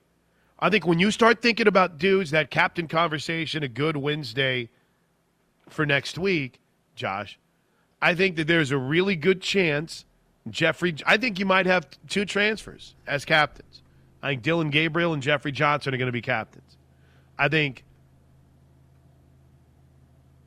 I 0.59 0.71
think 0.71 0.87
when 0.87 0.99
you 0.99 1.11
start 1.11 1.41
thinking 1.41 1.67
about 1.67 1.99
dudes, 1.99 2.31
that 2.33 2.51
captain 2.51 2.89
conversation, 2.89 3.63
a 3.63 3.69
good 3.69 3.97
Wednesday 3.97 4.69
for 5.69 5.87
next 5.87 6.19
week, 6.19 6.61
Josh, 6.95 7.39
I 8.03 8.15
think 8.15 8.37
that 8.37 8.47
there's 8.47 8.71
a 8.71 8.79
really 8.79 9.17
good 9.17 9.41
chance 9.41 10.05
Jeffrey 10.49 10.97
I 11.05 11.19
think 11.19 11.39
you 11.39 11.47
might 11.47 11.67
have 11.67 11.87
two 12.09 12.25
transfers 12.25 12.95
as 13.07 13.25
captains. 13.27 13.83
I 14.23 14.31
think 14.31 14.43
Dillon 14.43 14.71
Gabriel 14.71 15.13
and 15.13 15.23
Jeffrey 15.23 15.53
Johnson 15.53 15.95
are 15.95 15.97
going 15.97 16.07
to 16.07 16.13
be 16.13 16.23
captains. 16.23 16.77
I 17.39 17.49
think. 17.49 17.85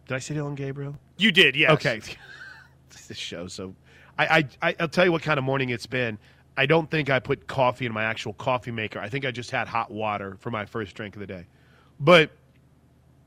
Did 0.08 0.16
I 0.16 0.20
say 0.20 0.34
Dillon 0.34 0.56
Gabriel? 0.56 0.98
You 1.18 1.32
did, 1.32 1.56
yes. 1.56 1.72
Okay. 1.72 2.02
this 3.08 3.18
show, 3.18 3.48
so 3.48 3.74
I, 4.18 4.48
I 4.62 4.76
I'll 4.80 4.88
tell 4.88 5.06
you 5.06 5.12
what 5.12 5.22
kind 5.22 5.38
of 5.38 5.44
morning 5.44 5.70
it's 5.70 5.88
been. 5.88 6.18
I 6.56 6.66
don't 6.66 6.90
think 6.90 7.10
I 7.10 7.20
put 7.20 7.48
coffee 7.48 7.86
in 7.86 7.94
my 7.94 8.04
actual 8.04 8.34
coffee 8.34 8.72
maker. 8.72 9.00
I 9.00 9.10
think 9.10 9.26
I 9.26 9.32
just 9.32 9.50
had 9.50 9.68
hot 9.68 9.90
water 9.92 10.38
for 10.40 10.52
my 10.52 10.66
first 10.66 10.96
drink 10.96 11.16
of 11.16 11.20
the 11.20 11.28
day. 11.28 11.48
But 12.00 12.30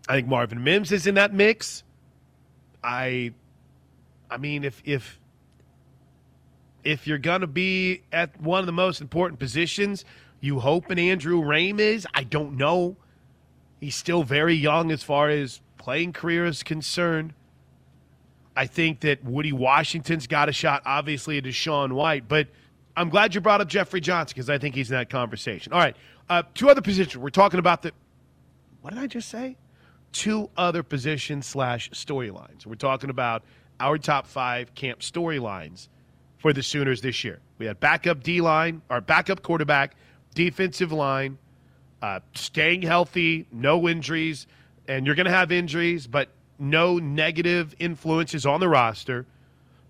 I 0.08 0.14
think 0.14 0.28
Marvin 0.28 0.62
Mims 0.62 0.92
is 0.92 1.06
in 1.06 1.16
that 1.16 1.34
mix. 1.34 1.82
I 2.84 3.32
I 4.30 4.36
mean 4.36 4.64
if 4.64 4.80
if 4.84 5.18
if 6.84 7.06
you're 7.06 7.18
going 7.18 7.40
to 7.40 7.48
be 7.48 8.02
at 8.12 8.40
one 8.40 8.60
of 8.60 8.66
the 8.66 8.72
most 8.72 9.00
important 9.00 9.40
positions, 9.40 10.04
you 10.40 10.60
hope 10.60 10.90
an 10.90 10.98
Andrew 10.98 11.40
Raym 11.40 11.78
is. 11.80 12.06
I 12.14 12.24
don't 12.24 12.56
know. 12.56 12.96
He's 13.80 13.94
still 13.94 14.22
very 14.22 14.54
young 14.54 14.90
as 14.90 15.02
far 15.02 15.28
as 15.28 15.60
playing 15.78 16.12
career 16.12 16.46
is 16.46 16.62
concerned. 16.62 17.34
I 18.56 18.66
think 18.66 19.00
that 19.00 19.22
Woody 19.22 19.52
Washington's 19.52 20.26
got 20.26 20.48
a 20.48 20.52
shot, 20.52 20.82
obviously, 20.86 21.36
at 21.38 21.44
DaShaun 21.44 21.92
White, 21.92 22.26
but 22.26 22.48
I'm 22.96 23.10
glad 23.10 23.34
you 23.34 23.40
brought 23.42 23.60
up 23.60 23.68
Jeffrey 23.68 24.00
Johnson 24.00 24.34
because 24.34 24.48
I 24.48 24.56
think 24.56 24.74
he's 24.74 24.90
in 24.90 24.96
that 24.96 25.10
conversation. 25.10 25.74
All 25.74 25.78
right, 25.78 25.94
uh, 26.30 26.42
two 26.54 26.70
other 26.70 26.80
positions. 26.80 27.18
We're 27.18 27.28
talking 27.28 27.60
about 27.60 27.82
the. 27.82 27.92
What 28.80 28.94
did 28.94 29.02
I 29.02 29.06
just 29.06 29.28
say? 29.28 29.56
Two 30.12 30.48
other 30.56 30.82
positions 30.82 31.46
slash 31.46 31.90
storylines. 31.90 32.64
We're 32.64 32.76
talking 32.76 33.10
about 33.10 33.42
our 33.78 33.98
top 33.98 34.26
five 34.26 34.74
camp 34.74 35.00
storylines 35.00 35.88
for 36.38 36.54
the 36.54 36.62
Sooners 36.62 37.02
this 37.02 37.22
year. 37.22 37.40
We 37.58 37.66
had 37.66 37.78
backup 37.80 38.22
D 38.22 38.40
line, 38.40 38.80
our 38.88 39.02
backup 39.02 39.42
quarterback, 39.42 39.96
defensive 40.36 40.92
line, 40.92 41.38
uh, 42.00 42.20
staying 42.34 42.82
healthy, 42.82 43.46
no 43.50 43.88
injuries, 43.88 44.46
and 44.86 45.04
you're 45.04 45.16
going 45.16 45.26
to 45.26 45.32
have 45.32 45.50
injuries, 45.50 46.06
but 46.06 46.28
no 46.58 46.98
negative 46.98 47.74
influences 47.80 48.46
on 48.46 48.60
the 48.60 48.68
roster. 48.68 49.26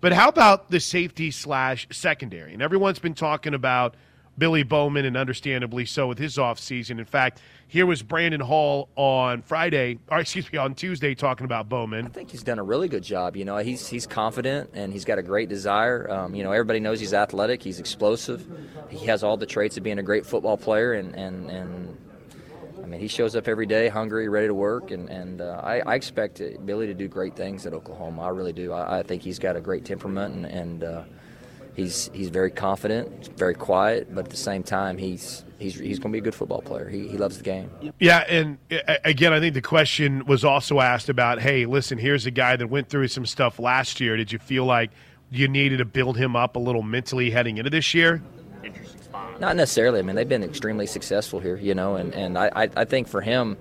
But 0.01 0.13
how 0.13 0.29
about 0.29 0.71
the 0.71 0.79
safety 0.79 1.29
slash 1.29 1.87
secondary? 1.91 2.53
And 2.53 2.61
everyone's 2.61 2.97
been 2.97 3.13
talking 3.13 3.53
about 3.53 3.93
Billy 4.37 4.63
Bowman, 4.63 5.05
and 5.05 5.17
understandably 5.17 5.85
so 5.85 6.07
with 6.07 6.17
his 6.17 6.37
offseason. 6.37 6.99
In 6.99 7.05
fact, 7.05 7.41
here 7.67 7.85
was 7.85 8.03
Brandon 8.03 8.39
Hall 8.39 8.89
on 8.95 9.41
Friday, 9.41 9.99
or 10.09 10.19
excuse 10.19 10.51
me, 10.51 10.57
on 10.57 10.75
Tuesday, 10.75 11.15
talking 11.15 11.45
about 11.45 11.67
Bowman. 11.67 12.05
I 12.05 12.09
think 12.09 12.31
he's 12.31 12.43
done 12.43 12.59
a 12.59 12.63
really 12.63 12.87
good 12.87 13.03
job. 13.03 13.35
You 13.35 13.45
know, 13.45 13.57
he's 13.57 13.87
he's 13.87 14.05
confident 14.05 14.71
and 14.73 14.93
he's 14.93 15.05
got 15.05 15.17
a 15.17 15.23
great 15.23 15.49
desire. 15.49 16.09
Um, 16.09 16.35
you 16.35 16.43
know, 16.43 16.51
everybody 16.51 16.79
knows 16.79 16.99
he's 16.99 17.13
athletic, 17.13 17.63
he's 17.63 17.79
explosive, 17.79 18.45
he 18.89 19.05
has 19.07 19.23
all 19.23 19.37
the 19.37 19.45
traits 19.45 19.77
of 19.77 19.83
being 19.83 19.99
a 19.99 20.03
great 20.03 20.25
football 20.25 20.57
player, 20.57 20.93
and 20.93 21.15
and 21.15 21.49
and 21.49 21.97
I 22.87 22.89
mean, 22.89 23.01
he 23.01 23.09
shows 23.09 23.35
up 23.35 23.49
every 23.49 23.65
day, 23.65 23.89
hungry, 23.89 24.29
ready 24.29 24.47
to 24.47 24.53
work, 24.53 24.91
and 24.91 25.09
and 25.09 25.41
uh, 25.41 25.59
I, 25.61 25.81
I, 25.81 25.95
expect 25.95 26.41
Billy 26.65 26.87
to 26.87 26.93
do 26.93 27.09
great 27.09 27.35
things 27.35 27.65
at 27.65 27.73
Oklahoma. 27.73 28.21
I 28.21 28.29
really 28.29 28.53
do. 28.53 28.71
I, 28.71 28.99
I 28.99 29.03
think 29.03 29.23
he's 29.23 29.39
got 29.39 29.57
a 29.57 29.59
great 29.59 29.83
temperament, 29.83 30.35
and, 30.35 30.45
and 30.45 30.83
uh, 30.85 31.03
he's 31.77 32.09
he's 32.13 32.27
very 32.27 32.51
confident, 32.51 33.29
very 33.37 33.53
quiet, 33.53 34.13
but 34.13 34.25
at 34.25 34.31
the 34.31 34.35
same 34.35 34.63
time, 34.63 34.97
he's 34.97 35.45
he's 35.59 35.79
he's 35.79 35.99
going 35.99 36.11
to 36.11 36.15
be 36.15 36.17
a 36.17 36.21
good 36.21 36.35
football 36.35 36.61
player. 36.61 36.89
He 36.89 37.07
he 37.07 37.17
loves 37.17 37.37
the 37.37 37.43
game. 37.43 37.71
Yeah, 37.99 38.25
and 38.27 38.57
uh, 38.69 38.95
again, 39.05 39.31
I 39.31 39.39
think 39.39 39.53
the 39.53 39.61
question 39.61 40.25
was 40.25 40.43
also 40.43 40.81
asked 40.81 41.07
about, 41.07 41.39
hey, 41.39 41.65
listen, 41.65 41.97
here's 41.97 42.25
a 42.25 42.31
guy 42.31 42.57
that 42.57 42.67
went 42.67 42.89
through 42.89 43.07
some 43.07 43.25
stuff 43.25 43.59
last 43.59 44.01
year. 44.01 44.17
Did 44.17 44.33
you 44.33 44.39
feel 44.39 44.65
like 44.65 44.89
you 45.29 45.47
needed 45.47 45.77
to 45.77 45.85
build 45.85 46.17
him 46.17 46.35
up 46.35 46.57
a 46.57 46.59
little 46.59 46.83
mentally 46.83 47.29
heading 47.29 47.57
into 47.57 47.69
this 47.69 47.93
year? 47.93 48.21
Not 49.39 49.55
necessarily. 49.55 49.99
I 49.99 50.01
mean, 50.01 50.15
they've 50.15 50.27
been 50.27 50.43
extremely 50.43 50.87
successful 50.87 51.39
here, 51.39 51.57
you 51.57 51.75
know, 51.75 51.95
and 51.95 52.13
and 52.13 52.37
I 52.37 52.69
I 52.75 52.85
think 52.85 53.07
for 53.07 53.21
him, 53.21 53.55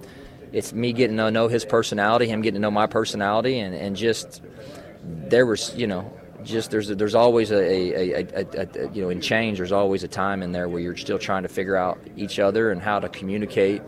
it's 0.52 0.72
me 0.72 0.94
getting 0.94 1.18
to 1.18 1.30
know 1.30 1.48
his 1.48 1.66
personality, 1.66 2.26
him 2.26 2.40
getting 2.40 2.54
to 2.54 2.60
know 2.60 2.70
my 2.70 2.86
personality, 2.86 3.58
and 3.58 3.74
and 3.74 3.94
just 3.94 4.40
there 5.04 5.44
was 5.44 5.74
you 5.76 5.86
know 5.86 6.10
just 6.46 6.70
there's 6.70 6.88
there's 6.88 7.14
always 7.14 7.50
a, 7.50 7.56
a, 7.56 8.20
a, 8.22 8.46
a, 8.62 8.90
you 8.92 9.02
know 9.02 9.10
in 9.10 9.20
change 9.20 9.58
there's 9.58 9.72
always 9.72 10.04
a 10.04 10.08
time 10.08 10.42
in 10.42 10.52
there 10.52 10.68
where 10.68 10.80
you're 10.80 10.96
still 10.96 11.18
trying 11.18 11.42
to 11.42 11.48
figure 11.48 11.76
out 11.76 11.98
each 12.16 12.38
other 12.38 12.70
and 12.70 12.80
how 12.80 12.98
to 13.00 13.08
communicate 13.08 13.82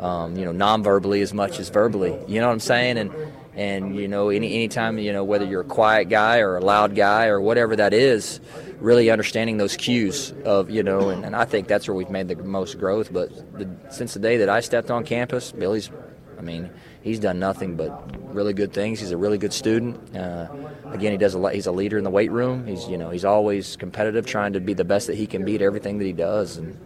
um, 0.00 0.36
you 0.36 0.44
know 0.44 0.52
non-verbally 0.52 1.20
as 1.20 1.32
much 1.32 1.60
as 1.60 1.68
verbally. 1.68 2.18
You 2.26 2.40
know 2.40 2.48
what 2.48 2.54
I'm 2.54 2.60
saying? 2.60 2.98
And 2.98 3.12
and 3.54 3.96
you 3.96 4.08
know 4.08 4.30
any 4.30 4.54
anytime 4.54 4.98
you 4.98 5.12
know 5.12 5.24
whether 5.24 5.44
you're 5.44 5.60
a 5.60 5.64
quiet 5.64 6.08
guy 6.08 6.38
or 6.38 6.56
a 6.56 6.60
loud 6.60 6.96
guy 6.96 7.26
or 7.26 7.40
whatever 7.40 7.76
that 7.76 7.92
is 7.92 8.40
really 8.80 9.10
understanding 9.10 9.58
those 9.58 9.76
cues 9.76 10.32
of 10.44 10.70
you 10.70 10.82
know 10.82 11.10
and, 11.10 11.24
and 11.24 11.36
I 11.36 11.44
think 11.44 11.68
that's 11.68 11.86
where 11.86 11.94
we've 11.94 12.10
made 12.10 12.28
the 12.28 12.36
most 12.36 12.78
growth. 12.78 13.12
But 13.12 13.30
the, 13.58 13.68
since 13.90 14.14
the 14.14 14.20
day 14.20 14.38
that 14.38 14.48
I 14.48 14.60
stepped 14.60 14.90
on 14.90 15.04
campus 15.04 15.52
Billy's 15.52 15.90
I 16.38 16.42
mean 16.42 16.70
he's 17.02 17.18
done 17.18 17.38
nothing 17.38 17.76
but 17.76 18.34
really 18.34 18.52
good 18.52 18.72
things. 18.72 19.00
He's 19.00 19.10
a 19.10 19.16
really 19.16 19.38
good 19.38 19.52
student. 19.52 20.16
Uh, 20.16 20.48
again, 20.86 21.12
he 21.12 21.18
does 21.18 21.34
a 21.34 21.38
lot. 21.38 21.54
He's 21.54 21.66
a 21.66 21.72
leader 21.72 21.98
in 21.98 22.04
the 22.04 22.10
weight 22.10 22.30
room. 22.30 22.66
He's 22.66 22.88
you 22.88 22.98
know 22.98 23.10
he's 23.10 23.24
always 23.24 23.76
competitive, 23.76 24.26
trying 24.26 24.52
to 24.54 24.60
be 24.60 24.74
the 24.74 24.84
best 24.84 25.06
that 25.06 25.16
he 25.16 25.26
can 25.26 25.44
be 25.44 25.54
at 25.54 25.62
everything 25.62 25.98
that 25.98 26.04
he 26.04 26.12
does. 26.12 26.56
And 26.56 26.78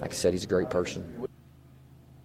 like 0.00 0.10
I 0.10 0.14
said, 0.14 0.32
he's 0.32 0.44
a 0.44 0.48
great 0.48 0.70
person. 0.70 1.26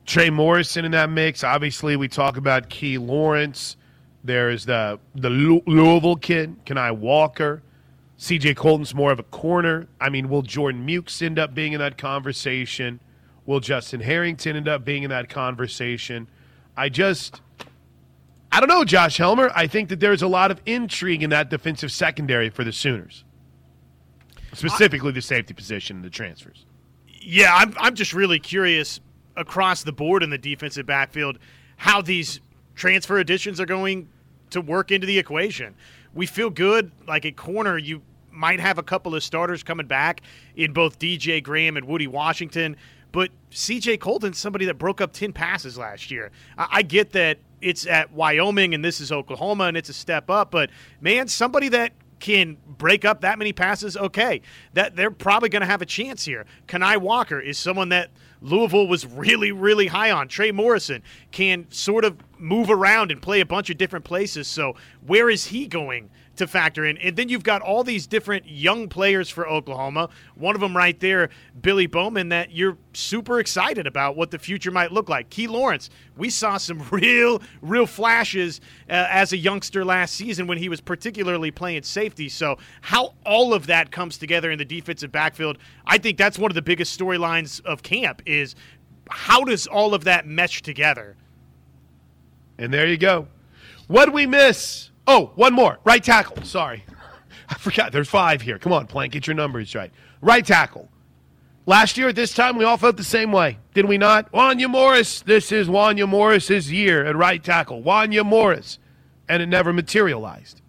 Trey 0.06 0.30
Morrison 0.30 0.86
in 0.86 0.92
that 0.92 1.10
mix. 1.10 1.44
Obviously, 1.44 1.96
we 1.96 2.08
talk 2.08 2.38
about 2.38 2.70
Key 2.70 2.98
Lawrence. 2.98 3.78
There's 4.24 4.66
the 4.66 5.00
the 5.16 5.30
Louisville 5.30 6.18
kid, 6.18 6.66
Kani 6.66 6.98
Walker. 6.98 7.62
CJ 8.18 8.58
Coldon's 8.58 8.94
more 8.94 9.14
of 9.14 9.20
a 9.20 9.24
corner. 9.24 9.88
I 10.02 10.10
mean, 10.10 10.28
will 10.28 10.42
Jordan 10.42 10.86
Mukes 10.86 11.22
end 11.22 11.40
up 11.40 11.54
being 11.54 11.72
in 11.72 11.80
that 11.80 11.98
conversation? 11.98 13.00
Will 13.46 13.62
Justin 13.62 14.02
Harrington 14.02 14.58
end 14.58 14.68
up 14.68 14.84
being 14.84 15.04
in 15.04 15.10
that 15.10 15.30
conversation? 15.30 16.28
I 16.76 16.90
just, 16.90 17.42
I 18.52 18.60
don't 18.60 18.70
know, 18.70 18.84
Josh 18.84 19.18
Helmer. 19.18 19.52
I 19.56 19.68
think 19.68 19.90
that 19.90 20.00
there's 20.00 20.22
a 20.22 20.28
lot 20.28 20.52
of 20.52 20.62
intrigue 20.66 21.24
in 21.24 21.30
that 21.32 21.50
defensive 21.50 21.92
secondary 21.92 22.50
for 22.50 22.64
the 22.64 22.72
Sooners, 22.72 23.24
specifically 24.54 25.10
I, 25.10 25.14
the 25.14 25.22
safety 25.22 25.54
position 25.54 25.98
and 25.98 26.06
the 26.06 26.10
transfers. 26.10 26.66
Yeah, 27.08 27.54
I'm, 27.54 27.74
I'm 27.78 27.96
just 27.96 28.14
really 28.14 28.40
curious 28.40 29.00
across 29.36 29.84
the 29.84 29.92
board 29.92 30.24
in 30.24 30.30
the 30.30 30.38
defensive 30.38 30.86
backfield 30.86 31.40
how 31.78 32.02
these 32.02 32.42
transfer 32.76 33.18
additions 33.18 33.60
are 33.60 33.66
going 33.66 34.10
to 34.50 34.62
work 34.62 34.92
into 34.92 35.08
the 35.08 35.18
equation. 35.18 35.76
We 36.14 36.26
feel 36.26 36.50
good, 36.50 36.92
like 37.08 37.26
at 37.26 37.36
corner, 37.36 37.78
you 37.78 38.02
might 38.32 38.60
have 38.60 38.78
a 38.78 38.84
couple 38.84 39.16
of 39.16 39.24
starters 39.24 39.64
coming 39.64 39.88
back 39.88 40.22
in 40.56 40.74
both 40.74 41.00
DJ 41.00 41.42
Graham 41.42 41.78
and 41.78 41.86
Woody 41.88 42.08
Washington. 42.08 42.76
But 43.12 43.32
CJ 43.52 44.00
Coldon's 44.00 44.38
somebody 44.38 44.66
that 44.66 44.76
broke 44.76 45.02
up 45.02 45.14
10 45.14 45.34
passes 45.34 45.78
last 45.78 46.12
year. 46.12 46.32
I, 46.58 46.68
I 46.72 46.82
get 46.82 47.12
that 47.14 47.40
it's 47.62 47.86
at 47.86 48.12
Wyoming 48.12 48.74
and 48.74 48.84
this 48.84 49.02
is 49.02 49.12
Oklahoma 49.12 49.66
and 49.66 49.78
it's 49.78 49.90
a 49.90 49.94
step 49.94 50.30
up, 50.30 50.52
but 50.52 50.70
man, 51.02 51.28
somebody 51.28 51.70
that 51.70 51.94
can 52.20 52.58
break 52.68 53.06
up 53.06 53.22
that 53.22 53.40
many 53.40 53.54
passes, 53.54 53.98
okay, 53.98 54.42
that 54.74 54.96
they're 54.96 55.12
probably 55.12 55.50
going 55.50 55.62
to 55.62 55.66
have 55.66 55.82
a 55.82 55.86
chance 55.86 56.26
here. 56.26 56.46
Kani 56.68 56.98
Walker 56.98 57.40
is 57.40 57.58
someone 57.58 57.90
that 57.90 58.12
Louisville 58.42 58.88
was 58.88 59.06
really, 59.06 59.52
really 59.52 59.88
high 59.88 60.12
on. 60.12 60.28
Trey 60.28 60.52
Morrison 60.52 61.02
can 61.32 61.66
sort 61.72 62.06
of 62.06 62.18
move 62.38 62.70
around 62.70 63.12
and 63.12 63.22
play 63.22 63.40
a 63.40 63.46
bunch 63.46 63.70
of 63.70 63.78
different 63.78 64.06
places. 64.06 64.48
So, 64.48 64.76
where 65.06 65.30
is 65.30 65.48
he 65.48 65.68
going 65.68 66.10
to 66.40 66.48
factor 66.48 66.86
in. 66.86 66.98
And 66.98 67.16
then 67.16 67.30
you've 67.30 67.44
got 67.44 67.62
all 67.62 67.84
these 67.84 68.08
different 68.08 68.48
young 68.48 68.90
players 68.90 69.30
for 69.30 69.48
Oklahoma. 69.48 70.10
One 70.36 70.56
of 70.56 70.62
them 70.62 70.76
right 70.76 71.00
there, 71.00 71.30
Billy 71.62 71.88
Bowman, 71.88 72.30
that 72.30 72.52
you're 72.52 72.78
super 72.94 73.40
excited 73.40 73.88
about 73.88 74.18
what 74.18 74.32
the 74.32 74.40
future 74.40 74.72
might 74.72 74.92
look 74.92 75.08
like. 75.08 75.30
Key 75.30 75.48
Lawrence, 75.48 75.90
we 76.18 76.30
saw 76.30 76.58
some 76.58 76.84
real, 76.92 77.42
real 77.62 77.86
flashes 77.86 78.60
uh, 78.90 79.08
as 79.10 79.32
a 79.32 79.38
youngster 79.38 79.86
last 79.86 80.16
season 80.16 80.48
when 80.48 80.58
he 80.58 80.68
was 80.68 80.82
particularly 80.82 81.52
playing 81.52 81.84
safety. 81.84 82.28
So, 82.28 82.58
how 82.82 83.14
all 83.26 83.54
of 83.54 83.68
that 83.68 83.92
comes 83.92 84.18
together 84.18 84.52
in 84.52 84.58
the 84.58 84.66
defensive 84.66 85.12
backfield, 85.12 85.58
I 85.86 85.98
think 85.98 86.18
that's 86.18 86.40
one 86.40 86.52
of 86.52 86.56
the 86.56 86.62
biggest 86.62 87.00
storylines 87.00 87.64
of 87.66 87.84
camp 87.84 88.22
is 88.26 88.56
how 89.10 89.44
does 89.44 89.68
all 89.68 89.94
of 89.94 90.04
that 90.06 90.28
mesh 90.28 90.62
together? 90.62 91.16
And 92.58 92.74
there 92.74 92.88
you 92.88 92.98
go. 92.98 93.28
What 93.88 94.14
we 94.14 94.26
miss? 94.28 94.92
Oh, 95.12 95.32
one 95.34 95.54
more. 95.54 95.80
Right 95.84 96.04
tackle. 96.04 96.44
Sorry. 96.44 96.86
I 97.50 97.56
forgot. 97.56 97.92
There's 97.92 98.08
five 98.08 98.44
here. 98.44 98.60
Come 98.60 98.72
on, 98.72 98.86
Plank. 98.86 99.12
Get 99.12 99.26
your 99.26 99.34
numbers 99.34 99.74
right. 99.74 99.92
Right 100.22 100.46
tackle. 100.46 100.88
Last 101.66 101.98
year 101.98 102.10
at 102.10 102.16
this 102.16 102.32
time, 102.32 102.58
we 102.58 102.64
all 102.64 102.78
felt 102.78 102.96
the 102.96 103.04
same 103.04 103.32
way, 103.32 103.58
did 103.74 103.86
we 103.86 103.98
not? 103.98 104.32
Wanya 104.32 104.70
Morris. 104.70 105.22
This 105.22 105.52
is 105.52 105.68
Wanya 105.68 106.08
Morris's 106.08 106.72
year 106.72 107.04
at 107.06 107.16
right 107.16 107.44
tackle. 107.44 107.82
Wanya 107.82 108.24
Morris. 108.24 108.78
And 109.28 109.42
it 109.42 109.48
never 109.48 109.74
materialized. 109.74 110.62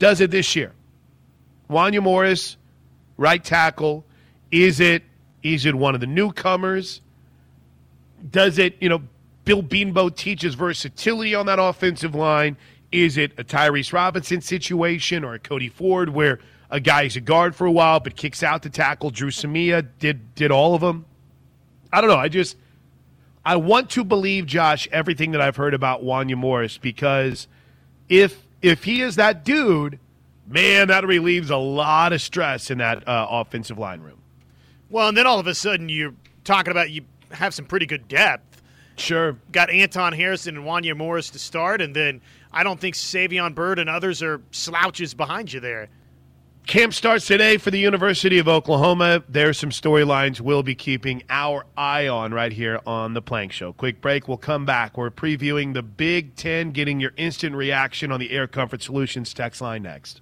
Does 0.00 0.20
it 0.20 0.32
this 0.32 0.56
year? 0.56 0.72
Wanya 1.70 2.02
Morris, 2.02 2.56
right 3.16 3.42
tackle. 3.42 4.04
Is 4.50 4.80
it 4.80 5.04
is 5.44 5.64
it 5.64 5.76
one 5.76 5.94
of 5.94 6.00
the 6.00 6.06
newcomers? 6.08 7.02
Does 8.28 8.58
it, 8.58 8.76
you 8.80 8.88
know, 8.88 9.02
Bill 9.44 9.62
Bedenbaugh 9.62 10.16
teaches 10.16 10.54
versatility 10.54 11.36
on 11.36 11.46
that 11.46 11.60
offensive 11.60 12.16
line? 12.16 12.56
Is 12.90 13.16
it 13.16 13.32
a 13.38 13.44
Tyrese 13.44 13.92
Robinson 13.92 14.40
situation 14.40 15.24
or 15.24 15.34
a 15.34 15.38
Cody 15.38 15.68
Ford 15.68 16.08
where 16.08 16.38
a 16.70 16.80
guy's 16.80 17.16
a 17.16 17.20
guard 17.20 17.54
for 17.54 17.66
a 17.66 17.72
while 17.72 18.00
but 18.00 18.16
kicks 18.16 18.42
out 18.42 18.62
to 18.62 18.70
tackle? 18.70 19.10
Dru 19.10 19.30
Samia 19.30 19.86
did 19.98 20.34
did 20.34 20.50
all 20.50 20.74
of 20.74 20.80
them. 20.80 21.04
I 21.92 22.00
don't 22.00 22.08
know. 22.10 22.16
I 22.16 22.28
just 22.28 22.56
I 23.44 23.56
want 23.56 23.90
to 23.90 24.04
believe 24.04 24.46
Josh 24.46 24.88
everything 24.90 25.32
that 25.32 25.40
I've 25.40 25.56
heard 25.56 25.74
about 25.74 26.02
Wanya 26.02 26.36
Morris 26.36 26.78
because 26.78 27.46
if 28.08 28.46
if 28.62 28.84
he 28.84 29.02
is 29.02 29.16
that 29.16 29.44
dude, 29.44 29.98
man, 30.46 30.88
that 30.88 31.06
relieves 31.06 31.50
a 31.50 31.56
lot 31.56 32.12
of 32.12 32.22
stress 32.22 32.70
in 32.70 32.78
that 32.78 33.06
uh, 33.06 33.26
offensive 33.30 33.78
line 33.78 34.00
room. 34.00 34.18
Well, 34.90 35.08
and 35.08 35.16
then 35.16 35.26
all 35.26 35.38
of 35.38 35.46
a 35.46 35.54
sudden 35.54 35.88
you're 35.88 36.14
talking 36.44 36.70
about 36.70 36.90
you 36.90 37.02
have 37.30 37.52
some 37.52 37.66
pretty 37.66 37.86
good 37.86 38.08
depth. 38.08 38.62
Sure. 38.96 39.36
Got 39.52 39.70
Anton 39.70 40.12
Harrison 40.12 40.56
and 40.56 40.66
Wanya 40.66 40.96
Morris 40.96 41.30
to 41.30 41.38
start, 41.38 41.80
and 41.80 41.94
then 41.94 42.20
I 42.58 42.64
don't 42.64 42.80
think 42.80 42.96
Savion 42.96 43.54
Byrd 43.54 43.78
and 43.78 43.88
others 43.88 44.20
are 44.20 44.42
slouches 44.50 45.14
behind 45.14 45.52
you 45.52 45.60
there. 45.60 45.90
Camp 46.66 46.92
starts 46.92 47.24
today 47.24 47.56
for 47.56 47.70
the 47.70 47.78
University 47.78 48.40
of 48.40 48.48
Oklahoma. 48.48 49.22
There's 49.28 49.56
some 49.56 49.70
storylines 49.70 50.40
we'll 50.40 50.64
be 50.64 50.74
keeping 50.74 51.22
our 51.30 51.66
eye 51.76 52.08
on 52.08 52.34
right 52.34 52.50
here 52.50 52.80
on 52.84 53.14
the 53.14 53.22
Plank 53.22 53.52
Show. 53.52 53.74
Quick 53.74 54.00
break. 54.00 54.26
We'll 54.26 54.38
come 54.38 54.66
back. 54.66 54.98
We're 54.98 55.12
previewing 55.12 55.72
the 55.72 55.84
Big 55.84 56.34
Ten, 56.34 56.72
getting 56.72 56.98
your 56.98 57.12
instant 57.16 57.54
reaction 57.54 58.10
on 58.10 58.18
the 58.18 58.32
Air 58.32 58.48
Comfort 58.48 58.82
Solutions 58.82 59.32
text 59.32 59.60
line 59.60 59.84
next. 59.84 60.20